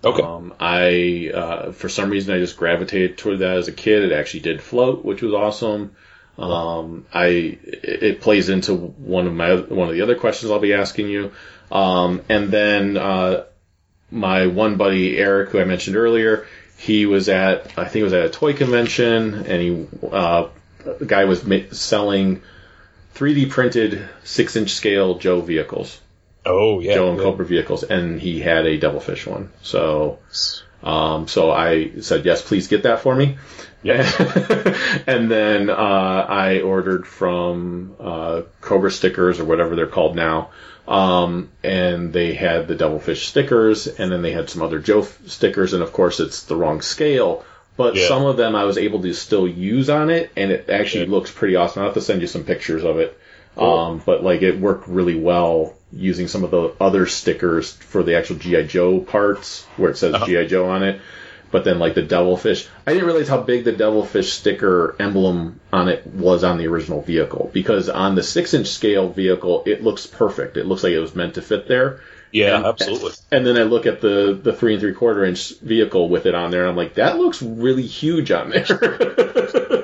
Okay. 0.03 0.23
Um, 0.23 0.53
I 0.59 1.31
uh, 1.33 1.71
for 1.71 1.89
some 1.89 2.09
reason 2.09 2.33
I 2.33 2.39
just 2.39 2.57
gravitated 2.57 3.17
toward 3.17 3.39
that 3.39 3.57
as 3.57 3.67
a 3.67 3.73
kid. 3.73 4.03
It 4.03 4.11
actually 4.13 4.41
did 4.41 4.61
float, 4.61 5.03
which 5.03 5.21
was 5.21 5.33
awesome. 5.33 5.95
Um, 6.37 7.05
I 7.13 7.57
it, 7.63 8.21
plays 8.21 8.47
into 8.47 8.73
one 8.73 9.27
of 9.27 9.33
my 9.33 9.55
one 9.55 9.89
of 9.89 9.93
the 9.93 10.01
other 10.01 10.15
questions 10.15 10.51
I'll 10.51 10.59
be 10.59 10.73
asking 10.73 11.09
you. 11.09 11.31
Um, 11.69 12.21
and 12.29 12.49
then 12.49 12.95
uh, 12.95 13.43
my 14.09 14.47
one 14.47 14.77
buddy 14.77 15.17
Eric, 15.17 15.49
who 15.49 15.59
I 15.59 15.65
mentioned 15.65 15.97
earlier, 15.97 16.47
he 16.77 17.05
was 17.05 17.27
at 17.27 17.77
I 17.77 17.85
think 17.85 18.01
it 18.01 18.03
was 18.03 18.13
at 18.13 18.25
a 18.25 18.29
toy 18.29 18.53
convention, 18.53 19.33
and 19.33 19.61
he 19.61 19.87
uh, 20.09 20.47
the 20.85 21.05
guy 21.05 21.25
was 21.25 21.43
ma- 21.43 21.71
selling 21.71 22.41
3D 23.15 23.49
printed 23.49 24.07
six 24.23 24.55
inch 24.55 24.71
scale 24.71 25.17
Joe 25.17 25.41
vehicles. 25.41 25.99
Oh 26.49 26.79
yeah. 26.79 26.95
Joe 26.95 27.11
and. 27.11 27.19
Cobra 27.19 27.45
vehicles, 27.45 27.83
and 27.83 28.19
he 28.19 28.39
had 28.39 28.65
a 28.65 28.77
devilfish 28.77 29.25
one. 29.27 29.51
So, 29.61 30.19
um, 30.83 31.27
so 31.27 31.51
I 31.51 31.99
said, 32.01 32.25
yes, 32.25 32.41
please 32.41 32.67
get 32.67 32.83
that 32.83 32.99
for 33.01 33.15
me. 33.15 33.37
Yeah, 33.81 34.01
and 35.07 35.31
then 35.31 35.69
uh, 35.69 35.73
I 35.73 36.61
ordered 36.61 37.07
from 37.07 37.95
uh, 37.99 38.41
Cobra 38.59 38.91
stickers 38.91 39.39
or 39.39 39.45
whatever 39.45 39.75
they're 39.75 39.87
called 39.87 40.15
now. 40.15 40.49
Um, 40.85 41.49
and 41.63 42.11
they 42.11 42.33
had 42.33 42.67
the 42.67 42.75
devilfish 42.75 43.27
stickers, 43.27 43.87
and 43.87 44.11
then 44.11 44.21
they 44.21 44.31
had 44.31 44.49
some 44.49 44.63
other 44.63 44.79
Joe 44.79 45.01
f- 45.01 45.19
stickers, 45.27 45.73
and 45.73 45.83
of 45.83 45.93
course 45.93 46.19
it's 46.19 46.43
the 46.43 46.55
wrong 46.55 46.81
scale. 46.81 47.45
But 47.77 47.95
Yeah. 47.95 48.07
some 48.07 48.25
of 48.25 48.35
them 48.37 48.55
I 48.55 48.65
was 48.65 48.77
able 48.77 49.01
to 49.03 49.13
still 49.13 49.47
use 49.47 49.89
on 49.89 50.09
it, 50.09 50.31
and 50.35 50.51
it 50.51 50.69
actually 50.69 51.05
Yeah. 51.05 51.11
looks 51.11 51.31
pretty 51.31 51.55
awesome. 51.55 51.81
I'll 51.83 51.89
have 51.89 51.93
to 51.93 52.01
send 52.01 52.21
you 52.21 52.27
some 52.27 52.43
pictures 52.43 52.83
of 52.83 52.97
it. 52.99 53.17
Um, 53.57 54.01
but 54.05 54.23
like 54.23 54.41
it 54.41 54.59
worked 54.59 54.87
really 54.87 55.15
well 55.15 55.73
using 55.91 56.27
some 56.27 56.43
of 56.43 56.51
the 56.51 56.73
other 56.79 57.05
stickers 57.05 57.71
for 57.71 58.03
the 58.03 58.17
actual 58.17 58.35
GI 58.37 58.67
Joe 58.67 58.99
parts 58.99 59.65
where 59.77 59.89
it 59.89 59.97
says 59.97 60.13
uh-huh. 60.13 60.25
GI 60.25 60.47
Joe 60.47 60.69
on 60.69 60.83
it. 60.83 61.01
But 61.51 61.63
then 61.63 61.79
like 61.79 61.95
the 61.95 62.03
devilfish, 62.03 62.67
I 62.85 62.93
didn't 62.93 63.07
realize 63.07 63.27
how 63.27 63.41
big 63.41 63.63
the 63.63 63.71
devilfish 63.71 64.33
sticker 64.33 64.95
emblem 64.99 65.59
on 65.73 65.87
it 65.87 66.05
was 66.05 66.43
on 66.43 66.59
the 66.59 66.67
original 66.67 67.01
vehicle 67.01 67.49
because 67.51 67.89
on 67.89 68.13
the 68.13 68.21
six 68.21 68.53
inch 68.53 68.67
scale 68.67 69.09
vehicle 69.09 69.63
it 69.65 69.83
looks 69.83 70.05
perfect. 70.05 70.57
It 70.57 70.67
looks 70.67 70.83
like 70.83 70.93
it 70.93 70.99
was 70.99 71.15
meant 71.15 71.35
to 71.35 71.41
fit 71.41 71.67
there. 71.67 72.01
Yeah, 72.31 72.57
And- 72.57 72.65
absolutely. 72.67 73.13
And 73.31 73.45
then 73.47 73.57
I 73.57 73.63
look 73.63 73.87
at 73.87 74.01
the 74.01 74.39
the 74.41 74.53
three 74.53 74.73
and 74.73 74.81
three 74.81 74.93
quarter 74.93 75.25
inch 75.25 75.57
vehicle 75.59 76.09
with 76.09 76.27
it 76.27 76.35
on 76.35 76.51
there, 76.51 76.61
and 76.61 76.69
I'm 76.69 76.75
like, 76.75 76.95
that 76.95 77.17
looks 77.17 77.41
really 77.41 77.87
huge 77.87 78.29
on 78.31 78.51
there. 78.51 78.65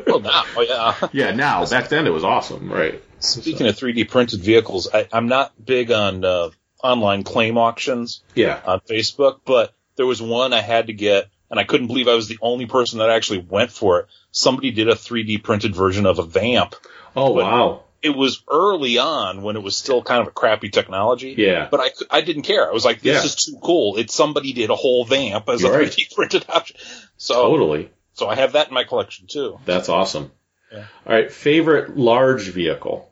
Well, 0.05 0.19
now, 0.19 0.43
oh, 0.55 0.61
yeah. 0.61 1.07
yeah, 1.11 1.31
now 1.35 1.65
back 1.65 1.89
then 1.89 2.07
it 2.07 2.11
was 2.11 2.23
awesome, 2.23 2.71
right? 2.71 3.03
Speaking 3.25 3.67
of 3.67 3.75
3D 3.75 4.09
printed 4.09 4.41
vehicles, 4.41 4.89
I, 4.93 5.07
I'm 5.11 5.27
not 5.27 5.53
big 5.63 5.91
on 5.91 6.23
uh, 6.23 6.49
online 6.83 7.23
claim 7.23 7.57
auctions. 7.57 8.21
Yeah. 8.35 8.59
on 8.65 8.79
Facebook, 8.81 9.39
but 9.45 9.73
there 9.97 10.05
was 10.05 10.21
one 10.21 10.53
I 10.53 10.61
had 10.61 10.87
to 10.87 10.93
get, 10.93 11.29
and 11.49 11.59
I 11.59 11.63
couldn't 11.63 11.87
believe 11.87 12.07
I 12.07 12.13
was 12.15 12.27
the 12.27 12.39
only 12.41 12.65
person 12.65 12.99
that 12.99 13.09
actually 13.09 13.39
went 13.39 13.71
for 13.71 13.99
it. 14.01 14.07
Somebody 14.31 14.71
did 14.71 14.89
a 14.89 14.95
3D 14.95 15.43
printed 15.43 15.75
version 15.75 16.05
of 16.05 16.19
a 16.19 16.23
vamp. 16.23 16.75
Oh 17.15 17.31
wow. 17.31 17.83
it 18.03 18.09
was 18.09 18.43
early 18.51 18.97
on 18.97 19.41
when 19.41 19.55
it 19.55 19.63
was 19.63 19.75
still 19.77 20.03
kind 20.03 20.21
of 20.21 20.27
a 20.27 20.31
crappy 20.31 20.69
technology. 20.69 21.33
Yeah. 21.37 21.69
But 21.71 21.79
I, 21.79 22.17
I 22.17 22.21
didn't 22.21 22.41
care. 22.43 22.67
I 22.69 22.73
was 22.73 22.83
like, 22.85 23.01
this 23.01 23.21
Yeah. 23.21 23.25
is 23.25 23.35
too 23.35 23.57
cool. 23.63 23.95
It's 23.97 24.13
somebody 24.13 24.51
did 24.53 24.69
a 24.69 24.75
whole 24.75 25.05
vamp 25.05 25.47
as 25.49 25.63
a 25.63 25.69
3D 25.69 26.13
printed 26.13 26.45
option. 26.49 26.75
So, 27.17 27.35
Totally. 27.35 27.89
so 28.13 28.27
I 28.27 28.35
have 28.35 28.51
that 28.53 28.67
in 28.67 28.73
my 28.73 28.83
collection 28.83 29.27
too. 29.27 29.59
That's 29.65 29.87
awesome. 29.89 30.31
Yeah. 30.73 30.85
All 31.07 31.13
right, 31.13 31.31
favorite 31.31 31.95
large 31.97 32.49
vehicle, 32.49 33.09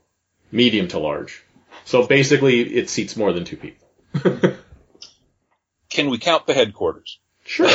medium 0.54 0.88
to 0.90 1.00
large. 1.00 1.44
So 1.86 2.08
basically, 2.08 2.62
it 2.62 2.90
seats 2.90 3.18
more 3.18 3.34
than 3.34 3.44
two 3.44 3.58
people. 3.58 3.88
Can 5.90 6.10
we 6.10 6.18
count 6.18 6.48
the 6.48 6.54
headquarters? 6.54 7.20
Sure, 7.46 7.70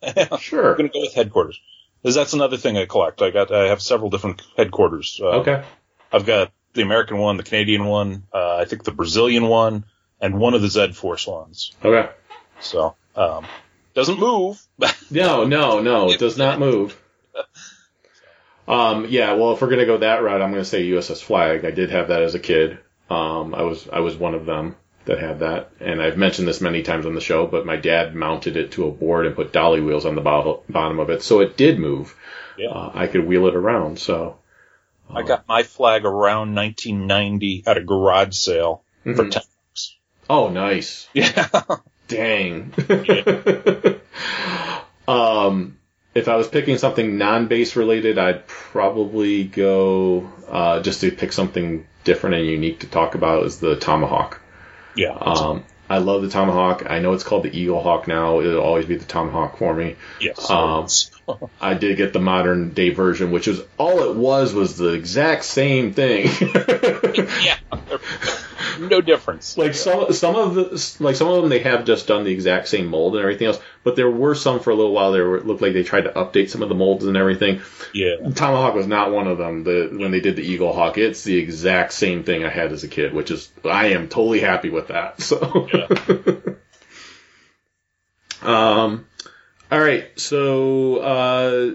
sure. 0.38 0.70
I'm 0.72 0.76
going 0.78 0.88
to 0.88 0.92
go 0.92 1.00
with 1.00 1.14
headquarters. 1.14 1.60
Because 2.02 2.14
that's 2.14 2.32
another 2.32 2.56
thing 2.56 2.78
I 2.78 2.86
collect. 2.86 3.20
I 3.20 3.30
got, 3.30 3.52
I 3.52 3.68
have 3.68 3.82
several 3.82 4.08
different 4.08 4.40
headquarters. 4.56 5.20
Uh, 5.22 5.40
Okay. 5.40 5.62
I've 6.12 6.24
got 6.26 6.50
the 6.72 6.82
American 6.82 7.18
one, 7.18 7.36
the 7.36 7.42
Canadian 7.42 7.84
one, 7.84 8.24
uh, 8.32 8.56
I 8.56 8.64
think 8.64 8.82
the 8.84 8.90
Brazilian 8.92 9.46
one, 9.46 9.84
and 10.20 10.38
one 10.40 10.54
of 10.54 10.62
the 10.62 10.68
Z 10.68 10.92
Force 10.92 11.26
ones. 11.26 11.72
Okay. 11.84 12.10
So, 12.60 12.96
um, 13.14 13.46
doesn't 13.94 14.18
move. 14.18 14.60
No, 15.12 15.44
no, 15.44 15.80
no. 15.80 16.10
It 16.10 16.20
does 16.20 16.38
not 16.38 16.60
move. 16.60 16.96
Um, 18.70 19.06
yeah. 19.08 19.32
Well, 19.34 19.52
if 19.52 19.60
we're 19.60 19.70
gonna 19.70 19.86
go 19.86 19.98
that 19.98 20.22
route, 20.22 20.40
I'm 20.42 20.50
gonna 20.50 20.64
say 20.64 20.84
USS 20.84 21.22
Flag. 21.22 21.64
I 21.64 21.70
did 21.70 21.90
have 21.90 22.08
that 22.08 22.22
as 22.22 22.34
a 22.34 22.38
kid. 22.38 22.78
Um, 23.08 23.54
I 23.54 23.62
was 23.62 23.88
I 23.92 24.00
was 24.00 24.16
one 24.16 24.34
of 24.34 24.46
them 24.46 24.76
that 25.06 25.18
had 25.18 25.40
that, 25.40 25.70
and 25.80 26.00
I've 26.00 26.16
mentioned 26.16 26.46
this 26.46 26.60
many 26.60 26.82
times 26.82 27.06
on 27.06 27.14
the 27.14 27.20
show. 27.20 27.46
But 27.46 27.66
my 27.66 27.76
dad 27.76 28.14
mounted 28.14 28.56
it 28.56 28.72
to 28.72 28.86
a 28.86 28.90
board 28.92 29.26
and 29.26 29.34
put 29.34 29.52
dolly 29.52 29.80
wheels 29.80 30.06
on 30.06 30.14
the 30.14 30.20
bottom 30.20 30.58
bottom 30.68 30.98
of 31.00 31.10
it, 31.10 31.22
so 31.22 31.40
it 31.40 31.56
did 31.56 31.78
move. 31.78 32.14
Yeah. 32.56 32.68
Uh, 32.68 32.90
I 32.94 33.06
could 33.06 33.26
wheel 33.26 33.46
it 33.46 33.56
around. 33.56 33.98
So 33.98 34.36
I 35.12 35.22
got 35.22 35.48
my 35.48 35.62
flag 35.64 36.04
around 36.04 36.54
1990 36.54 37.64
at 37.66 37.76
a 37.76 37.82
garage 37.82 38.36
sale 38.36 38.84
for 39.02 39.24
Mhm. 39.24 39.30
10 39.32 39.42
Oh, 40.28 40.48
nice. 40.48 41.08
Yeah. 41.14 41.48
Dang. 42.06 42.72
um, 45.08 45.78
if 46.14 46.28
I 46.28 46.36
was 46.36 46.48
picking 46.48 46.78
something 46.78 47.18
non-base 47.18 47.76
related, 47.76 48.18
I'd 48.18 48.46
probably 48.46 49.44
go 49.44 50.30
uh, 50.48 50.80
just 50.80 51.00
to 51.02 51.10
pick 51.10 51.32
something 51.32 51.86
different 52.04 52.36
and 52.36 52.46
unique 52.46 52.80
to 52.80 52.86
talk 52.86 53.14
about 53.14 53.44
is 53.46 53.60
the 53.60 53.76
Tomahawk. 53.76 54.40
yeah. 54.96 55.12
Um, 55.12 55.64
I 55.88 55.98
love 55.98 56.22
the 56.22 56.28
Tomahawk. 56.28 56.88
I 56.88 57.00
know 57.00 57.14
it's 57.14 57.24
called 57.24 57.42
the 57.42 57.56
Eagle 57.56 57.82
Hawk 57.82 58.06
now. 58.06 58.38
It'll 58.40 58.62
always 58.62 58.86
be 58.86 58.94
the 58.94 59.04
Tomahawk 59.04 59.58
for 59.58 59.74
me. 59.74 59.96
yes. 60.20 60.48
um, 60.48 60.86
I 61.60 61.74
did 61.74 61.96
get 61.96 62.12
the 62.12 62.20
modern 62.20 62.70
day 62.70 62.90
version, 62.90 63.32
which 63.32 63.48
was 63.48 63.60
all 63.76 64.08
it 64.08 64.14
was 64.14 64.54
was 64.54 64.76
the 64.76 64.92
exact 64.92 65.44
same 65.44 65.92
thing. 65.92 66.30
yeah. 67.42 67.56
No 68.78 69.00
difference. 69.00 69.56
like 69.56 69.74
some 69.74 70.12
some 70.12 70.36
of 70.36 70.54
the 70.54 70.96
like 71.00 71.16
some 71.16 71.28
of 71.28 71.40
them 71.40 71.50
they 71.50 71.58
have 71.60 71.84
just 71.84 72.06
done 72.06 72.24
the 72.24 72.32
exact 72.32 72.68
same 72.68 72.86
mold 72.86 73.14
and 73.14 73.22
everything 73.22 73.46
else 73.46 73.58
but 73.82 73.96
there 73.96 74.10
were 74.10 74.34
some 74.34 74.60
for 74.60 74.70
a 74.70 74.74
little 74.74 74.92
while 74.92 75.12
there 75.12 75.36
it 75.36 75.46
looked 75.46 75.62
like 75.62 75.72
they 75.72 75.82
tried 75.82 76.02
to 76.02 76.10
update 76.10 76.50
some 76.50 76.62
of 76.62 76.68
the 76.68 76.74
molds 76.74 77.04
and 77.04 77.16
everything. 77.16 77.60
Yeah. 77.92 78.16
tomahawk 78.34 78.74
was 78.74 78.86
not 78.86 79.10
one 79.12 79.26
of 79.26 79.38
them. 79.38 79.64
The 79.64 79.88
when 79.92 80.10
they 80.10 80.20
did 80.20 80.36
the 80.36 80.42
eagle 80.42 80.72
hawk 80.72 80.98
it's 80.98 81.24
the 81.24 81.36
exact 81.36 81.92
same 81.92 82.24
thing 82.24 82.44
i 82.44 82.48
had 82.48 82.72
as 82.72 82.84
a 82.84 82.88
kid 82.88 83.12
which 83.14 83.30
is 83.30 83.50
i 83.64 83.86
am 83.86 84.08
totally 84.08 84.40
happy 84.40 84.70
with 84.70 84.88
that 84.88 85.20
so. 85.20 85.68
Um 88.42 89.06
all 89.70 89.78
right 89.78 90.08
so 90.18 90.96
uh 90.96 91.74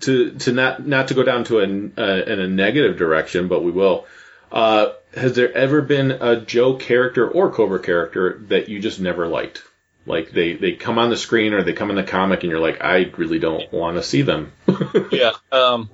to 0.00 0.30
to 0.32 0.52
not 0.52 0.86
not 0.86 1.08
to 1.08 1.14
go 1.14 1.22
down 1.22 1.44
to 1.44 1.60
a, 1.60 1.62
a 1.64 2.32
in 2.32 2.40
a 2.40 2.48
negative 2.48 2.96
direction 2.96 3.48
but 3.48 3.62
we 3.62 3.70
will 3.70 4.06
uh, 4.52 4.92
has 5.16 5.34
there 5.34 5.52
ever 5.52 5.80
been 5.82 6.10
a 6.10 6.40
Joe 6.40 6.74
character 6.74 7.28
or 7.28 7.50
Cobra 7.52 7.80
character 7.80 8.38
that 8.48 8.68
you 8.68 8.80
just 8.80 9.00
never 9.00 9.26
liked? 9.26 9.62
Like 10.06 10.30
they, 10.32 10.52
they 10.54 10.72
come 10.72 10.98
on 10.98 11.08
the 11.10 11.16
screen 11.16 11.54
or 11.54 11.62
they 11.62 11.72
come 11.72 11.90
in 11.90 11.96
the 11.96 12.02
comic 12.02 12.42
and 12.42 12.50
you're 12.50 12.60
like, 12.60 12.82
I 12.84 13.10
really 13.16 13.38
don't 13.38 13.72
want 13.72 13.96
to 13.96 14.02
see 14.02 14.22
them. 14.22 14.52
yeah. 15.10 15.32
Um, 15.50 15.88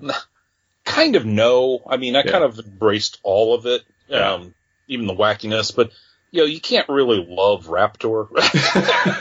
kind 0.85 1.15
of 1.17 1.25
no. 1.25 1.83
I 1.89 1.97
mean, 1.97 2.17
I 2.17 2.23
Yeah. 2.25 2.33
kind 2.33 2.45
of 2.45 2.59
embraced 2.59 3.19
all 3.23 3.55
of 3.55 3.67
it, 3.67 3.83
um, 4.13 4.53
even 4.89 5.07
the 5.07 5.15
wackiness, 5.15 5.75
but 5.75 5.93
you 6.33 6.41
know, 6.43 6.47
you 6.47 6.61
can't 6.61 6.89
really 6.89 7.25
love 7.29 7.67
Raptor. 7.67 8.29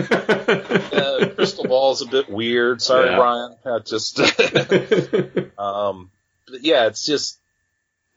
uh, 0.93 1.30
Crystal 1.36 1.64
Ball's 1.66 2.02
a 2.02 2.08
bit 2.08 2.30
weird. 2.30 2.82
Sorry, 2.82 3.10
Yeah. 3.10 3.18
Brian. 3.18 3.56
Uh, 3.66 3.80
just, 3.80 4.20
um, 5.60 6.12
but 6.47 6.62
yeah, 6.64 6.88
it's 6.88 7.06
just, 7.06 7.39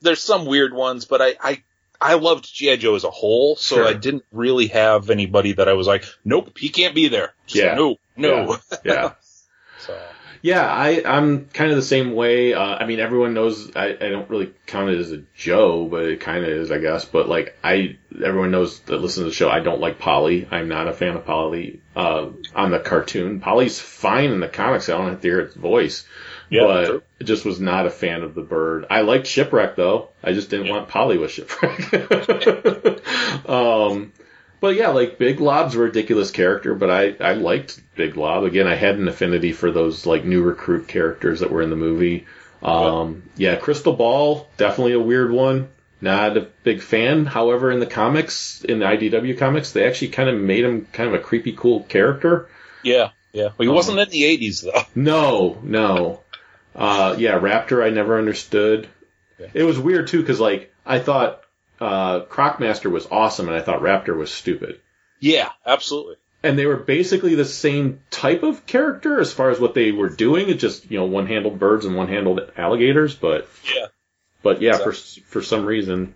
there's 0.01 0.23
some 0.23 0.47
weird 0.47 0.73
ones, 0.75 1.05
but 1.05 1.23
I, 1.23 1.35
I, 1.41 1.63
I 2.03 2.15
loved 2.15 2.53
G.I. 2.53 2.77
Joe 2.77 2.95
as 2.95 3.05
a 3.05 3.11
whole, 3.11 3.57
so 3.57 3.77
Sure. 3.77 3.87
I 3.87 3.93
didn't 3.93 4.25
really 4.33 4.67
have 4.69 5.11
anybody 5.11 5.53
that 5.53 5.69
I 5.69 5.75
was 5.75 5.87
like, 5.87 6.05
nope, 6.25 6.59
he 6.59 6.69
can't 6.69 6.95
be 6.95 7.09
there. 7.09 7.33
Just 7.47 7.63
Yeah. 7.63 7.75
No, 7.75 7.97
no. 8.17 8.59
yeah. 8.85 9.13
so, 9.79 9.99
Yeah, 10.43 10.67
I, 10.67 11.03
I'm 11.07 11.47
kind 11.47 11.71
of 11.71 11.77
the 11.77 11.83
same 11.83 12.15
way. 12.15 12.53
Uh, 12.55 12.61
I 12.61 12.87
mean, 12.87 12.99
everyone 12.99 13.35
knows 13.35 13.77
I, 13.77 13.91
I 13.91 14.09
don't 14.09 14.29
really 14.29 14.53
count 14.67 14.91
it 14.91 14.99
as 14.99 15.13
a 15.13 15.23
Joe, 15.37 15.87
but 15.87 16.05
it 16.05 16.21
kind 16.21 16.45
of 16.45 16.51
is, 16.51 16.73
I 16.73 16.79
guess. 16.79 17.05
But 17.05 17.29
like, 17.29 17.57
I, 17.63 17.97
everyone 18.23 18.51
knows 18.51 18.81
that 18.81 19.01
listens 19.01 19.25
to 19.25 19.31
the 19.31 19.35
show, 19.35 19.49
I 19.49 19.61
don't 19.61 19.81
like 19.81 20.01
Polly. 20.01 20.49
I'm 20.51 20.69
not 20.69 20.89
a 20.89 20.93
fan 20.93 21.17
of 21.17 21.25
Polly, 21.25 21.81
uh, 21.95 22.31
on 22.55 22.73
the 22.73 22.81
cartoon. 22.81 23.41
Polly's 23.41 23.79
fine 23.79 24.31
in 24.31 24.41
the 24.41 24.49
comics. 24.49 24.89
I 24.89 24.99
don't 24.99 25.11
have 25.11 25.21
to 25.21 25.29
hear 25.29 25.41
its 25.41 25.55
voice. 25.55 26.05
Yeah, 26.53 26.65
but 26.67 26.87
true. 26.87 27.03
Just 27.23 27.45
was 27.45 27.61
not 27.61 27.87
a 27.87 27.91
fan 27.91 28.23
of 28.23 28.35
the 28.35 28.43
bird. 28.43 28.87
I 28.91 29.01
liked 29.03 29.27
Shipwreck 29.27 29.75
though. 29.77 30.11
I 30.23 30.33
just 30.33 30.51
didn't 30.51 30.69
want 30.69 30.89
Polly 30.89 31.19
with 31.19 31.31
Shipwreck. 31.31 31.93
um, 33.49 34.13
but 34.61 34.77
yeah, 34.77 34.89
like 34.89 35.19
Big 35.19 35.41
Lob's 35.41 35.75
a 35.75 35.79
ridiculous 35.81 36.31
character, 36.31 36.75
but 36.75 36.91
I, 36.91 37.15
I 37.21 37.33
liked 37.35 37.81
Big 37.97 38.17
Lob. 38.17 38.45
Again, 38.45 38.67
I 38.67 38.75
had 38.75 38.97
an 38.97 39.09
affinity 39.09 39.53
for 39.53 39.71
those 39.73 40.07
like 40.07 40.25
new 40.25 40.43
recruit 40.43 40.89
characters 40.89 41.41
that 41.41 41.51
were 41.51 41.63
in 41.63 41.71
the 41.71 41.77
movie. 41.77 42.27
Um, 42.63 43.25
yeah, 43.37 43.57
Crystal 43.57 43.93
Ball, 43.93 44.49
definitely 44.57 44.93
a 44.93 45.01
weird 45.01 45.33
one. 45.33 45.69
Not 46.01 46.37
a 46.37 46.49
big 46.65 46.81
fan. 46.83 47.27
However, 47.27 47.71
in 47.71 47.79
the 47.81 47.87
comics, 47.87 48.63
in 48.65 48.81
the 48.81 48.87
IDW 48.87 49.39
comics, 49.39 49.73
they 49.73 49.87
actually 49.87 50.09
kind 50.09 50.29
of 50.29 50.41
made 50.41 50.65
him 50.65 50.87
kind 50.93 51.09
of 51.09 51.15
a 51.15 51.19
creepy, 51.21 51.53
cool 51.53 51.85
character. 51.85 52.49
yeah, 52.83 53.11
yeah. 53.33 53.45
Well, 53.57 53.67
he 53.67 53.69
Um, 53.69 53.75
wasn't 53.75 53.99
in 54.01 54.09
the 54.11 54.23
80s 54.23 54.63
though. 54.65 54.83
No, 54.97 55.59
no. 55.63 56.22
Uh, 56.75 57.17
yeah, 57.19 57.39
Raptor 57.39 57.85
I 57.85 57.91
never 57.91 58.19
understood. 58.19 58.89
It 59.55 59.65
was 59.65 59.79
weird 59.79 60.09
too 60.09 60.21
because 60.21 60.41
like 60.41 60.73
I 60.87 60.99
thought 61.01 61.43
uh, 61.81 62.21
Crocmaster 62.27 62.91
was 62.91 63.07
awesome 63.11 63.49
and 63.49 63.57
I 63.57 63.61
thought 63.61 63.81
Raptor 63.81 64.17
was 64.17 64.31
stupid. 64.31 64.81
Yeah, 65.21 65.51
absolutely. 65.67 66.17
And 66.45 66.59
they 66.59 66.67
were 66.67 66.77
basically 66.77 67.35
the 67.35 67.45
same 67.45 68.01
type 68.11 68.43
of 68.43 68.67
character 68.67 69.21
as 69.21 69.33
far 69.33 69.51
as 69.51 69.61
what 69.61 69.75
they 69.75 69.93
were 69.93 70.09
doing. 70.09 70.49
It's 70.49 70.61
just 70.61 70.91
you 70.91 70.99
know 70.99 71.07
one-handled 71.07 71.59
birds 71.59 71.85
and 71.85 71.97
one-handled 71.97 72.53
alligators, 72.57 73.15
but 73.15 73.49
Yeah. 73.75 73.87
but 74.43 74.61
yeah, 74.63 74.79
for 74.79 74.93
for 74.93 75.43
some 75.43 75.67
reason, 75.67 76.15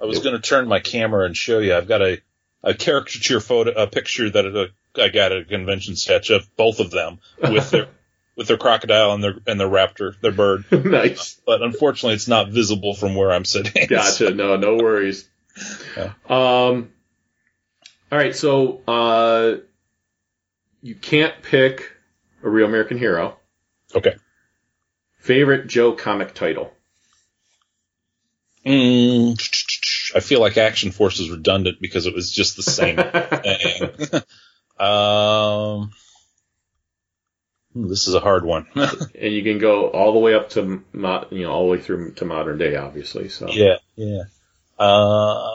I 0.00 0.04
was 0.04 0.20
going 0.20 0.34
to 0.34 0.40
turn 0.40 0.68
my 0.68 0.80
camera 0.80 1.26
and 1.26 1.36
show 1.36 1.58
you. 1.58 1.74
I've 1.74 1.88
got 1.88 2.02
a, 2.02 2.20
a 2.62 2.74
caricature 2.74 3.40
photo, 3.40 3.70
a 3.72 3.86
picture 3.86 4.30
that 4.30 4.46
uh, 4.46 5.00
I 5.00 5.08
got 5.08 5.32
at 5.32 5.38
a 5.38 5.44
convention 5.44 5.96
sketch 5.96 6.30
of 6.30 6.48
both 6.56 6.80
of 6.80 6.90
them 6.90 7.18
with 7.40 7.70
their 7.70 7.88
with 8.38 8.46
their 8.46 8.56
crocodile 8.56 9.12
and 9.12 9.22
their 9.22 9.34
and 9.46 9.60
their 9.60 9.68
raptor, 9.68 10.18
their 10.20 10.32
bird. 10.32 10.64
nice. 10.72 11.38
But 11.44 11.60
unfortunately, 11.60 12.14
it's 12.14 12.28
not 12.28 12.48
visible 12.48 12.94
from 12.94 13.16
where 13.16 13.32
I'm 13.32 13.44
sitting. 13.44 13.86
Gotcha. 13.88 14.32
No, 14.32 14.56
no 14.56 14.76
worries. 14.76 15.28
Yeah. 15.96 16.12
Um. 16.26 16.90
All 18.10 18.18
right. 18.18 18.34
So, 18.34 18.80
uh, 18.86 19.56
you 20.80 20.94
can't 20.94 21.34
pick 21.42 21.92
a 22.42 22.48
real 22.48 22.66
American 22.66 22.96
hero. 22.96 23.36
Okay. 23.94 24.14
Favorite 25.18 25.66
Joe 25.66 25.92
comic 25.92 26.32
title. 26.32 26.72
Mm, 28.64 29.36
I 30.14 30.20
feel 30.20 30.40
like 30.40 30.56
Action 30.56 30.92
Force 30.92 31.18
is 31.18 31.30
redundant 31.30 31.78
because 31.80 32.06
it 32.06 32.14
was 32.14 32.30
just 32.30 32.56
the 32.56 32.62
same 32.62 32.96
thing. 34.12 34.22
um, 34.78 35.90
this 37.86 38.08
is 38.08 38.14
a 38.14 38.20
hard 38.20 38.44
one. 38.44 38.66
And 38.74 39.32
you 39.34 39.42
can 39.42 39.58
go 39.58 39.88
all 39.88 40.12
the 40.12 40.18
way 40.18 40.34
up 40.34 40.50
to 40.50 40.82
mo- 40.92 41.26
you 41.30 41.42
know 41.42 41.52
all 41.52 41.66
the 41.66 41.72
way 41.72 41.80
through 41.80 42.12
to 42.14 42.24
modern 42.24 42.58
day, 42.58 42.76
obviously. 42.76 43.28
So 43.28 43.48
Yeah, 43.50 43.76
yeah. 43.96 44.22
Uh, 44.78 45.48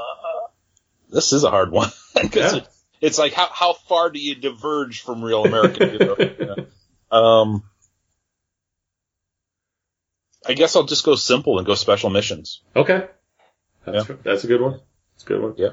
this 1.10 1.34
is 1.34 1.44
a 1.44 1.50
hard 1.50 1.72
one 1.72 1.90
because 2.22 2.54
Yeah. 2.54 2.60
it, 2.60 2.68
it's 3.02 3.18
like 3.18 3.34
how 3.34 3.48
how 3.52 3.74
far 3.74 4.10
do 4.10 4.20
you 4.20 4.36
diverge 4.36 5.02
from 5.02 5.24
real 5.24 5.44
American 5.46 5.90
hero? 5.98 6.68
Um, 7.12 7.64
I 10.46 10.54
guess 10.54 10.76
I'll 10.76 10.84
just 10.84 11.06
go 11.06 11.16
simple 11.16 11.58
and 11.58 11.66
go 11.66 11.76
special 11.76 12.10
missions. 12.10 12.62
Okay. 12.76 13.08
That's 13.86 14.08
that's 14.24 14.44
a 14.44 14.48
good 14.48 14.62
one. 14.62 14.80
That's 15.14 15.24
a 15.24 15.28
good 15.28 15.42
one. 15.42 15.54
Yeah. 15.58 15.70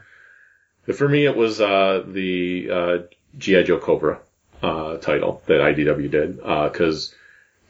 But 0.86 0.96
for 0.96 1.08
me, 1.08 1.26
it 1.26 1.36
was 1.36 1.60
uh, 1.60 2.02
the 2.06 2.68
uh, 2.70 2.98
GI 3.38 3.64
Joe 3.64 3.78
Cobra 3.78 4.20
uh, 4.62 4.96
title 4.98 5.42
that 5.46 5.60
IDW 5.60 6.10
did 6.10 6.36
because 6.36 7.14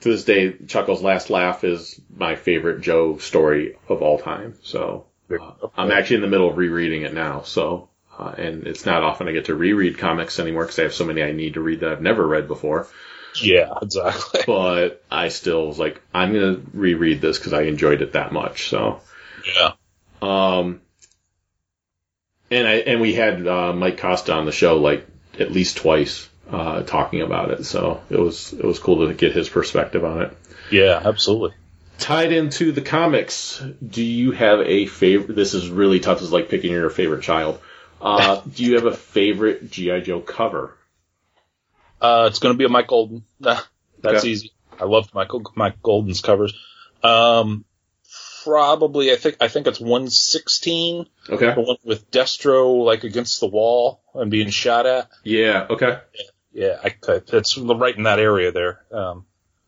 to 0.01 0.09
this 0.09 0.25
day, 0.25 0.53
Chuckle's 0.67 1.03
Last 1.03 1.31
Laugh 1.31 1.63
is 1.65 2.01
my 2.15 2.37
favorite 2.37 2.81
Joe 2.81 3.19
story 3.19 3.77
of 3.89 4.03
all 4.03 4.19
time. 4.19 4.55
So 4.63 5.07
uh, 5.31 5.69
I'm 5.77 5.91
actually 5.93 6.17
in 6.17 6.23
the 6.23 6.29
middle 6.29 6.49
of 6.49 6.57
rereading 6.57 7.03
it 7.03 7.13
now. 7.15 7.43
So 7.43 7.89
uh, 8.19 8.35
and 8.37 8.67
it's 8.67 8.87
not 8.87 9.03
often 9.03 9.29
I 9.29 9.33
get 9.33 9.47
to 9.47 9.55
reread 9.55 9.99
comics 9.99 10.39
anymore 10.39 10.65
because 10.65 10.79
I 10.79 10.83
have 10.85 10.95
so 10.95 11.05
many 11.05 11.23
I 11.23 11.33
need 11.33 11.55
to 11.55 11.61
read 11.61 11.81
that 11.81 11.93
I've 11.93 12.03
never 12.03 12.27
read 12.27 12.49
before. 12.49 12.89
Yeah, 13.43 13.75
exactly. 13.81 14.43
But 14.47 15.05
I 15.11 15.29
still 15.29 15.67
was 15.69 15.79
like, 15.79 16.01
I'm 16.15 16.33
gonna 16.33 16.61
reread 16.73 17.21
this 17.21 17.39
because 17.39 17.53
I 17.53 17.63
enjoyed 17.63 18.03
it 18.03 18.13
that 18.15 18.33
much. 18.33 18.69
So 18.69 19.01
Yeah. 19.57 19.73
um, 20.23 20.81
and 22.51 22.67
I 22.67 22.75
and 22.77 23.01
we 23.01 23.13
had 23.15 23.47
uh, 23.47 23.73
Mike 23.75 23.99
Costa 23.99 24.33
on 24.33 24.47
the 24.47 24.53
show 24.53 24.79
like 24.79 25.07
at 25.39 25.53
least 25.53 25.77
twice 25.77 26.29
uh, 26.53 26.83
talking 26.83 27.23
about 27.23 27.51
it. 27.51 27.65
So 27.65 28.03
it 28.11 28.19
was 28.19 28.53
it 28.53 28.65
was 28.65 28.79
cool 28.79 29.07
to 29.07 29.15
get 29.15 29.33
his 29.33 29.49
perspective 29.49 30.05
on 30.05 30.23
it. 30.23 30.37
Yeah, 30.71 31.01
absolutely. 31.05 31.53
Tied 31.99 32.33
into 32.33 32.73
the 32.73 32.81
comics, 32.81 33.63
do 33.87 34.03
you 34.03 34.31
have 34.33 34.61
a 34.61 34.87
favorite? 34.87 35.35
This 35.35 35.53
is 35.55 35.69
really 35.69 36.01
tough. 36.01 36.23
It's 36.23 36.31
like 36.31 36.49
picking 36.49 36.71
your 36.73 36.89
favorite 36.91 37.23
child. 37.23 37.61
Uh, 38.01 38.41
do 38.55 38.65
you 38.65 38.77
have 38.77 38.87
a 38.87 38.95
favorite 38.97 39.71
GI 39.71 40.03
Joe 40.03 40.21
cover? 40.21 40.77
Uh, 42.01 42.27
it's 42.31 42.39
going 42.39 42.55
to 42.55 42.59
be 42.59 42.65
a 42.65 42.69
Mike 42.71 42.87
Golden. 42.87 43.25
Nah, 43.39 43.61
that's 44.01 44.21
Okay. 44.21 44.29
easy. 44.29 44.53
I 44.81 44.85
loved 44.85 45.13
Michael 45.15 45.43
Mike 45.55 45.83
Golden's 45.83 46.23
covers. 46.23 46.55
Um, 47.03 47.67
probably 48.45 49.13
I 49.13 49.17
think 49.17 49.37
I 49.43 49.49
think 49.49 49.67
it's 49.67 49.79
116, 49.81 51.07
Okay. 51.29 51.55
the 51.55 51.61
one 51.61 51.77
with 51.85 52.11
Destro 52.11 52.83
like 52.83 53.05
against 53.05 53.41
the 53.41 53.47
wall 53.47 54.01
and 54.15 54.31
being 54.31 54.49
shot 54.49 54.87
at. 54.87 55.11
Yeah. 55.23 55.67
Okay. 55.69 55.99
Yeah, 56.53 56.79
I, 56.83 56.95
it's 57.09 57.57
right 57.59 57.97
in 57.97 58.03
that 58.05 58.19
area 58.19 58.51
there. 58.53 58.81
Um, 58.93 59.25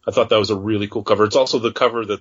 I 0.06 0.10
thought 0.10 0.30
that 0.30 0.38
was 0.38 0.50
a 0.50 0.56
really 0.56 0.88
cool 0.88 1.04
cover. 1.04 1.24
It's 1.24 1.36
also 1.36 1.58
the 1.58 1.72
cover 1.72 2.04
that 2.04 2.20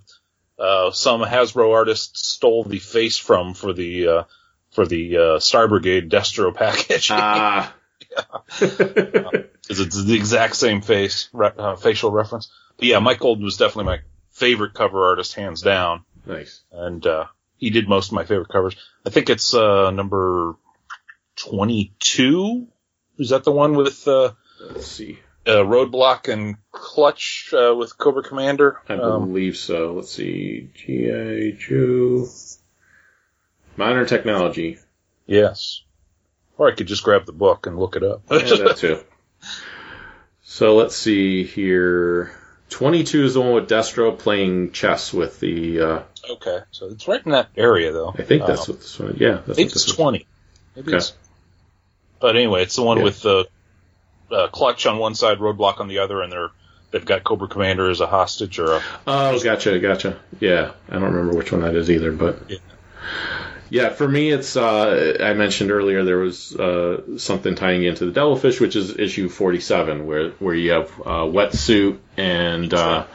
uh, 0.60 0.92
some 0.92 1.22
Hasbro 1.22 1.74
artists 1.74 2.28
stole 2.28 2.64
the 2.64 2.78
face 2.80 3.18
from 3.18 3.54
for 3.56 3.74
the 3.74 4.08
uh, 4.08 4.24
for 4.72 4.86
the 4.86 5.18
uh, 5.18 5.40
Star 5.40 5.68
Brigade 5.68 6.10
Destro 6.12 6.54
package. 6.54 7.10
Ah. 7.12 7.74
'Cause 8.60 9.80
it's 9.80 10.04
the 10.04 10.16
exact 10.16 10.56
same 10.58 10.82
face, 10.82 11.30
re- 11.32 11.52
uh, 11.58 11.76
facial 11.78 12.12
reference. 12.12 12.52
But 12.78 12.86
yeah, 12.88 13.00
Mike 13.00 13.20
Golden 13.20 13.44
was 13.46 13.58
definitely 13.58 13.86
my 13.86 14.00
favorite 14.32 14.74
cover 14.74 15.06
artist, 15.06 15.34
hands 15.36 15.62
down. 15.62 16.04
nice. 16.26 16.62
And, 16.72 17.06
uh, 17.08 17.26
he 17.58 17.70
did 17.70 17.88
most 17.88 18.08
of 18.08 18.14
my 18.14 18.26
favorite 18.26 18.50
covers. 18.50 18.76
I 19.06 19.12
think 19.12 19.30
it's, 19.30 19.54
uh, 19.54 19.92
number 19.92 20.56
22. 21.38 22.68
Is 23.18 23.30
that 23.30 23.44
the 23.44 23.52
one 23.52 23.76
with, 23.76 24.08
uh, 24.08 24.32
Let's 24.70 24.88
see. 24.88 25.20
uh, 25.48 25.52
Roadblock 25.64 26.32
and 26.32 26.56
Clutch, 26.72 27.52
uh, 27.54 27.74
with 27.76 27.98
Cobra 27.98 28.22
Commander? 28.24 28.80
I 28.88 28.94
Um, 28.94 29.28
believe 29.30 29.58
so. 29.58 29.94
Let's 29.94 30.12
see. 30.12 30.70
GI 30.76 31.54
Joe. 31.60 32.28
Modern 33.78 34.06
technology. 34.06 34.78
yes. 35.26 35.82
Or 36.58 36.68
I 36.72 36.76
could 36.76 36.86
just 36.88 37.04
grab 37.04 37.26
the 37.26 37.32
book 37.32 37.66
and 37.66 37.80
look 37.80 37.96
it 37.96 38.04
up. 38.04 38.22
Yeah, 38.30 38.38
that 38.40 38.78
too. 38.78 39.00
So 40.44 40.76
let's 40.76 40.96
see 40.98 41.44
here. 41.46 42.32
22 42.70 43.24
is 43.26 43.34
the 43.36 43.42
one 43.42 43.54
with 43.54 43.70
Destro 43.70 44.18
playing 44.20 44.72
chess 44.74 45.14
with 45.14 45.40
the, 45.40 45.80
uh, 45.80 46.04
okay. 46.30 46.60
So 46.72 46.88
it's 46.88 47.08
right 47.08 47.26
in 47.26 47.32
that 47.32 47.50
area 47.56 47.92
though. 47.94 48.10
I 48.10 48.22
think 48.24 48.46
that's 48.46 48.68
Um, 48.68 48.74
what 48.76 48.82
this 48.82 49.00
one, 49.00 49.16
yeah. 49.18 49.32
That's 49.36 49.48
what 49.48 49.56
this 49.58 49.76
it's 49.88 49.94
20. 49.96 50.28
Maybe 50.76 50.90
Okay. 50.90 50.98
it's, 50.98 51.14
but 52.20 52.36
anyway, 52.36 52.64
it's 52.64 52.76
the 52.76 52.84
one 52.84 52.98
Yeah. 52.98 53.04
with 53.06 53.22
the 53.22 53.48
uh, 54.32 54.48
clutch 54.48 54.86
on 54.86 54.98
one 54.98 55.16
side, 55.16 55.40
roadblock 55.40 55.80
on 55.80 55.88
the 55.88 56.00
other, 56.00 56.22
and 56.22 56.32
they're 56.32 56.50
they've 56.92 57.06
got 57.06 57.24
Cobra 57.24 57.48
Commander 57.48 57.90
as 57.90 58.02
a 58.02 58.08
hostage 58.08 58.60
or 58.60 58.74
a 58.74 58.84
Oh, 59.08 59.40
gotcha, 59.44 59.80
gotcha. 59.80 60.20
Yeah, 60.40 60.72
I 60.90 60.94
don't 60.94 61.04
remember 61.14 61.36
which 61.38 61.52
one 61.52 61.62
that 61.62 61.76
is 61.76 61.90
either, 61.90 62.12
but 62.12 62.38
Yeah. 62.50 62.58
yeah, 63.70 63.90
for 63.90 64.08
me, 64.08 64.30
it's 64.32 64.58
uh, 64.58 65.18
I 65.22 65.34
mentioned 65.34 65.72
earlier 65.72 66.04
there 66.04 66.18
was 66.18 66.54
uh, 66.56 67.18
something 67.18 67.56
tying 67.56 67.84
into 67.84 68.06
the 68.06 68.12
Devilfish, 68.12 68.60
which 68.60 68.76
is 68.76 68.98
issue 68.98 69.30
forty-seven, 69.30 70.06
where 70.06 70.32
where 70.32 70.56
you 70.56 70.72
have 70.72 70.90
uh, 71.00 71.24
wetsuit 71.26 72.00
and 72.18 72.74
uh, 72.74 73.06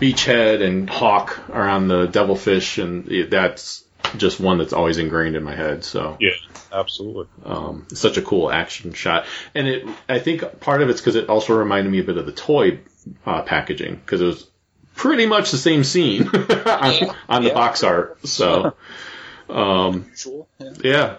Beachhead 0.00 0.62
and 0.62 0.88
Hawk 0.88 1.38
are 1.50 1.68
on 1.68 1.88
the 1.88 2.06
Devilfish, 2.06 2.78
and 2.78 3.30
that's 3.30 3.84
just 4.16 4.40
one 4.40 4.58
that's 4.58 4.72
always 4.72 4.98
ingrained 4.98 5.36
in 5.36 5.42
my 5.42 5.54
head. 5.54 5.84
So 5.84 6.16
yeah, 6.20 6.30
absolutely. 6.72 7.26
um, 7.44 7.86
such 7.92 8.16
a 8.16 8.22
cool 8.22 8.50
action 8.50 8.92
shot, 8.92 9.26
and 9.54 9.66
it 9.68 9.86
I 10.08 10.18
think 10.18 10.60
part 10.60 10.82
of 10.82 10.88
it's 10.90 11.00
because 11.00 11.16
it 11.16 11.28
also 11.28 11.54
reminded 11.56 11.90
me 11.90 11.98
a 12.00 12.04
bit 12.04 12.16
of 12.18 12.26
the 12.26 12.32
toy 12.32 12.80
uh, 13.24 13.42
packaging 13.42 13.96
because 13.96 14.20
it 14.20 14.26
was 14.26 14.46
pretty 14.94 15.26
much 15.26 15.50
the 15.50 15.58
same 15.58 15.84
scene 15.84 16.28
on, 16.28 17.16
on 17.28 17.42
the 17.42 17.48
Yeah. 17.48 17.54
box 17.54 17.82
art. 17.82 18.26
So 18.26 18.74
Usual. 19.48 20.48
Yeah. 20.58 20.72
yeah. 20.82 21.16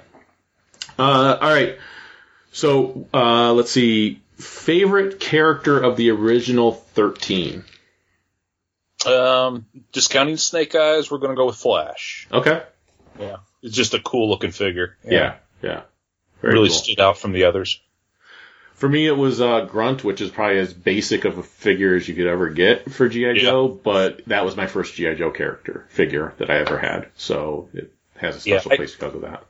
Uh, 0.99 1.38
all 1.39 1.49
right. 1.53 1.77
So 2.51 3.07
uh, 3.13 3.53
let's 3.53 3.71
see. 3.71 4.21
Favorite 4.38 5.19
character 5.19 5.79
of 5.79 5.95
the 5.97 6.09
original 6.11 6.71
thirteen. 6.71 7.63
Um, 9.05 9.65
discounting 9.91 10.38
Snake 10.38 10.73
Eyes, 10.75 11.09
we're 11.11 11.19
going 11.19 11.29
to 11.31 11.35
go 11.35 11.45
with 11.45 11.55
Flash. 11.55 12.27
Okay. 12.31 12.63
Yeah, 13.20 13.38
it's 13.61 13.76
just 13.76 13.93
a 13.93 13.99
cool 13.99 14.30
looking 14.30 14.51
figure. 14.51 14.97
Yeah. 15.03 15.36
Yeah. 15.61 15.82
Very 16.41 16.53
really 16.53 16.70
cool. 16.70 16.78
stood 16.78 16.99
out 16.99 17.18
from 17.18 17.32
the 17.32 17.45
others. 17.45 17.82
For 18.76 18.88
me, 18.88 19.07
it 19.07 19.18
was 19.18 19.41
uh, 19.41 19.61
Grunt, 19.65 20.03
which 20.03 20.22
is 20.22 20.30
probably 20.30 20.59
as 20.59 20.72
basic 20.72 21.26
of 21.26 21.39
a 21.39 21.43
figure 21.43 21.95
as 21.95 22.07
you 22.07 22.13
could 22.13 22.28
ever 22.28 22.49
get 22.49 22.91
for 22.91 23.09
GI 23.09 23.22
Yeah. 23.22 23.34
Joe. 23.34 23.68
But 23.70 24.22
that 24.28 24.45
was 24.45 24.55
my 24.55 24.68
first 24.68 24.93
GI 24.93 25.15
Joe 25.15 25.32
character 25.32 25.86
figure 25.89 26.36
that 26.38 26.51
I 26.51 26.57
ever 26.59 26.78
had, 26.78 27.07
so 27.15 27.70
it 27.74 27.91
has 28.18 28.45
a 28.45 28.49
Yeah, 28.49 28.57
special 28.59 28.74
I- 28.74 28.76
place 28.78 28.93
because 28.95 29.15
of 29.15 29.22
that. 29.22 29.43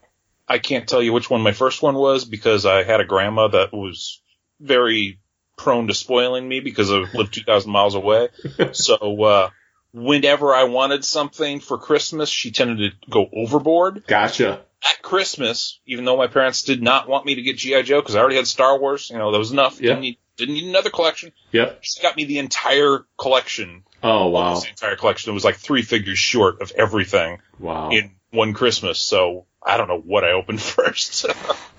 I 0.48 0.60
can't 0.60 0.88
tell 0.88 1.04
you 1.04 1.12
which 1.12 1.30
one 1.30 1.42
my 1.42 1.52
first 1.52 1.82
one 1.82 1.96
was 1.96 2.24
because 2.24 2.66
I 2.66 2.84
had 2.84 3.02
a 3.02 3.06
grandma 3.06 3.50
that 3.50 3.74
was 3.74 4.22
very 4.62 5.20
prone 5.58 5.88
to 5.88 5.94
spoiling 5.94 6.48
me 6.48 6.62
because 6.62 6.90
I 6.90 7.00
lived 7.14 7.34
2,000 7.34 7.70
miles 7.70 7.96
away. 7.96 8.30
so, 8.72 8.96
uh, 9.24 9.50
whenever 9.98 10.54
I 10.54 10.66
wanted 10.66 11.04
something 11.04 11.60
for 11.60 11.78
Christmas, 11.78 12.30
she 12.30 12.52
tended 12.52 12.78
to 12.92 13.10
go 13.10 13.28
overboard. 13.34 14.04
Gotcha. 14.08 14.62
At 14.84 15.02
Christmas, 15.02 15.80
even 15.88 16.06
though 16.06 16.18
my 16.18 16.28
parents 16.28 16.64
did 16.64 16.82
not 16.84 17.10
want 17.10 17.26
me 17.26 17.36
to 17.36 17.42
get 17.42 17.58
G.I. 17.58 17.82
Joe 17.82 18.00
because 18.00 18.16
I 18.16 18.20
already 18.20 18.36
had 18.36 18.48
Star 18.48 18.80
Wars, 18.80 19.10
you 19.10 19.18
know, 19.18 19.32
that 19.32 19.38
was 19.40 19.52
enough. 19.52 19.82
Yeah. 19.82 19.90
Didn't 19.90 20.02
need, 20.02 20.18
didn't 20.38 20.54
need 20.54 20.70
another 20.70 20.92
collection. 20.92 21.32
Yep. 21.52 21.80
She 21.82 22.02
got 22.02 22.16
me 22.16 22.26
the 22.26 22.38
entire 22.40 23.06
collection. 23.18 23.84
Oh 24.04 24.28
wow. 24.28 24.60
The 24.60 24.70
entire 24.70 24.96
collection. 24.96 25.32
It 25.32 25.34
was 25.34 25.44
like 25.44 25.56
three 25.56 25.82
figures 25.82 26.20
short 26.20 26.62
of 26.62 26.72
everything 26.78 27.40
Wow. 27.60 27.90
in 27.90 28.12
one 28.30 28.54
Christmas. 28.54 29.00
So 29.00 29.46
I 29.66 29.78
don't 29.78 29.88
know 29.88 30.00
what 30.00 30.24
I 30.24 30.34
opened 30.34 30.62
first. 30.78 31.26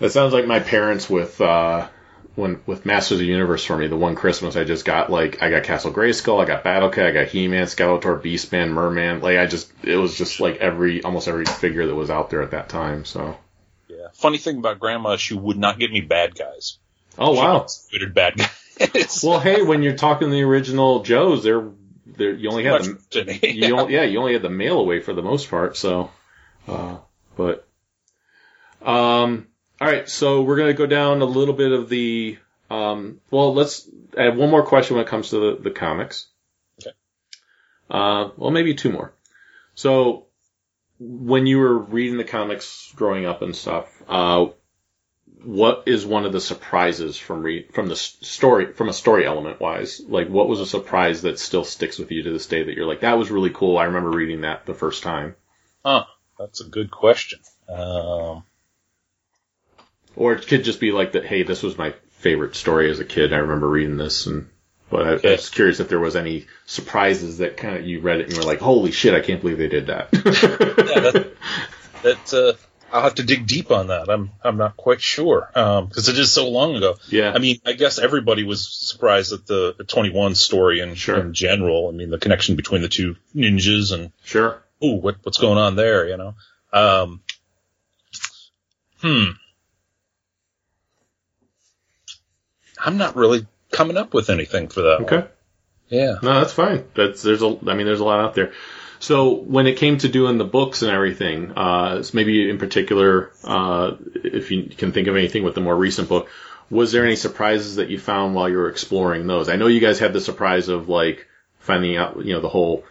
That 0.00 0.10
sounds 0.10 0.32
like 0.32 0.46
my 0.46 0.58
parents 0.58 1.08
with 1.08 1.40
uh 1.40 1.86
when 2.38 2.60
with 2.66 2.86
Masters 2.86 3.16
of 3.16 3.18
the 3.18 3.26
Universe 3.26 3.64
for 3.64 3.76
me. 3.76 3.88
The 3.88 3.96
one 3.96 4.14
Christmas 4.14 4.54
I 4.56 4.62
just 4.62 4.84
got 4.84 5.10
like 5.10 5.42
I 5.42 5.50
got 5.50 5.64
Castle 5.64 5.92
Grayskull, 5.92 6.40
I 6.40 6.46
got 6.46 6.62
Battle 6.62 6.88
Cat, 6.88 7.06
I 7.06 7.10
got 7.10 7.26
He 7.26 7.48
Man, 7.48 7.64
Skeletor, 7.66 8.22
Beastman, 8.22 8.70
Merman. 8.70 9.20
Like 9.20 9.38
I 9.38 9.46
just 9.46 9.70
it 9.82 9.96
was 9.96 10.16
just 10.16 10.38
like 10.38 10.58
every 10.58 11.02
almost 11.02 11.26
every 11.26 11.44
figure 11.44 11.86
that 11.86 11.94
was 11.94 12.10
out 12.10 12.30
there 12.30 12.42
at 12.42 12.52
that 12.52 12.68
time. 12.68 13.04
So 13.04 13.36
Yeah. 13.88 14.06
Funny 14.14 14.38
thing 14.38 14.58
about 14.58 14.78
grandma, 14.78 15.16
she 15.16 15.34
would 15.34 15.58
not 15.58 15.80
get 15.80 15.90
me 15.90 16.00
bad 16.00 16.36
guys. 16.36 16.78
oh 17.18 17.34
She 17.34 17.40
wow. 17.40 17.58
Considered 17.60 18.14
bad 18.14 18.36
guys. 18.36 19.20
Well, 19.24 19.40
hey, 19.40 19.62
when 19.62 19.82
you're 19.82 19.96
talking 19.96 20.30
the 20.30 20.42
original 20.42 21.02
Joes, 21.02 21.42
they're 21.42 21.68
they're 22.06 22.34
you 22.34 22.50
only 22.50 22.62
had 22.62 22.82
to 23.10 23.24
me. 23.24 23.40
You 23.42 23.76
only, 23.76 23.94
yeah, 23.94 24.04
you 24.04 24.20
only 24.20 24.34
had 24.34 24.42
the 24.42 24.48
mail 24.48 24.78
away 24.78 25.00
for 25.00 25.12
the 25.12 25.22
most 25.22 25.50
part. 25.50 25.76
So, 25.76 26.12
uh, 26.68 26.98
but 27.36 27.66
um, 28.80 29.47
all 29.80 29.88
right. 29.88 30.08
So 30.08 30.42
we're 30.42 30.56
gonna 30.56 30.74
go 30.74 30.86
down 30.86 31.22
a 31.22 31.26
little 31.26 31.54
bit 31.54 31.72
of 31.72 31.88
the 31.88 32.38
um. 32.70 33.20
Well, 33.30 33.54
let's. 33.54 33.88
I 34.16 34.24
have 34.24 34.36
one 34.36 34.50
more 34.50 34.64
question 34.64 34.96
when 34.96 35.04
it 35.04 35.08
comes 35.08 35.30
to 35.30 35.56
the, 35.56 35.62
the 35.62 35.70
comics. 35.70 36.26
Okay. 36.82 36.94
Uh, 37.90 38.30
well, 38.36 38.50
maybe 38.50 38.74
two 38.74 38.90
more. 38.90 39.12
So, 39.74 40.26
when 40.98 41.46
you 41.46 41.58
were 41.58 41.78
reading 41.78 42.16
the 42.16 42.24
comics 42.24 42.92
growing 42.96 43.26
up 43.26 43.42
and 43.42 43.54
stuff, 43.54 43.86
uh, 44.08 44.46
what 45.44 45.84
is 45.86 46.04
one 46.04 46.26
of 46.26 46.32
the 46.32 46.40
surprises 46.40 47.16
from 47.16 47.42
re- 47.42 47.68
from 47.72 47.88
the 47.88 47.96
story 47.96 48.72
from 48.72 48.88
a 48.88 48.92
story 48.92 49.26
element 49.26 49.60
wise? 49.60 50.00
Like, 50.06 50.28
what 50.28 50.48
was 50.48 50.60
a 50.60 50.66
surprise 50.66 51.22
that 51.22 51.38
still 51.38 51.64
sticks 51.64 51.98
with 51.98 52.10
you 52.10 52.24
to 52.24 52.32
this 52.32 52.46
day 52.46 52.64
that 52.64 52.74
you're 52.74 52.86
like, 52.86 53.00
that 53.00 53.18
was 53.18 53.30
really 53.30 53.50
cool. 53.50 53.78
I 53.78 53.84
remember 53.84 54.10
reading 54.10 54.40
that 54.40 54.66
the 54.66 54.74
first 54.74 55.02
time. 55.02 55.36
Huh. 55.84 56.04
That's 56.38 56.60
a 56.60 56.68
good 56.68 56.90
question. 56.90 57.40
Um, 57.68 58.44
Or 60.18 60.32
it 60.32 60.48
could 60.48 60.64
just 60.64 60.80
be 60.80 60.90
like 60.90 61.12
that. 61.12 61.24
Hey, 61.24 61.44
this 61.44 61.62
was 61.62 61.78
my 61.78 61.94
favorite 62.18 62.56
story 62.56 62.90
as 62.90 62.98
a 62.98 63.04
kid. 63.04 63.32
I 63.32 63.36
remember 63.36 63.68
reading 63.68 63.96
this, 63.96 64.26
and 64.26 64.48
but 64.90 65.24
I, 65.24 65.28
I 65.28 65.32
was 65.32 65.48
curious 65.48 65.78
if 65.78 65.88
there 65.88 66.00
was 66.00 66.16
any 66.16 66.46
surprises 66.66 67.38
that 67.38 67.56
kind 67.56 67.76
of 67.76 67.86
you 67.86 68.00
read 68.00 68.20
it 68.20 68.24
and 68.24 68.32
you 68.32 68.38
were 68.40 68.44
like, 68.46 68.58
holy 68.58 68.90
shit, 68.90 69.14
I 69.14 69.20
can't 69.20 69.40
believe 69.40 69.58
they 69.58 69.68
did 69.68 69.86
that. 69.86 70.08
yeah, 70.12 71.00
that, 71.10 71.32
that 72.02 72.34
uh, 72.34 72.58
I'll 72.92 73.02
have 73.02 73.14
to 73.16 73.22
dig 73.22 73.46
deep 73.46 73.70
on 73.70 73.88
that. 73.88 74.08
I'm 74.08 74.30
I'm 74.42 74.56
not 74.56 74.76
quite 74.76 75.00
sure 75.00 75.48
because 75.52 76.08
it 76.08 76.18
is 76.18 76.32
so 76.32 76.48
long 76.48 76.74
ago. 76.74 76.96
Yeah. 77.08 77.32
I 77.32 77.38
mean, 77.38 77.60
I 77.64 77.74
guess 77.74 78.00
everybody 78.00 78.42
was 78.42 78.66
surprised 78.66 79.32
at 79.32 79.46
the, 79.46 79.74
the 79.78 79.84
21 79.84 80.34
story 80.34 80.80
in, 80.80 80.96
Sure. 80.96 81.20
in 81.20 81.32
general. 81.32 81.88
I 81.88 81.92
mean, 81.92 82.10
the 82.10 82.18
connection 82.18 82.56
between 82.56 82.82
the 82.82 82.88
two 82.88 83.14
ninjas 83.36 83.92
and 83.92 84.10
Sure. 84.24 84.64
ooh, 84.82 84.94
what 84.96 85.16
what's 85.22 85.38
going 85.38 85.58
on 85.58 85.76
there? 85.76 86.08
You 86.08 86.16
know. 86.16 86.34
Um, 86.72 87.20
hmm. 89.00 89.24
I'm 92.84 92.96
not 92.96 93.16
really 93.16 93.46
coming 93.72 93.96
up 93.96 94.14
with 94.14 94.30
anything 94.30 94.68
for 94.68 94.82
that. 94.82 95.02
one. 95.02 95.14
Okay. 95.14 95.28
Yeah. 95.88 96.16
No, 96.22 96.40
that's 96.40 96.52
fine. 96.52 96.84
That's 96.94 97.22
there's 97.22 97.42
a 97.42 97.58
I 97.66 97.74
mean 97.74 97.86
there's 97.86 98.00
a 98.00 98.04
lot 98.04 98.20
out 98.20 98.34
there. 98.34 98.52
So 99.00 99.34
when 99.34 99.66
it 99.66 99.76
came 99.76 99.98
to 99.98 100.08
doing 100.08 100.38
the 100.38 100.44
books 100.44 100.82
and 100.82 100.90
everything, 100.90 101.52
uh, 101.56 102.02
maybe 102.12 102.50
in 102.50 102.58
particular, 102.58 103.30
uh, 103.44 103.92
if 104.14 104.50
you 104.50 104.64
can 104.64 104.92
think 104.92 105.06
of 105.06 105.16
anything 105.16 105.44
with 105.44 105.54
the 105.54 105.60
more 105.60 105.76
recent 105.76 106.08
book, 106.08 106.28
was 106.68 106.90
there 106.92 107.04
any 107.04 107.16
surprises 107.16 107.76
that 107.76 107.90
you 107.90 107.98
found 107.98 108.34
while 108.34 108.48
you 108.48 108.56
were 108.56 108.68
exploring 108.68 109.26
those? 109.26 109.48
I 109.48 109.56
know 109.56 109.68
you 109.68 109.80
guys 109.80 110.00
had 110.00 110.12
the 110.12 110.20
surprise 110.20 110.68
of 110.68 110.88
like 110.88 111.26
finding 111.60 111.96
out, 111.96 112.24
you 112.24 112.34
know, 112.34 112.40
the 112.40 112.48
whole 112.48 112.84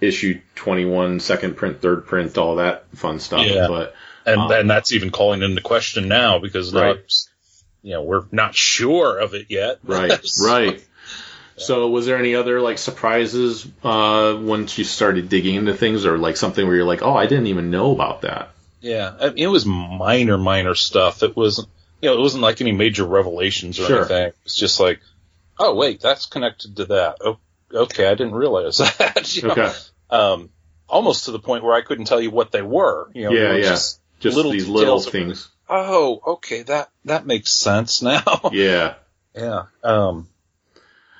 issue 0.00 0.40
21, 0.54 1.20
second 1.20 1.56
print, 1.56 1.80
third 1.80 2.06
print, 2.06 2.36
all 2.38 2.56
that 2.56 2.86
fun 2.94 3.20
stuff. 3.20 3.46
Yeah. 3.46 3.68
But 3.68 3.94
And 4.24 4.40
Um, 4.40 4.50
and 4.50 4.70
that's 4.70 4.92
even 4.92 5.10
calling 5.10 5.42
into 5.42 5.60
question 5.60 6.08
now 6.08 6.38
because 6.38 6.72
Right. 6.72 6.98
You 7.86 7.92
know 7.92 8.02
we're 8.02 8.24
not 8.32 8.54
sure 8.54 9.18
of 9.18 9.34
it 9.34 9.46
yet. 9.48 9.78
Right, 9.84 10.24
So- 10.24 10.46
right. 10.46 10.82
So, 11.58 11.88
was 11.88 12.04
there 12.04 12.18
any 12.18 12.34
other 12.34 12.60
like 12.60 12.76
surprises 12.76 13.66
uh, 13.82 14.36
once 14.38 14.76
you 14.76 14.84
started 14.84 15.30
digging 15.30 15.54
into 15.54 15.72
things, 15.72 16.04
or 16.04 16.18
like 16.18 16.36
something 16.36 16.66
where 16.66 16.76
you're 16.76 16.84
like, 16.84 17.00
"Oh, 17.00 17.14
I 17.16 17.24
didn't 17.24 17.46
even 17.46 17.70
know 17.70 17.92
about 17.92 18.22
that." 18.22 18.50
Yeah, 18.82 19.14
I 19.18 19.30
mean, 19.30 19.38
it 19.38 19.46
was 19.46 19.64
minor, 19.64 20.36
minor 20.36 20.74
stuff. 20.74 21.22
It 21.22 21.34
wasn't, 21.34 21.68
you 22.02 22.10
know, 22.10 22.18
it 22.18 22.20
wasn't 22.20 22.42
like 22.42 22.60
any 22.60 22.72
major 22.72 23.04
revelations 23.06 23.80
or 23.80 23.86
Sure. 23.86 23.98
anything. 24.00 24.32
It's 24.44 24.54
just 24.54 24.80
like, 24.80 25.00
oh 25.58 25.74
wait, 25.74 26.00
that's 26.02 26.26
connected 26.26 26.76
to 26.76 26.84
that. 26.86 27.16
Oh, 27.24 27.38
okay, 27.72 28.06
I 28.06 28.14
didn't 28.16 28.34
realize 28.34 28.76
that. 28.98 29.34
you 29.34 29.42
know? 29.48 29.52
Okay, 29.52 29.72
Um, 30.10 30.50
almost 30.90 31.24
to 31.24 31.30
the 31.30 31.38
point 31.38 31.64
where 31.64 31.74
I 31.74 31.80
couldn't 31.80 32.04
tell 32.04 32.20
you 32.20 32.30
what 32.30 32.52
they 32.52 32.60
were. 32.62 33.08
You 33.14 33.24
know, 33.24 33.30
Yeah, 33.32 33.54
yeah. 33.54 33.62
Just, 33.62 33.98
just 34.20 34.36
little 34.36 34.52
these 34.52 34.68
little 34.68 34.98
details 34.98 35.04
that 35.06 35.14
were- 35.14 35.24
things. 35.24 35.48
Oh, 35.68 36.20
okay, 36.26 36.62
that 36.62 36.90
that 37.04 37.26
makes 37.26 37.52
sense 37.52 38.02
now. 38.02 38.50
Yeah, 38.52 38.94
yeah. 39.34 39.64
Um, 39.82 40.28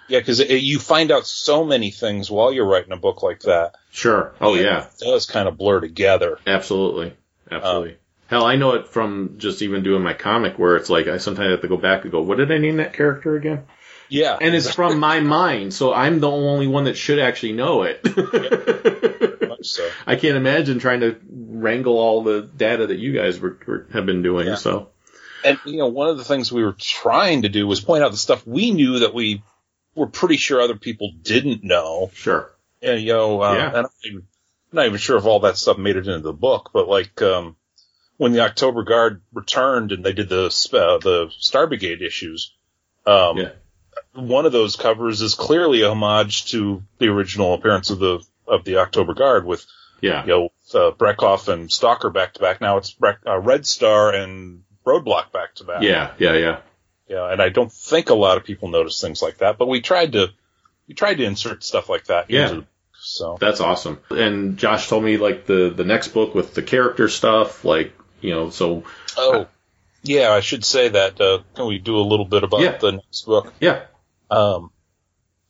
yeah, 0.09 0.21
because 0.21 0.39
you 0.41 0.79
find 0.79 1.11
out 1.11 1.27
so 1.27 1.65
many 1.65 1.91
things 1.91 2.31
while 2.31 2.53
you're 2.53 2.67
writing 2.69 2.93
a 2.93 2.97
book 2.97 3.23
like 3.23 3.41
that. 3.41 3.75
sure. 3.91 4.35
Oh 4.41 4.55
yeah, 4.55 4.85
It 4.87 5.05
does 5.05 5.27
kind 5.27 5.49
of 5.49 5.59
blur 5.59 5.81
together. 5.81 6.39
absolutely, 6.47 7.15
absolutely. 7.51 7.97
Hell, 8.29 8.45
I 8.45 8.57
know 8.57 8.73
it 8.75 8.89
from 8.89 9.35
just 9.39 9.63
even 9.63 9.83
doing 9.85 10.03
my 10.03 10.13
comic, 10.15 10.59
where 10.59 10.77
it's 10.77 10.91
like 10.91 11.07
I 11.07 11.19
sometimes 11.19 11.51
have 11.53 11.61
to 11.63 11.69
go 11.69 11.77
back 11.77 12.03
and 12.03 12.11
go, 12.13 12.23
"What 12.23 12.39
did 12.39 12.51
I 12.51 12.59
name 12.59 12.79
that 12.79 12.93
character 12.93 13.37
again?" 13.37 13.67
Yeah, 14.09 14.37
And 14.41 14.55
it's 14.55 14.73
from 14.73 14.99
my 15.11 15.19
mind, 15.21 15.75
so 15.75 15.93
I'm 15.93 16.21
the 16.21 16.31
only 16.31 16.67
one 16.69 16.85
that 16.85 16.97
should 16.97 17.19
actually 17.19 17.53
know 17.53 17.83
it. 17.83 18.05
much 19.49 19.67
so. 19.67 19.89
I 20.07 20.17
can't 20.17 20.37
imagine 20.37 20.79
trying 20.79 21.01
to 21.01 21.17
wrangle 21.61 21.99
all 21.99 22.23
the 22.23 22.43
data 22.43 22.87
that 22.89 22.99
you 22.99 23.13
guys 23.13 23.39
were, 23.41 23.59
were 23.67 23.87
have 23.93 24.07
been 24.07 24.23
doing. 24.23 24.47
Yeah. 24.47 24.55
So 24.57 24.91
And 25.45 25.59
you 25.65 25.79
know, 25.79 25.89
one 25.89 26.09
of 26.09 26.19
the 26.19 26.25
things 26.25 26.51
we 26.53 26.65
were 26.65 26.77
trying 26.79 27.43
to 27.43 27.49
do 27.49 27.67
was 27.67 27.81
point 27.81 28.03
out 28.05 28.11
the 28.11 28.17
stuff 28.17 28.47
we 28.47 28.71
knew 28.73 29.01
that 29.01 29.15
we 29.15 29.43
were 29.95 30.07
pretty 30.07 30.37
sure 30.37 30.61
other 30.61 30.77
people 30.77 31.13
didn't 31.23 31.65
know. 31.65 32.11
sure. 32.15 32.53
And 32.83 33.01
you 33.01 33.13
know, 33.15 33.43
uh, 33.43 33.55
Yeah. 33.55 33.67
and 33.69 33.77
I'm 33.77 33.83
not 33.83 33.91
even- 34.05 34.27
I'm 34.73 34.77
not 34.77 34.87
even 34.87 34.99
sure 34.99 35.17
if 35.17 35.25
all 35.25 35.41
that 35.41 35.57
stuff 35.57 35.79
made 35.79 35.97
it 35.97 36.07
into 36.09 36.19
the 36.21 36.33
book, 36.33 36.71
but 36.73 36.89
like 36.89 37.23
um, 37.23 37.57
when 38.17 38.33
the 38.33 38.41
October 38.41 38.83
Guard 38.83 39.23
returned 39.33 39.93
and 39.93 40.05
they 40.05 40.13
did 40.13 40.29
the 40.29 40.47
uh, 40.47 40.99
the 40.99 41.31
Star 41.39 41.67
Brigade 41.67 42.03
issues, 42.03 42.53
um, 43.07 43.39
Yeah. 43.39 43.51
one 44.13 44.45
of 44.45 44.53
those 44.53 44.77
covers 44.77 45.23
is 45.23 45.35
clearly 45.35 45.83
a 45.83 45.91
homage 45.91 46.47
to 46.51 46.83
the 46.99 47.07
original 47.09 47.55
appearance 47.55 47.91
of 47.91 47.99
the 48.01 48.21
of 48.47 48.65
the 48.65 48.79
October 48.79 49.15
Guard 49.15 49.47
with 49.47 49.65
Yeah. 50.01 50.23
you 50.23 50.29
know 50.29 50.45
uh, 50.75 50.91
Brekhov 50.93 51.49
and 51.49 51.71
Stalker 51.71 52.11
back 52.11 52.35
to 52.35 52.41
back. 52.41 52.61
Now 52.61 52.77
it's 52.79 52.93
Brek- 52.95 53.27
uh, 53.27 53.39
Red 53.39 53.67
Star 53.67 54.13
and 54.13 54.63
Roadblock 54.85 55.33
back 55.33 55.55
to 55.57 55.65
back. 55.65 55.83
Yeah, 55.83 56.13
yeah, 56.19 56.35
yeah. 56.35 56.61
Yeah, 57.09 57.31
and 57.31 57.41
I 57.41 57.49
don't 57.51 57.73
think 57.73 58.11
a 58.11 58.15
lot 58.15 58.37
of 58.37 58.45
people 58.45 58.69
notice 58.69 59.01
things 59.01 59.23
like 59.23 59.39
that, 59.39 59.59
but 59.59 59.69
we 59.69 59.81
tried 59.81 60.13
to 60.13 60.29
we 60.89 60.95
tried 60.95 61.15
to 61.19 61.25
insert 61.25 61.63
stuff 61.65 61.89
like 61.89 62.07
that 62.07 62.31
Yeah. 62.31 62.49
into 62.51 62.67
so 62.99 63.37
That's 63.41 63.61
awesome. 63.61 64.01
And 64.11 64.57
Josh 64.59 64.89
told 64.89 65.05
me 65.05 65.17
like 65.17 65.47
the 65.47 65.73
the 65.75 65.85
next 65.85 66.09
book 66.09 66.35
with 66.35 66.55
the 66.55 66.63
character 66.63 67.09
stuff, 67.09 67.65
like 67.65 67.93
you 68.21 68.33
know, 68.35 68.51
so 68.51 68.83
Oh 69.17 69.47
yeah, 70.03 70.31
I 70.33 70.41
should 70.41 70.65
say 70.65 70.89
that 70.89 71.21
uh 71.21 71.39
can 71.55 71.67
we 71.67 71.79
do 71.79 71.97
a 71.99 72.03
little 72.03 72.25
bit 72.27 72.43
about 72.43 72.61
Yeah. 72.61 72.77
the 72.79 72.93
next 72.93 73.23
book? 73.27 73.53
yeah, 73.61 73.83
Um 74.31 74.71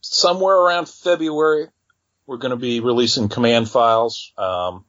somewhere 0.01 0.55
around 0.55 0.87
February 0.89 1.67
we're 2.27 2.37
gonna 2.37 2.57
be 2.57 2.79
releasing 2.81 3.29
command 3.29 3.69
files. 3.69 4.31
Um 4.37 4.83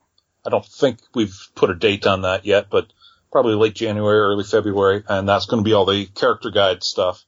I 0.46 0.50
don't 0.50 0.64
think 0.64 0.98
we've 1.14 1.36
put 1.54 1.70
a 1.70 1.74
date 1.74 2.06
on 2.06 2.22
that 2.22 2.44
yet, 2.46 2.68
but 2.70 2.92
probably 3.30 3.54
late 3.54 3.74
January, 3.74 4.18
early 4.20 4.44
February, 4.44 5.02
and 5.06 5.28
that's 5.28 5.44
going 5.46 5.62
to 5.62 5.68
be 5.68 5.74
all 5.74 5.84
the 5.84 6.06
character 6.06 6.50
guide 6.50 6.82
stuff. 6.82 7.22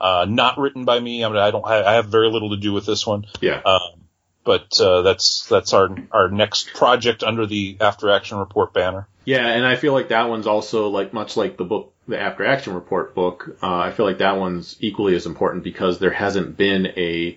Uh, 0.00 0.24
not 0.26 0.56
written 0.58 0.86
by 0.86 0.98
me. 0.98 1.22
I 1.24 1.28
mean, 1.28 1.36
I 1.36 1.50
don't. 1.50 1.68
Have, 1.68 1.84
I 1.84 1.94
have 1.94 2.06
very 2.06 2.30
little 2.30 2.50
to 2.50 2.56
do 2.56 2.72
with 2.72 2.86
this 2.86 3.06
one. 3.06 3.26
yeah, 3.42 3.60
Um, 3.66 4.06
but 4.42 4.80
uh, 4.80 5.02
that's 5.02 5.46
that's 5.50 5.74
our 5.74 5.94
our 6.10 6.30
next 6.30 6.72
project 6.72 7.22
under 7.22 7.44
the 7.46 7.76
After 7.80 8.08
Action 8.10 8.38
Report 8.38 8.72
banner. 8.72 9.06
yeah. 9.26 9.46
And 9.46 9.66
I 9.66 9.76
feel 9.76 9.92
like 9.92 10.08
that 10.08 10.28
one's 10.30 10.46
also 10.46 10.88
like 10.88 11.12
much 11.12 11.36
like 11.36 11.58
the 11.58 11.64
book, 11.64 11.92
the 12.08 12.18
After 12.18 12.46
Action 12.46 12.74
Report 12.74 13.14
book. 13.14 13.58
Uh, 13.62 13.66
I 13.76 13.92
feel 13.92 14.06
like 14.06 14.18
that 14.18 14.38
one's 14.38 14.76
equally 14.80 15.14
as 15.14 15.26
important 15.26 15.62
because 15.62 15.98
there 15.98 16.10
hasn't 16.12 16.56
been 16.56 16.86
a 16.96 17.36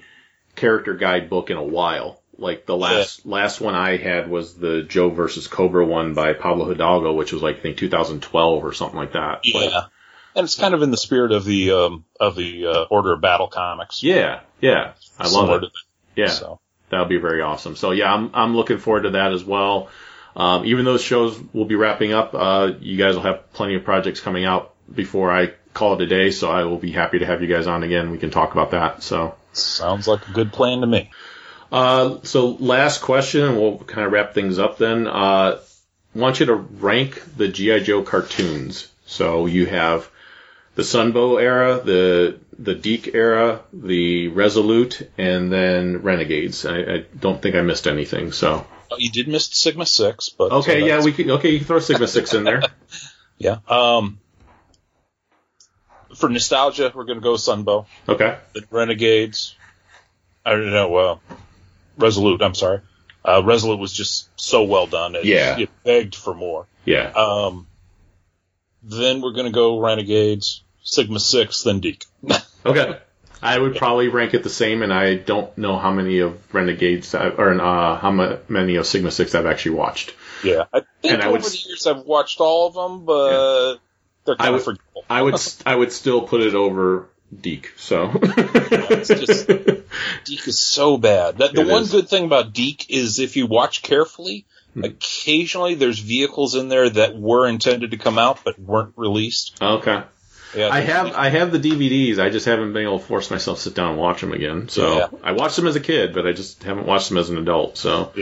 character 0.56 0.94
guide 0.94 1.30
book 1.30 1.50
in 1.50 1.58
a 1.58 1.64
while. 1.64 2.22
Like 2.38 2.66
the 2.66 2.76
last 2.76 3.26
last 3.26 3.62
one 3.62 3.76
I 3.76 3.96
had 3.98 4.30
was 4.30 4.56
the 4.56 4.84
Joe 4.84 5.10
versus 5.10 5.48
Cobra 5.48 5.86
one 5.86 6.14
by 6.14 6.34
Pablo 6.34 6.66
Hidalgo, 6.68 7.14
which 7.14 7.32
was 7.32 7.42
like 7.42 7.58
I 7.58 7.60
think 7.62 7.78
2012 7.78 8.66
or 8.66 8.74
something 8.74 8.98
like 8.98 9.14
that. 9.14 9.42
But- 9.54 9.90
and 10.38 10.44
it's 10.44 10.56
kind 10.56 10.74
of 10.74 10.82
in 10.82 10.92
the 10.92 10.98
spirit 10.98 11.32
of 11.32 11.46
the 11.46 11.72
um, 11.72 12.04
of 12.20 12.36
the 12.36 12.68
uh, 12.68 12.84
Order 12.90 13.14
of 13.14 13.22
Battle 13.22 13.48
comics. 13.48 14.04
yeah, 14.04 14.42
yeah. 14.60 14.92
I 15.18 15.30
love 15.30 15.64
it. 15.64 15.70
Yeah. 16.18 16.28
So 16.28 16.60
That 16.90 17.00
would 17.00 17.08
be 17.08 17.20
very 17.20 17.42
awesome. 17.42 17.78
So 17.78 17.92
yeah, 17.92 18.14
I'm 18.14 18.32
I'm 18.34 18.54
looking 18.54 18.78
forward 18.80 19.04
to 19.04 19.12
that 19.12 19.32
as 19.32 19.46
well. 19.46 19.88
Um, 20.36 20.66
even 20.66 20.84
those 20.84 21.02
shows 21.02 21.40
will 21.54 21.64
be 21.64 21.76
wrapping 21.76 22.12
up. 22.12 22.32
Uh, 22.34 22.74
you 22.82 22.98
guys 22.98 23.16
will 23.16 23.24
have 23.24 23.54
plenty 23.54 23.76
of 23.76 23.86
projects 23.86 24.20
coming 24.20 24.44
out 24.44 24.74
before 24.94 25.32
I 25.32 25.54
call 25.74 25.94
it 25.94 26.02
a 26.02 26.06
day. 26.08 26.32
So 26.32 26.52
I 26.52 26.66
will 26.66 26.80
be 26.80 26.92
happy 26.92 27.20
to 27.20 27.26
have 27.26 27.42
you 27.42 27.48
guys 27.48 27.66
on 27.68 27.84
again. 27.84 28.12
We 28.12 28.18
can 28.18 28.30
talk 28.30 28.52
about 28.52 28.72
that. 28.72 29.04
So, 29.04 29.36
sounds 29.58 30.08
like 30.08 30.28
a 30.28 30.32
good 30.32 30.52
plan 30.54 30.82
to 30.82 30.88
me. 30.88 31.12
uh, 31.72 32.18
so 32.24 32.50
last 32.60 33.02
question, 33.02 33.44
and 33.44 33.58
we'll 33.58 33.80
kind 33.80 34.06
of 34.06 34.12
wrap 34.12 34.34
things 34.34 34.60
up 34.60 34.78
then. 34.78 35.08
Uh, 35.08 35.60
want 36.14 36.40
you 36.40 36.46
to 36.48 36.56
rank 36.56 37.22
the 37.36 37.48
GI 37.48 37.82
Joe 37.82 38.02
cartoons. 38.02 38.88
So 39.06 39.46
you 39.46 39.66
have 39.66 40.10
the 40.76 40.84
Sunbow 40.84 41.42
era, 41.42 41.82
the 41.84 42.40
the 42.58 42.74
DiC 42.74 43.14
era, 43.14 43.62
the 43.74 44.30
Resolute, 44.30 45.10
and 45.18 45.52
then 45.52 46.02
Renegades. 46.02 46.66
I, 46.66 46.80
I 46.80 47.06
don't 47.20 47.42
think 47.42 47.56
I 47.56 47.62
missed 47.62 47.88
anything. 47.88 48.32
So. 48.32 48.66
Oh, 48.92 48.98
you 48.98 49.12
did 49.12 49.28
miss 49.28 49.48
Sigma 49.48 49.86
Six, 49.86 50.30
but 50.30 50.52
uh, 50.52 50.58
Okay, 50.60 50.88
yeah, 50.88 51.04
we 51.04 51.12
can. 51.12 51.32
Okay, 51.32 51.50
you 51.50 51.58
can 51.58 51.68
throw 51.68 51.80
Sigma 51.80 52.08
Six 52.08 52.34
in 52.34 52.44
there. 52.44 52.62
yeah. 53.38 53.58
Um, 53.68 54.20
for 56.16 56.30
nostalgia, 56.30 56.92
we're 56.96 57.04
going 57.06 57.20
to 57.20 57.24
go 57.24 57.34
Sunbow. 57.36 57.86
Okay, 58.08 58.38
the 58.54 58.64
Renegades. 58.72 59.56
I 60.46 60.52
don't 60.52 60.72
know. 60.72 60.96
Uh, 60.96 61.18
Resolute. 61.98 62.42
I'm 62.42 62.56
sorry. 62.56 62.82
Uh, 63.24 63.42
Resolute 63.44 63.80
was 63.80 63.92
just 63.94 64.30
so 64.40 64.64
well 64.64 64.86
done. 64.88 65.16
It, 65.16 65.26
Yeah. 65.26 65.58
it 65.58 65.70
begged 65.84 66.14
for 66.16 66.34
more. 66.34 66.68
yeah, 66.86 67.12
Um, 67.16 67.68
then 68.84 69.22
we're 69.22 69.32
gonna 69.34 69.52
go 69.52 69.80
Renegades, 69.80 70.62
Sigma 70.84 71.20
Six, 71.20 71.64
then 71.64 71.80
DiC. 71.80 72.06
okay. 72.66 73.00
I 73.42 73.58
would 73.60 73.76
probably 73.76 74.08
rank 74.08 74.34
it 74.34 74.44
the 74.44 74.50
same, 74.50 74.82
and 74.84 74.94
I 74.94 75.16
don't 75.16 75.56
know 75.58 75.78
how 75.78 75.92
many 75.92 76.20
of 76.20 76.38
Renegades 76.54 77.14
I, 77.16 77.30
or 77.30 77.52
uh, 77.60 77.98
how 77.98 78.12
ma- 78.12 78.38
many 78.48 78.76
of 78.76 78.86
Sigma 78.88 79.12
Six 79.12 79.34
I've 79.36 79.46
actually 79.46 79.76
watched. 79.76 80.14
yeah, 80.44 80.66
I 80.74 80.82
think 81.02 81.14
And 81.14 81.22
I 81.24 81.26
over 81.28 81.34
would 81.34 81.42
the 81.44 81.58
years 81.68 81.86
I've 81.88 82.06
watched 82.06 82.40
all 82.40 82.68
of 82.68 82.74
them, 82.76 83.06
but 83.06 83.78
they're 84.26 84.36
I 84.40 84.46
kind 84.46 84.52
would- 84.54 84.60
of 84.60 84.66
forgettable. 84.66 85.06
I 85.10 85.22
would 85.22 85.36
I 85.66 85.76
would 85.76 85.92
still 85.92 86.22
put 86.24 86.42
it 86.42 86.56
over 86.56 87.08
DiC. 87.42 87.74
So 87.78 88.12
it's 88.24 89.08
just- 89.10 89.48
DiC 89.48 90.48
is 90.48 90.60
so 90.60 90.98
bad. 90.98 91.38
That, 91.40 91.54
the 91.54 91.62
It 91.62 91.68
one 91.68 91.84
is. 91.84 91.92
good 91.92 92.10
thing 92.10 92.26
about 92.26 92.54
DiC 92.54 92.90
is 92.90 93.20
if 93.20 93.36
you 93.38 93.48
watch 93.48 93.82
carefully, 93.82 94.46
Hmm. 94.74 94.84
occasionally 94.84 95.76
there's 95.76 96.00
vehicles 96.00 96.54
in 96.56 96.68
there 96.68 96.90
that 96.90 97.16
were 97.18 97.48
intended 97.48 97.92
to 97.92 97.98
come 97.98 98.18
out 98.20 98.40
but 98.44 98.60
weren't 98.60 98.94
released. 98.98 99.56
okay. 99.62 100.04
Yeah, 100.56 100.70
I 100.70 100.80
have 100.82 101.14
I 101.16 101.30
have 101.30 101.52
the 101.52 101.60
DVDs. 101.60 102.18
I 102.20 102.30
just 102.30 102.46
haven't 102.46 102.72
been 102.74 102.84
able 102.84 103.00
to 103.00 103.06
force 103.06 103.30
myself 103.32 103.58
to 103.58 103.64
sit 103.64 103.76
down 103.76 103.92
and 103.92 104.00
watch 104.00 104.22
them 104.22 104.32
again. 104.32 104.70
So 104.70 104.98
Yeah. 104.98 105.08
I 105.24 105.32
watched 105.34 105.56
them 105.58 105.68
as 105.68 105.76
a 105.76 105.82
kid, 105.82 106.14
but 106.14 106.26
I 106.26 106.32
just 106.32 106.64
haven't 106.64 106.86
watched 106.86 107.10
them 107.10 107.18
as 107.18 107.30
an 107.30 107.38
adult. 107.38 107.78
So 107.78 108.14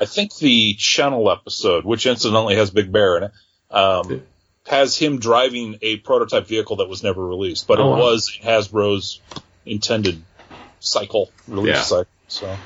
I 0.00 0.04
think 0.04 0.36
the 0.36 0.74
Channel 0.74 1.28
episode, 1.30 1.84
which 1.84 2.06
incidentally 2.06 2.54
has 2.56 2.70
Big 2.70 2.90
Bear 2.92 3.16
in 3.18 3.22
it, 3.24 3.32
um, 3.70 4.22
has 4.66 4.96
him 4.96 5.18
driving 5.18 5.78
a 5.82 5.96
prototype 5.98 6.46
vehicle 6.46 6.76
that 6.76 6.88
was 6.88 7.02
never 7.02 7.24
released, 7.24 7.66
but 7.68 7.78
Oh, 7.78 7.88
it 7.88 7.90
wow. 7.90 7.98
was 7.98 8.38
Hasbro's 8.42 9.20
intended 9.64 10.22
cycle 10.80 11.30
release 11.48 11.76
Yeah. 11.76 11.82
cycle. 11.82 12.08
So 12.28 12.58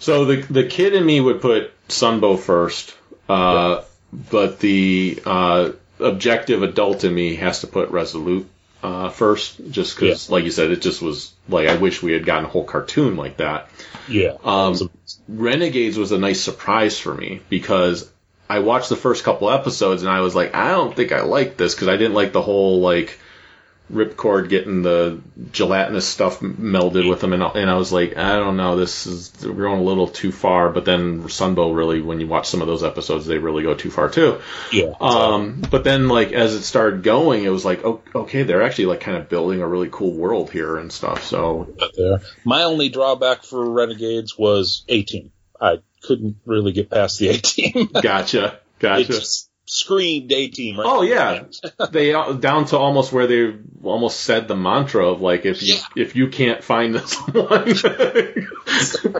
So 0.00 0.24
the 0.24 0.36
the 0.42 0.64
kid 0.64 0.94
in 0.94 1.04
me 1.04 1.20
would 1.20 1.40
put 1.40 1.70
Sunbow 1.88 2.38
first, 2.38 2.94
uh, 3.28 3.82
but 4.30 4.60
the 4.60 5.20
uh, 5.24 5.70
objective 6.00 6.62
adult 6.62 7.04
in 7.04 7.14
me 7.14 7.36
has 7.36 7.60
to 7.60 7.66
put 7.66 7.90
Resolute 7.90 8.48
uh, 8.82 9.08
first, 9.10 9.60
just 9.70 9.96
because, 9.96 10.30
like 10.30 10.44
you 10.44 10.50
said, 10.50 10.70
it 10.70 10.80
just 10.82 11.02
was 11.02 11.32
like 11.48 11.68
I 11.68 11.76
wish 11.76 12.02
we 12.02 12.12
had 12.12 12.24
gotten 12.24 12.44
a 12.44 12.48
whole 12.48 12.64
cartoon 12.64 13.16
like 13.16 13.38
that. 13.38 13.68
yeah, 14.08 14.36
Um, 14.44 14.76
Renegades 15.28 15.98
was 15.98 16.12
a 16.12 16.18
nice 16.18 16.40
surprise 16.40 16.98
for 16.98 17.12
me 17.14 17.40
because 17.48 18.08
I 18.48 18.60
watched 18.60 18.88
the 18.88 18.96
first 18.96 19.24
couple 19.24 19.50
episodes 19.50 20.02
and 20.02 20.10
I 20.10 20.20
was 20.20 20.34
like, 20.34 20.54
I 20.54 20.70
don't 20.70 20.94
think 20.96 21.12
I 21.12 21.22
like 21.22 21.56
this 21.56 21.74
because 21.74 21.88
I 21.88 21.96
didn't 21.96 22.14
like 22.14 22.32
the 22.32 22.42
whole 22.42 22.80
like 22.80 23.18
ripcord 23.92 24.50
getting 24.50 24.82
the 24.82 25.18
gelatinous 25.50 26.06
stuff 26.06 26.40
melded 26.40 27.08
with 27.08 27.20
them 27.20 27.32
and, 27.32 27.42
and 27.42 27.70
I 27.70 27.76
was 27.76 27.90
like, 27.90 28.16
I 28.18 28.36
don't 28.36 28.58
know, 28.58 28.76
this 28.76 29.06
is 29.06 29.32
we're 29.44 29.64
going 29.64 29.80
a 29.80 29.84
little 29.84 30.08
too 30.08 30.30
far. 30.32 30.70
But 30.70 30.84
then 30.84 31.22
Sunbow 31.22 31.74
really, 31.74 32.00
when 32.00 32.20
you 32.20 32.26
watch 32.26 32.48
some 32.48 32.60
of 32.60 32.66
those 32.66 32.84
episodes, 32.84 33.26
they 33.26 33.38
really 33.38 33.62
go 33.62 33.74
too 33.74 33.90
far 33.90 34.08
too. 34.08 34.40
yeah, 34.72 34.92
Um, 35.00 35.62
but 35.70 35.84
then 35.84 36.08
like 36.08 36.32
as 36.32 36.54
it 36.54 36.62
started 36.62 37.02
going, 37.02 37.44
it 37.44 37.50
was 37.50 37.64
like, 37.64 37.84
oh, 37.84 38.02
okay, 38.14 38.42
they're 38.42 38.62
actually 38.62 38.86
like 38.86 39.00
kind 39.00 39.16
of 39.16 39.28
building 39.28 39.62
a 39.62 39.68
really 39.68 39.88
cool 39.90 40.12
world 40.12 40.50
here 40.50 40.76
and 40.76 40.92
stuff. 40.92 41.24
So 41.24 41.74
there. 41.96 42.20
My 42.44 42.64
only 42.64 42.88
drawback 42.88 43.42
for 43.42 43.70
Renegades 43.70 44.36
was 44.38 44.84
18. 44.88 45.32
I 45.60 45.78
couldn't 46.02 46.36
really 46.46 46.72
get 46.72 46.90
past 46.90 47.18
the 47.18 47.28
18. 47.30 47.88
gotcha, 48.02 48.46
it 48.46 48.62
gotcha. 48.78 49.04
just 49.04 49.50
screamed 49.66 50.32
18. 50.32 50.76
Right 50.76 50.84
Oh 50.86 51.02
yeah, 51.02 51.44
they 51.90 52.12
down 52.12 52.64
to 52.66 52.78
almost 52.78 53.12
where 53.12 53.26
they 53.26 53.54
almost 53.82 54.20
said 54.20 54.48
the 54.48 54.56
mantra 54.56 55.06
of 55.08 55.20
like 55.20 55.44
if 55.44 55.62
you 55.62 55.74
Yeah. 55.74 55.80
if 56.04 56.16
you 56.16 56.28
can't 56.28 56.62
find 56.64 56.94
this 56.94 57.14
one. 57.32 57.74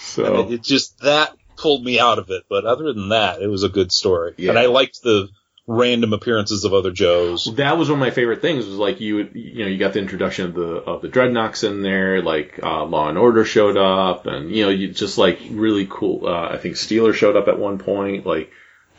so 0.00 0.50
it 0.50 0.62
just 0.62 0.98
that 1.00 1.34
pulled 1.56 1.84
me 1.84 1.98
out 2.00 2.18
of 2.18 2.30
it. 2.30 2.44
But 2.48 2.64
other 2.64 2.92
than 2.92 3.10
that, 3.10 3.40
it 3.42 3.46
was 3.48 3.62
a 3.62 3.68
good 3.68 3.92
story, 3.92 4.34
Yeah. 4.36 4.50
and 4.50 4.58
I 4.58 4.66
liked 4.66 5.02
the 5.02 5.28
random 5.72 6.12
appearances 6.12 6.64
of 6.64 6.74
other 6.74 6.90
Joes. 6.90 7.50
that 7.56 7.78
was 7.78 7.88
one 7.88 7.98
of 7.98 8.00
my 8.00 8.10
favorite 8.10 8.42
things. 8.42 8.66
Was 8.66 8.76
like 8.76 9.00
you 9.00 9.30
you 9.32 9.64
know 9.64 9.70
you 9.70 9.78
got 9.78 9.94
the 9.94 10.00
introduction 10.00 10.46
of 10.46 10.54
the 10.54 10.62
of 10.62 11.02
the 11.02 11.08
dreadnoks 11.08 11.64
in 11.64 11.82
there, 11.82 12.22
like 12.22 12.60
uh, 12.62 12.84
Law 12.84 13.08
and 13.08 13.18
Order 13.18 13.44
showed 13.44 13.76
up, 13.76 14.26
and 14.26 14.50
you 14.50 14.64
know 14.64 14.70
you 14.70 14.88
just 14.92 15.18
like 15.18 15.40
really 15.50 15.86
cool. 15.88 16.26
Uh, 16.26 16.50
I 16.50 16.58
think 16.58 16.76
Steeler 16.76 17.14
showed 17.14 17.36
up 17.36 17.48
at 17.48 17.58
one 17.58 17.78
point. 17.78 18.26
Like 18.26 18.50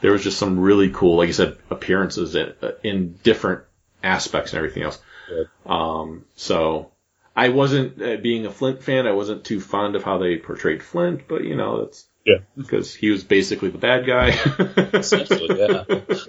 there 0.01 0.11
was 0.11 0.23
just 0.23 0.39
some 0.39 0.59
really 0.59 0.89
cool, 0.89 1.17
like 1.17 1.27
you 1.27 1.33
said, 1.33 1.57
appearances 1.69 2.35
in, 2.35 2.53
in 2.83 3.13
different 3.23 3.63
aspects 4.03 4.51
and 4.51 4.57
everything 4.57 4.83
else. 4.83 4.99
Um, 5.65 6.25
so 6.35 6.91
I 7.35 7.49
wasn't 7.49 8.01
uh, 8.01 8.17
being 8.17 8.45
a 8.45 8.51
Flint 8.51 8.83
fan. 8.83 9.07
I 9.07 9.13
wasn't 9.13 9.45
too 9.45 9.61
fond 9.61 9.95
of 9.95 10.03
how 10.03 10.17
they 10.17 10.37
portrayed 10.37 10.83
Flint, 10.83 11.27
but 11.27 11.43
you 11.43 11.55
know 11.55 11.83
that's 11.83 12.05
Yeah. 12.25 12.37
because 12.55 12.95
he 12.95 13.09
was 13.09 13.23
basically 13.23 13.69
the 13.69 13.77
bad 13.77 14.05
guy. 14.05 14.29
Essentially, 14.93 15.59
yeah. 15.59 15.83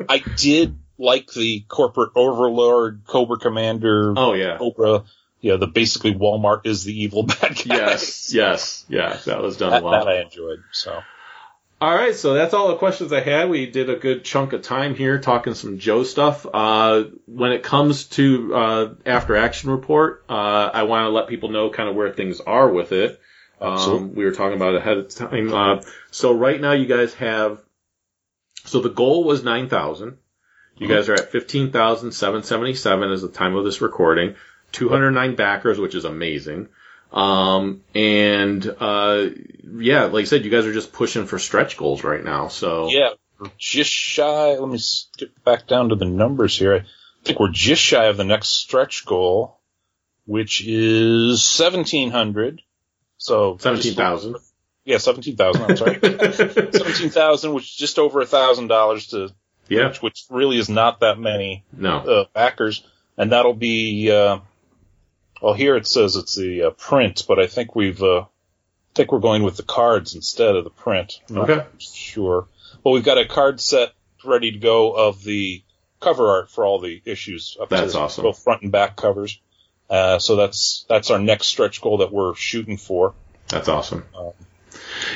I 0.09 0.19
did 0.37 0.77
like 0.99 1.33
the 1.33 1.61
corporate 1.69 2.11
overlord, 2.17 3.03
Cobra 3.07 3.39
Commander, 3.39 4.15
oh 4.17 4.33
yeah. 4.35 4.59
Cobra. 4.59 5.05
Yeah, 5.41 5.57
the 5.57 5.67
basically 5.67 6.15
Walmart 6.15 6.65
is 6.65 6.85
the 6.85 7.03
evil 7.03 7.23
bad 7.25 7.57
guy. 7.57 7.77
Yes, 7.77 8.33
yes, 8.33 8.87
yeah. 8.89 9.19
That 9.27 9.43
was 9.43 9.57
done 9.57 9.73
that, 9.73 9.85
well. 9.85 9.93
that 9.93 10.09
I 10.09 10.23
enjoyed. 10.23 10.63
So 10.73 11.03
All 11.81 11.95
right, 11.95 12.15
so 12.15 12.33
that's 12.33 12.55
all 12.55 12.69
the 12.69 12.77
questions 12.77 13.13
I 13.13 13.21
had. 13.21 13.51
We 13.51 13.67
did 13.67 13.91
a 13.91 13.97
good 13.97 14.25
chunk 14.25 14.55
of 14.55 14.63
time 14.63 14.95
here 14.95 15.19
talking 15.19 15.55
some 15.55 15.79
Joe 15.79 16.03
stuff. 16.03 16.47
Uh, 16.51 17.05
when 17.27 17.53
it 17.53 17.63
comes 17.63 18.05
to 18.05 18.55
uh, 18.55 18.95
after 19.05 19.37
action 19.37 19.71
report, 19.71 20.25
uh, 20.31 20.71
I 20.73 20.85
want 20.85 21.05
to 21.05 21.11
let 21.11 21.29
people 21.29 21.51
know 21.51 21.69
kind 21.69 21.89
of 21.89 21.95
where 21.95 22.11
things 22.13 22.41
are 22.41 22.69
with 22.69 22.93
it. 22.93 23.21
Um, 23.65 24.15
we 24.15 24.25
were 24.25 24.33
talking 24.33 24.57
about 24.57 24.75
ahead 24.75 24.99
of 24.99 25.15
time. 25.15 25.53
Uh, 25.53 25.83
so 26.11 26.33
right 26.33 26.61
now 26.61 26.73
you 26.73 26.87
guys 26.87 27.15
have, 27.15 27.61
so 28.65 28.81
the 28.81 28.91
goal 28.91 29.25
was 29.25 29.43
9,000. 29.43 30.19
You 30.77 30.89
guys 30.89 31.09
are 31.09 31.15
at 31.15 31.31
15,777 31.31 33.13
as 33.13 33.23
the 33.23 33.29
time 33.29 33.55
of 33.55 33.65
this 33.65 33.81
recording. 33.81 34.35
209 34.73 35.37
backers, 35.37 35.79
which 35.79 35.95
is 35.95 36.05
amazing. 36.05 36.69
Um, 37.13 37.85
and, 37.95 38.67
uh, 38.81 39.29
yeah, 39.63 40.05
like 40.07 40.23
I 40.23 40.25
said, 40.25 40.45
you 40.45 40.51
guys 40.51 40.67
are 40.67 40.73
just 40.73 40.93
pushing 40.93 41.27
for 41.27 41.39
stretch 41.39 41.77
goals 41.77 42.03
right 42.03 42.25
now. 42.25 42.49
So 42.49 42.89
yeah, 42.91 43.11
just 43.57 43.91
shy. 43.91 44.57
Let 44.57 44.69
me 44.69 44.81
get 45.17 45.45
back 45.45 45.69
down 45.69 45.91
to 45.91 45.95
the 45.95 46.07
numbers 46.07 46.59
here. 46.59 46.75
I 46.75 46.85
think 47.25 47.39
we're 47.39 47.53
just 47.53 47.81
shy 47.81 48.07
of 48.07 48.17
the 48.17 48.25
next 48.25 48.49
stretch 48.49 49.07
goal, 49.07 49.61
which 50.27 50.67
is 50.67 51.59
1700. 51.59 52.63
So 53.19 53.57
seventeen 53.59 53.95
thousand. 53.95 54.37
Yeah, 54.85 54.99
seventeen 54.99 55.37
thousand. 55.37 55.63
I'm 55.63 55.77
sorry, 55.77 55.95
seventeen 56.03 57.11
thousand, 57.11 57.55
which 57.55 57.65
is 57.65 57.77
just 57.77 57.99
over 57.99 58.21
a 58.21 58.27
thousand 58.27 58.69
dollars 58.69 59.09
to 59.09 59.31
yeah, 59.69 59.89
which, 59.89 60.03
which, 60.03 60.25
really 60.31 60.59
is 60.59 60.69
not 60.69 61.01
that 61.01 61.19
many 61.19 61.65
no 61.73 61.99
uh, 61.99 62.25
backers, 62.33 62.85
and 63.17 63.33
that'll 63.33 63.55
be. 63.55 64.11
Uh, 64.11 64.41
well, 65.41 65.55
here 65.55 65.77
it 65.77 65.87
says 65.87 66.17
it's 66.17 66.37
the 66.37 66.65
uh, 66.65 66.71
print, 66.71 67.25
but 67.27 67.39
I 67.39 67.47
think 67.47 67.75
we've 67.75 68.03
uh, 68.03 68.23
I 68.23 68.27
think 68.95 69.13
we're 69.13 69.21
going 69.21 69.43
with 69.43 69.57
the 69.57 69.63
cards 69.63 70.15
instead 70.15 70.57
of 70.57 70.65
the 70.65 70.71
print. 70.71 71.21
okay, 71.31 71.67
sure. 71.79 72.49
Well, 72.83 72.95
we've 72.95 73.05
got 73.05 73.19
a 73.19 73.27
card 73.27 73.61
set 73.61 73.93
ready 74.25 74.53
to 74.53 74.59
go 74.59 74.93
of 74.93 75.23
the 75.23 75.63
cover 76.01 76.29
art 76.29 76.51
for 76.51 76.65
all 76.65 76.79
the 76.79 77.03
issues. 77.05 77.57
Up 77.61 77.69
That's 77.69 77.93
to 77.93 78.01
awesome. 78.01 78.25
Both 78.25 78.43
front 78.43 78.63
and 78.63 78.73
back 78.73 78.97
covers. 78.97 79.41
Uh, 79.95 80.19
so 80.19 80.35
that's 80.35 80.85
that's 80.89 81.11
our 81.11 81.21
next 81.21 81.47
stretch 81.47 81.81
goal 81.81 81.99
that 81.99 82.13
we're 82.13 82.35
shooting 82.35 82.77
for. 82.77 83.15
That's 83.47 83.69
awesome. 83.69 84.05
Um, 84.19 84.33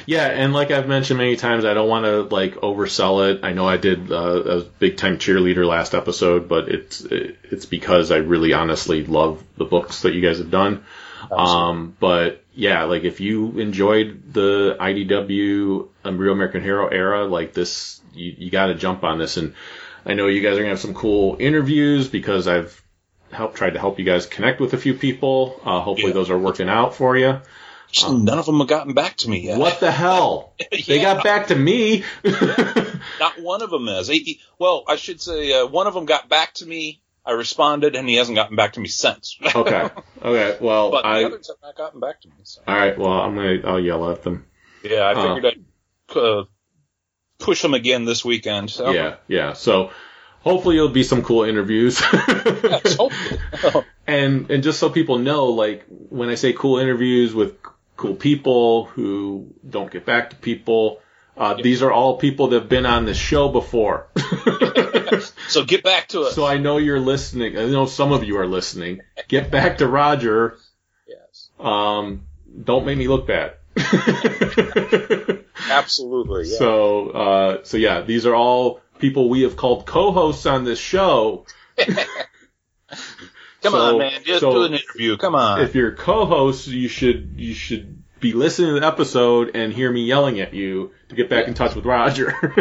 Yeah, 0.06 0.26
and 0.26 0.52
like 0.52 0.70
I've 0.70 0.86
mentioned 0.86 1.18
many 1.18 1.34
times, 1.34 1.64
I 1.64 1.74
don't 1.74 1.88
want 1.88 2.04
to 2.04 2.22
like 2.22 2.54
oversell 2.56 3.28
it. 3.28 3.40
I 3.42 3.54
know 3.54 3.66
I 3.66 3.76
did 3.76 4.12
uh, 4.12 4.42
a 4.44 4.60
big 4.60 4.96
time 4.96 5.18
cheerleader 5.18 5.66
last 5.66 5.94
episode, 5.94 6.48
but 6.48 6.68
it's 6.68 7.00
it's 7.00 7.66
because 7.66 8.12
I 8.12 8.18
really 8.18 8.52
honestly 8.52 9.04
love 9.04 9.42
the 9.56 9.64
books 9.64 10.02
that 10.02 10.14
you 10.14 10.20
guys 10.20 10.38
have 10.38 10.52
done. 10.52 10.84
Um, 11.32 11.96
but 11.98 12.44
yeah, 12.54 12.84
like 12.84 13.02
if 13.02 13.18
you 13.18 13.58
enjoyed 13.58 14.32
the 14.32 14.76
IDW 14.78 15.88
Unreal 16.04 16.32
American 16.32 16.62
Hero 16.62 16.86
era, 16.86 17.24
like 17.24 17.52
this, 17.52 18.00
you, 18.14 18.32
you 18.38 18.50
got 18.50 18.66
to 18.66 18.76
jump 18.76 19.02
on 19.02 19.18
this. 19.18 19.36
And 19.38 19.54
I 20.06 20.14
know 20.14 20.28
you 20.28 20.40
guys 20.40 20.54
are 20.54 20.60
gonna 20.60 20.68
have 20.68 20.78
some 20.78 20.94
cool 20.94 21.36
interviews 21.40 22.06
because 22.06 22.46
I've 22.46 22.80
helped 23.32 23.56
tried 23.56 23.74
to 23.74 23.78
help 23.80 23.98
you 23.98 24.04
guys 24.04 24.26
connect 24.26 24.60
with 24.60 24.74
a 24.74 24.78
few 24.78 24.94
people. 24.94 25.60
Uh, 25.64 25.80
hopefully 25.80 26.08
Yeah. 26.08 26.14
those 26.14 26.30
are 26.30 26.38
working 26.38 26.68
out 26.68 26.94
for 26.94 27.16
you. 27.16 27.40
just 27.90 28.10
none 28.10 28.38
of 28.38 28.46
them 28.46 28.58
have 28.58 28.68
gotten 28.68 28.92
back 28.94 29.16
to 29.18 29.30
me 29.30 29.40
yet. 29.40 29.58
What 29.58 29.80
the 29.80 29.90
hell? 29.90 30.52
They 30.86 31.00
got 31.00 31.24
back 31.24 31.46
to 31.48 31.54
me. 31.56 32.04
Not 33.20 33.40
one 33.40 33.62
of 33.62 33.70
them 33.70 33.86
has. 33.86 34.08
He- 34.08 34.40
Well, 34.58 34.84
I 34.86 34.96
should 34.96 35.20
say 35.20 35.52
uh, 35.52 35.66
one 35.66 35.86
of 35.86 35.94
them 35.94 36.04
got 36.06 36.28
back 36.28 36.54
to 36.54 36.66
me. 36.66 37.00
I 37.24 37.32
responded, 37.32 37.94
and 37.94 38.08
he 38.08 38.14
hasn't 38.16 38.36
gotten 38.36 38.56
back 38.56 38.72
to 38.74 38.80
me 38.80 38.88
since. 38.88 39.36
okay. 39.54 39.90
Okay. 40.22 40.56
Well, 40.64 40.90
but 40.90 41.04
I. 41.04 41.24
others 41.24 41.48
have 41.48 41.56
not 41.62 41.76
gotten 41.76 42.00
back 42.00 42.22
to 42.22 42.28
me. 42.28 42.34
So. 42.44 42.62
All 42.66 42.74
right. 42.74 42.96
Well, 42.98 43.12
I'm 43.12 43.34
gonna. 43.34 43.58
I'll 43.66 43.80
yell 43.80 44.10
at 44.10 44.22
them. 44.22 44.46
Yeah, 44.82 45.04
I 45.04 45.14
Huh. 45.14 45.34
figured 45.34 45.54
I'd 45.54 46.16
uh, 46.16 46.44
push 47.38 47.60
them 47.60 47.74
again 47.74 48.04
this 48.06 48.24
weekend. 48.24 48.70
So. 48.70 48.90
Yeah. 48.92 49.16
Yeah. 49.26 49.52
So 49.52 49.90
hopefully 50.40 50.76
it'll 50.76 50.88
be 50.88 51.02
some 51.02 51.22
cool 51.22 51.44
interviews. 51.44 52.02
And 54.06 54.50
and 54.50 54.62
just 54.62 54.78
so 54.78 54.88
people 54.88 55.18
know, 55.18 55.46
like 55.46 55.84
when 56.08 56.30
I 56.30 56.34
say 56.36 56.54
cool 56.54 56.78
interviews 56.78 57.34
with 57.34 57.56
cool 57.98 58.14
people 58.14 58.86
who 58.86 59.52
don't 59.68 59.90
get 59.90 60.06
back 60.06 60.30
to 60.30 60.36
people, 60.36 61.02
uh, 61.36 61.54
these 61.62 61.82
are 61.82 61.92
all 61.92 62.16
people 62.16 62.48
that 62.48 62.60
have 62.60 62.68
been 62.70 62.86
on 62.86 63.04
this 63.04 63.18
show 63.18 63.50
before. 63.50 64.06
so 65.48 65.62
get 65.66 65.82
back 65.82 66.08
to 66.08 66.22
us. 66.22 66.34
so 66.34 66.46
I 66.46 66.56
know 66.56 66.78
you're 66.78 67.00
listening. 67.00 67.58
I 67.58 67.66
know 67.66 67.84
some 67.84 68.12
of 68.12 68.24
you 68.24 68.38
are 68.38 68.46
listening. 68.46 69.02
Get 69.28 69.50
back 69.50 69.76
to 69.78 69.86
Roger. 69.86 70.56
yes, 71.06 71.50
Um, 71.60 72.24
don't 72.64 72.86
make 72.86 72.96
me 72.96 73.08
look 73.08 73.26
bad. 73.26 73.56
absolutely. 75.70 76.48
Yeah. 76.48 76.56
So, 76.58 77.10
uh, 77.10 77.58
so 77.64 77.76
yeah, 77.76 78.00
these 78.00 78.24
are 78.24 78.34
all 78.34 78.80
people 78.98 79.28
we 79.28 79.42
have 79.42 79.56
called 79.56 79.86
co-hosts 79.86 80.46
on 80.46 80.64
this 80.64 80.78
show. 80.78 81.46
Come 81.78 83.72
so- 83.72 83.76
on, 83.94 83.98
man, 83.98 84.22
just 84.24 84.40
so 84.40 84.52
do 84.52 84.62
an 84.64 84.74
interview. 84.74 85.16
Come 85.16 85.34
on. 85.34 85.60
If 85.62 85.74
you're 85.74 85.92
co-hosts, 85.92 86.66
you 86.68 86.88
should 86.88 87.34
you 87.36 87.54
should 87.54 88.02
be 88.20 88.32
listening 88.32 88.74
to 88.74 88.80
the 88.80 88.86
episode 88.86 89.54
and 89.54 89.72
hear 89.72 89.90
me 89.92 90.04
yelling 90.04 90.40
at 90.40 90.52
you 90.54 90.92
to 91.08 91.14
get 91.14 91.28
back 91.28 91.46
in 91.48 91.54
touch 91.54 91.74
with 91.74 91.84
Roger. 91.84 92.34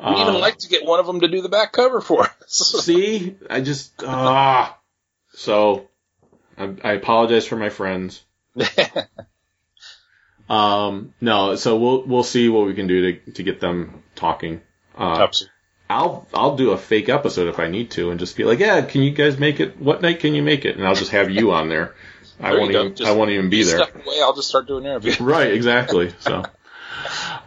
We'd 0.00 0.18
even 0.18 0.34
Uh, 0.34 0.38
like 0.38 0.58
to 0.58 0.68
get 0.68 0.84
one 0.84 1.00
of 1.00 1.06
them 1.06 1.20
to 1.20 1.28
do 1.28 1.40
the 1.40 1.48
back 1.48 1.72
cover 1.72 2.00
for 2.00 2.22
us. 2.24 2.74
see, 2.84 3.36
I 3.48 3.60
just 3.60 3.92
ah. 4.04 4.78
So, 5.32 5.88
I, 6.56 6.74
I 6.84 6.92
apologize 6.92 7.46
for 7.46 7.56
my 7.56 7.68
friends. 7.70 8.22
Um, 10.48 11.14
no, 11.20 11.56
so 11.56 11.76
we'll 11.76 12.02
we'll 12.04 12.22
see 12.22 12.48
what 12.48 12.66
we 12.66 12.74
can 12.74 12.86
do 12.86 13.12
to 13.12 13.32
to 13.32 13.42
get 13.42 13.60
them 13.60 14.02
talking. 14.14 14.60
Uh, 14.96 15.28
I'll 15.90 16.26
I'll 16.32 16.56
do 16.56 16.70
a 16.70 16.78
fake 16.78 17.08
episode 17.08 17.48
if 17.48 17.58
I 17.58 17.68
need 17.68 17.90
to, 17.92 18.10
and 18.10 18.18
just 18.18 18.36
be 18.36 18.44
like, 18.44 18.58
yeah, 18.58 18.80
can 18.82 19.02
you 19.02 19.10
guys 19.10 19.38
make 19.38 19.60
it? 19.60 19.78
What 19.78 20.00
night 20.02 20.20
can 20.20 20.34
you 20.34 20.42
make 20.42 20.64
it? 20.64 20.76
And 20.76 20.86
I'll 20.86 20.94
just 20.94 21.10
have 21.10 21.30
you 21.30 21.52
on 21.52 21.68
there. 21.68 21.94
I 22.40 22.50
There 22.50 22.54
you 22.54 22.60
won't 22.60 22.72
even 22.74 22.94
Just- 22.96 23.10
I 23.10 23.14
won't 23.14 23.30
even 23.30 23.50
be 23.50 23.62
there. 23.62 23.80
Away. 23.80 24.20
I'll 24.22 24.34
just 24.34 24.48
start 24.48 24.66
doing 24.66 24.84
interviews. 24.84 25.20
Right, 25.20 25.52
exactly. 25.52 26.12
So, 26.20 26.42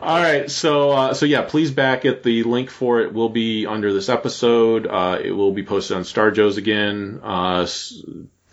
all 0.01 0.21
right. 0.21 0.49
So, 0.49 0.91
uh, 0.91 1.13
so 1.13 1.25
yeah, 1.25 1.41
please 1.41 1.71
back 1.71 2.05
it. 2.05 2.23
The 2.23 2.43
link 2.43 2.69
for 2.69 3.01
it 3.01 3.13
will 3.13 3.29
be 3.29 3.65
under 3.65 3.91
this 3.91 4.07
episode. 4.07 4.87
Uh, 4.87 5.19
it 5.21 5.31
will 5.31 5.51
be 5.51 5.63
posted 5.63 5.97
on 5.97 6.03
Star 6.03 6.31
Joe's 6.31 6.57
again, 6.57 7.19
uh, 7.23 7.63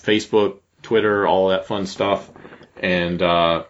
Facebook, 0.02 0.58
Twitter, 0.82 1.26
all 1.26 1.48
that 1.48 1.66
fun 1.66 1.86
stuff. 1.86 2.28
And, 2.76 3.22
uh, 3.22 3.64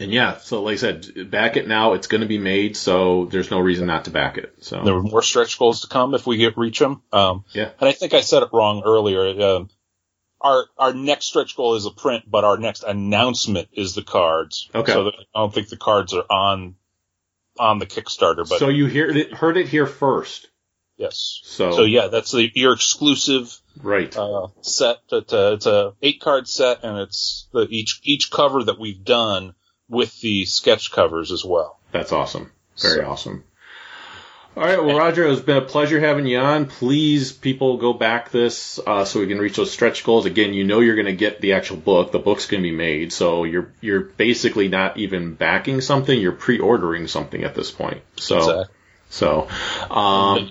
and 0.00 0.12
yeah, 0.12 0.38
so 0.38 0.62
like 0.62 0.74
I 0.74 0.76
said, 0.76 1.30
back 1.30 1.56
it 1.56 1.68
now. 1.68 1.92
It's 1.92 2.06
going 2.06 2.22
to 2.22 2.26
be 2.26 2.38
made, 2.38 2.76
so 2.76 3.26
there's 3.26 3.50
no 3.50 3.60
reason 3.60 3.86
not 3.86 4.06
to 4.06 4.10
back 4.10 4.38
it. 4.38 4.54
So, 4.60 4.82
There 4.82 4.94
were 4.94 5.02
more 5.02 5.22
stretch 5.22 5.58
goals 5.58 5.82
to 5.82 5.88
come 5.88 6.14
if 6.14 6.26
we 6.26 6.38
get 6.38 6.56
reach 6.56 6.78
them. 6.78 7.02
Um, 7.12 7.44
Yeah. 7.52 7.70
And 7.78 7.88
I 7.88 7.92
think 7.92 8.14
I 8.14 8.22
said 8.22 8.42
it 8.42 8.48
wrong 8.52 8.82
earlier. 8.84 9.40
Um, 9.40 9.70
our 10.40 10.64
our 10.78 10.94
next 10.94 11.26
stretch 11.26 11.54
goal 11.54 11.74
is 11.74 11.84
a 11.84 11.90
print, 11.90 12.24
but 12.26 12.44
our 12.44 12.56
next 12.56 12.82
announcement 12.82 13.68
is 13.72 13.94
the 13.94 14.02
cards. 14.02 14.70
Okay. 14.74 14.92
So 14.92 15.08
I 15.08 15.12
don't 15.38 15.52
think 15.52 15.68
the 15.68 15.76
cards 15.76 16.14
are 16.14 16.24
on 16.30 16.76
on 17.58 17.78
the 17.78 17.86
Kickstarter, 17.86 18.48
but 18.48 18.58
so 18.58 18.70
you 18.70 18.86
heard 18.86 19.16
it, 19.18 19.34
heard 19.34 19.58
it 19.58 19.68
here 19.68 19.86
first. 19.86 20.48
yes. 20.96 21.40
So, 21.44 21.72
So 21.72 21.82
yeah, 21.82 22.06
that's 22.06 22.32
the 22.32 22.50
your 22.54 22.72
exclusive 22.72 23.54
right. 23.82 24.16
uh, 24.16 24.46
set. 24.62 24.96
That, 25.10 25.30
uh, 25.30 25.52
it's 25.54 25.66
a 25.66 25.92
eight 26.00 26.20
card 26.22 26.48
set, 26.48 26.84
and 26.84 26.98
it's 26.98 27.48
the 27.52 27.66
each 27.68 28.00
each 28.02 28.30
cover 28.30 28.64
that 28.64 28.78
we've 28.78 29.04
done 29.04 29.54
with 29.90 30.18
the 30.20 30.46
sketch 30.46 30.90
covers 30.92 31.32
as 31.32 31.44
well. 31.44 31.78
That's 31.92 32.12
awesome. 32.12 32.50
Very 32.80 33.04
awesome. 33.04 33.44
All 34.56 34.64
right, 34.64 34.82
well, 34.82 34.98
Roger, 34.98 35.26
it's 35.28 35.40
been 35.40 35.58
a 35.58 35.62
pleasure 35.62 36.00
having 36.00 36.26
you 36.26 36.38
on. 36.38 36.66
Please, 36.66 37.30
people, 37.30 37.76
go 37.76 37.92
back 37.92 38.30
this 38.30 38.80
uh, 38.84 39.04
so 39.04 39.20
we 39.20 39.28
can 39.28 39.38
reach 39.38 39.56
those 39.56 39.70
stretch 39.70 40.02
goals. 40.02 40.26
Again, 40.26 40.54
you 40.54 40.64
know 40.64 40.80
you're 40.80 40.96
going 40.96 41.06
to 41.06 41.12
get 41.12 41.40
the 41.40 41.52
actual 41.52 41.76
book. 41.76 42.10
The 42.10 42.18
book's 42.18 42.46
going 42.46 42.62
to 42.62 42.68
be 42.68 42.74
made, 42.74 43.12
so 43.12 43.44
you're 43.44 43.72
you're 43.80 44.00
basically 44.00 44.66
not 44.68 44.96
even 44.96 45.34
backing 45.34 45.80
something. 45.80 46.18
You're 46.18 46.32
pre-ordering 46.32 47.06
something 47.06 47.44
at 47.44 47.54
this 47.54 47.70
point. 47.70 48.02
So 48.16 48.38
Exactly. 48.38 48.64
so 49.10 49.48
um, 49.88 50.50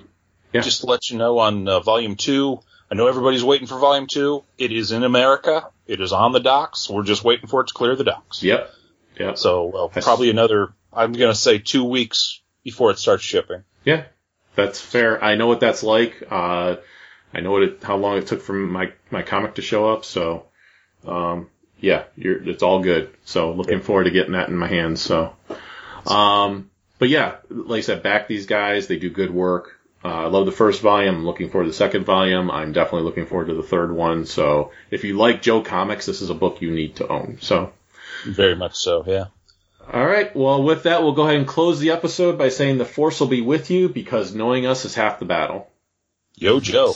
Yeah. 0.53 0.61
Just 0.61 0.81
to 0.81 0.87
let 0.87 1.09
you 1.09 1.17
know 1.17 1.39
on 1.39 1.67
uh, 1.67 1.81
volume 1.81 2.15
two, 2.15 2.61
I 2.89 2.95
know 2.95 3.07
everybody's 3.07 3.43
waiting 3.43 3.67
for 3.67 3.77
volume 3.79 4.07
two. 4.07 4.43
It 4.57 4.71
is 4.71 4.93
in 4.93 5.03
America. 5.03 5.67
It 5.87 5.99
is 5.99 6.13
on 6.13 6.31
the 6.31 6.39
docks. 6.39 6.89
We're 6.89 7.03
just 7.03 7.23
waiting 7.23 7.47
for 7.47 7.61
it 7.61 7.67
to 7.67 7.73
clear 7.73 7.95
the 7.97 8.05
docks. 8.05 8.41
yep, 8.43 8.71
yep. 9.19 9.37
So 9.37 9.65
well, 9.65 9.87
That's- 9.89 10.05
probably 10.05 10.29
another. 10.29 10.73
I'm 10.91 11.13
going 11.13 11.31
to 11.31 11.37
say 11.39 11.59
two 11.59 11.83
weeks 11.83 12.41
before 12.63 12.89
it 12.91 12.97
starts 12.97 13.23
shipping. 13.23 13.63
Yeah, 13.85 14.05
that's 14.55 14.81
fair. 14.81 15.23
I 15.23 15.35
know 15.35 15.45
what 15.45 15.59
that's 15.59 15.83
like. 15.83 16.23
Uh, 16.29 16.77
I 17.31 17.41
know 17.41 17.51
what 17.51 17.63
it, 17.63 17.83
how 17.83 17.97
long 17.97 18.17
it 18.17 18.25
took 18.25 18.41
for 18.41 18.53
my, 18.53 18.91
my 19.11 19.21
comic 19.21 19.55
to 19.55 19.61
show 19.61 19.87
up. 19.93 20.03
So, 20.03 20.45
um, 21.05 21.47
yeah, 21.79 22.05
you're, 22.15 22.41
it's 22.49 22.63
all 22.63 22.81
good. 22.81 23.11
So 23.23 23.51
looking 23.53 23.81
forward 23.81 24.05
to 24.05 24.11
getting 24.11 24.33
that 24.33 24.49
in 24.49 24.57
my 24.57 24.67
hands. 24.67 24.99
So, 25.01 25.35
um, 26.07 26.71
but 26.97 27.09
yeah, 27.09 27.35
like 27.49 27.79
I 27.79 27.81
said, 27.81 28.01
back 28.03 28.27
these 28.27 28.47
guys. 28.47 28.87
They 28.87 28.97
do 28.97 29.11
good 29.11 29.31
work. 29.31 29.79
Uh, 30.03 30.07
I 30.07 30.25
love 30.25 30.47
the 30.47 30.51
first 30.51 30.81
volume. 30.81 31.17
I'm 31.17 31.25
looking 31.25 31.49
forward 31.49 31.65
to 31.65 31.69
the 31.69 31.75
second 31.77 32.05
volume. 32.05 32.49
I'm 32.49 32.73
definitely 32.73 33.03
looking 33.03 33.27
forward 33.27 33.49
to 33.49 33.53
the 33.53 33.63
third 33.63 33.91
one. 33.91 34.25
So 34.25 34.71
if 34.89 35.03
you 35.03 35.17
like 35.17 35.43
Joe 35.43 35.61
Comics, 35.61 36.07
this 36.07 36.21
is 36.21 36.31
a 36.31 36.35
book 36.35 36.61
you 36.61 36.71
need 36.71 36.95
to 36.95 37.07
own. 37.07 37.37
So. 37.41 37.73
Very 38.25 38.55
much 38.55 38.75
so. 38.75 39.03
Yeah. 39.05 39.25
All 39.91 40.05
right. 40.05 40.35
Well, 40.35 40.63
with 40.63 40.83
that, 40.83 41.01
we'll 41.01 41.13
go 41.13 41.23
ahead 41.23 41.37
and 41.37 41.47
close 41.47 41.79
the 41.79 41.91
episode 41.91 42.37
by 42.37 42.49
saying 42.49 42.77
the 42.77 42.85
force 42.85 43.19
will 43.19 43.27
be 43.27 43.41
with 43.41 43.71
you 43.71 43.89
because 43.89 44.35
knowing 44.35 44.65
us 44.65 44.85
is 44.85 44.93
half 44.93 45.19
the 45.19 45.25
battle. 45.25 45.67
Yo, 46.35 46.59
Joe. 46.59 46.93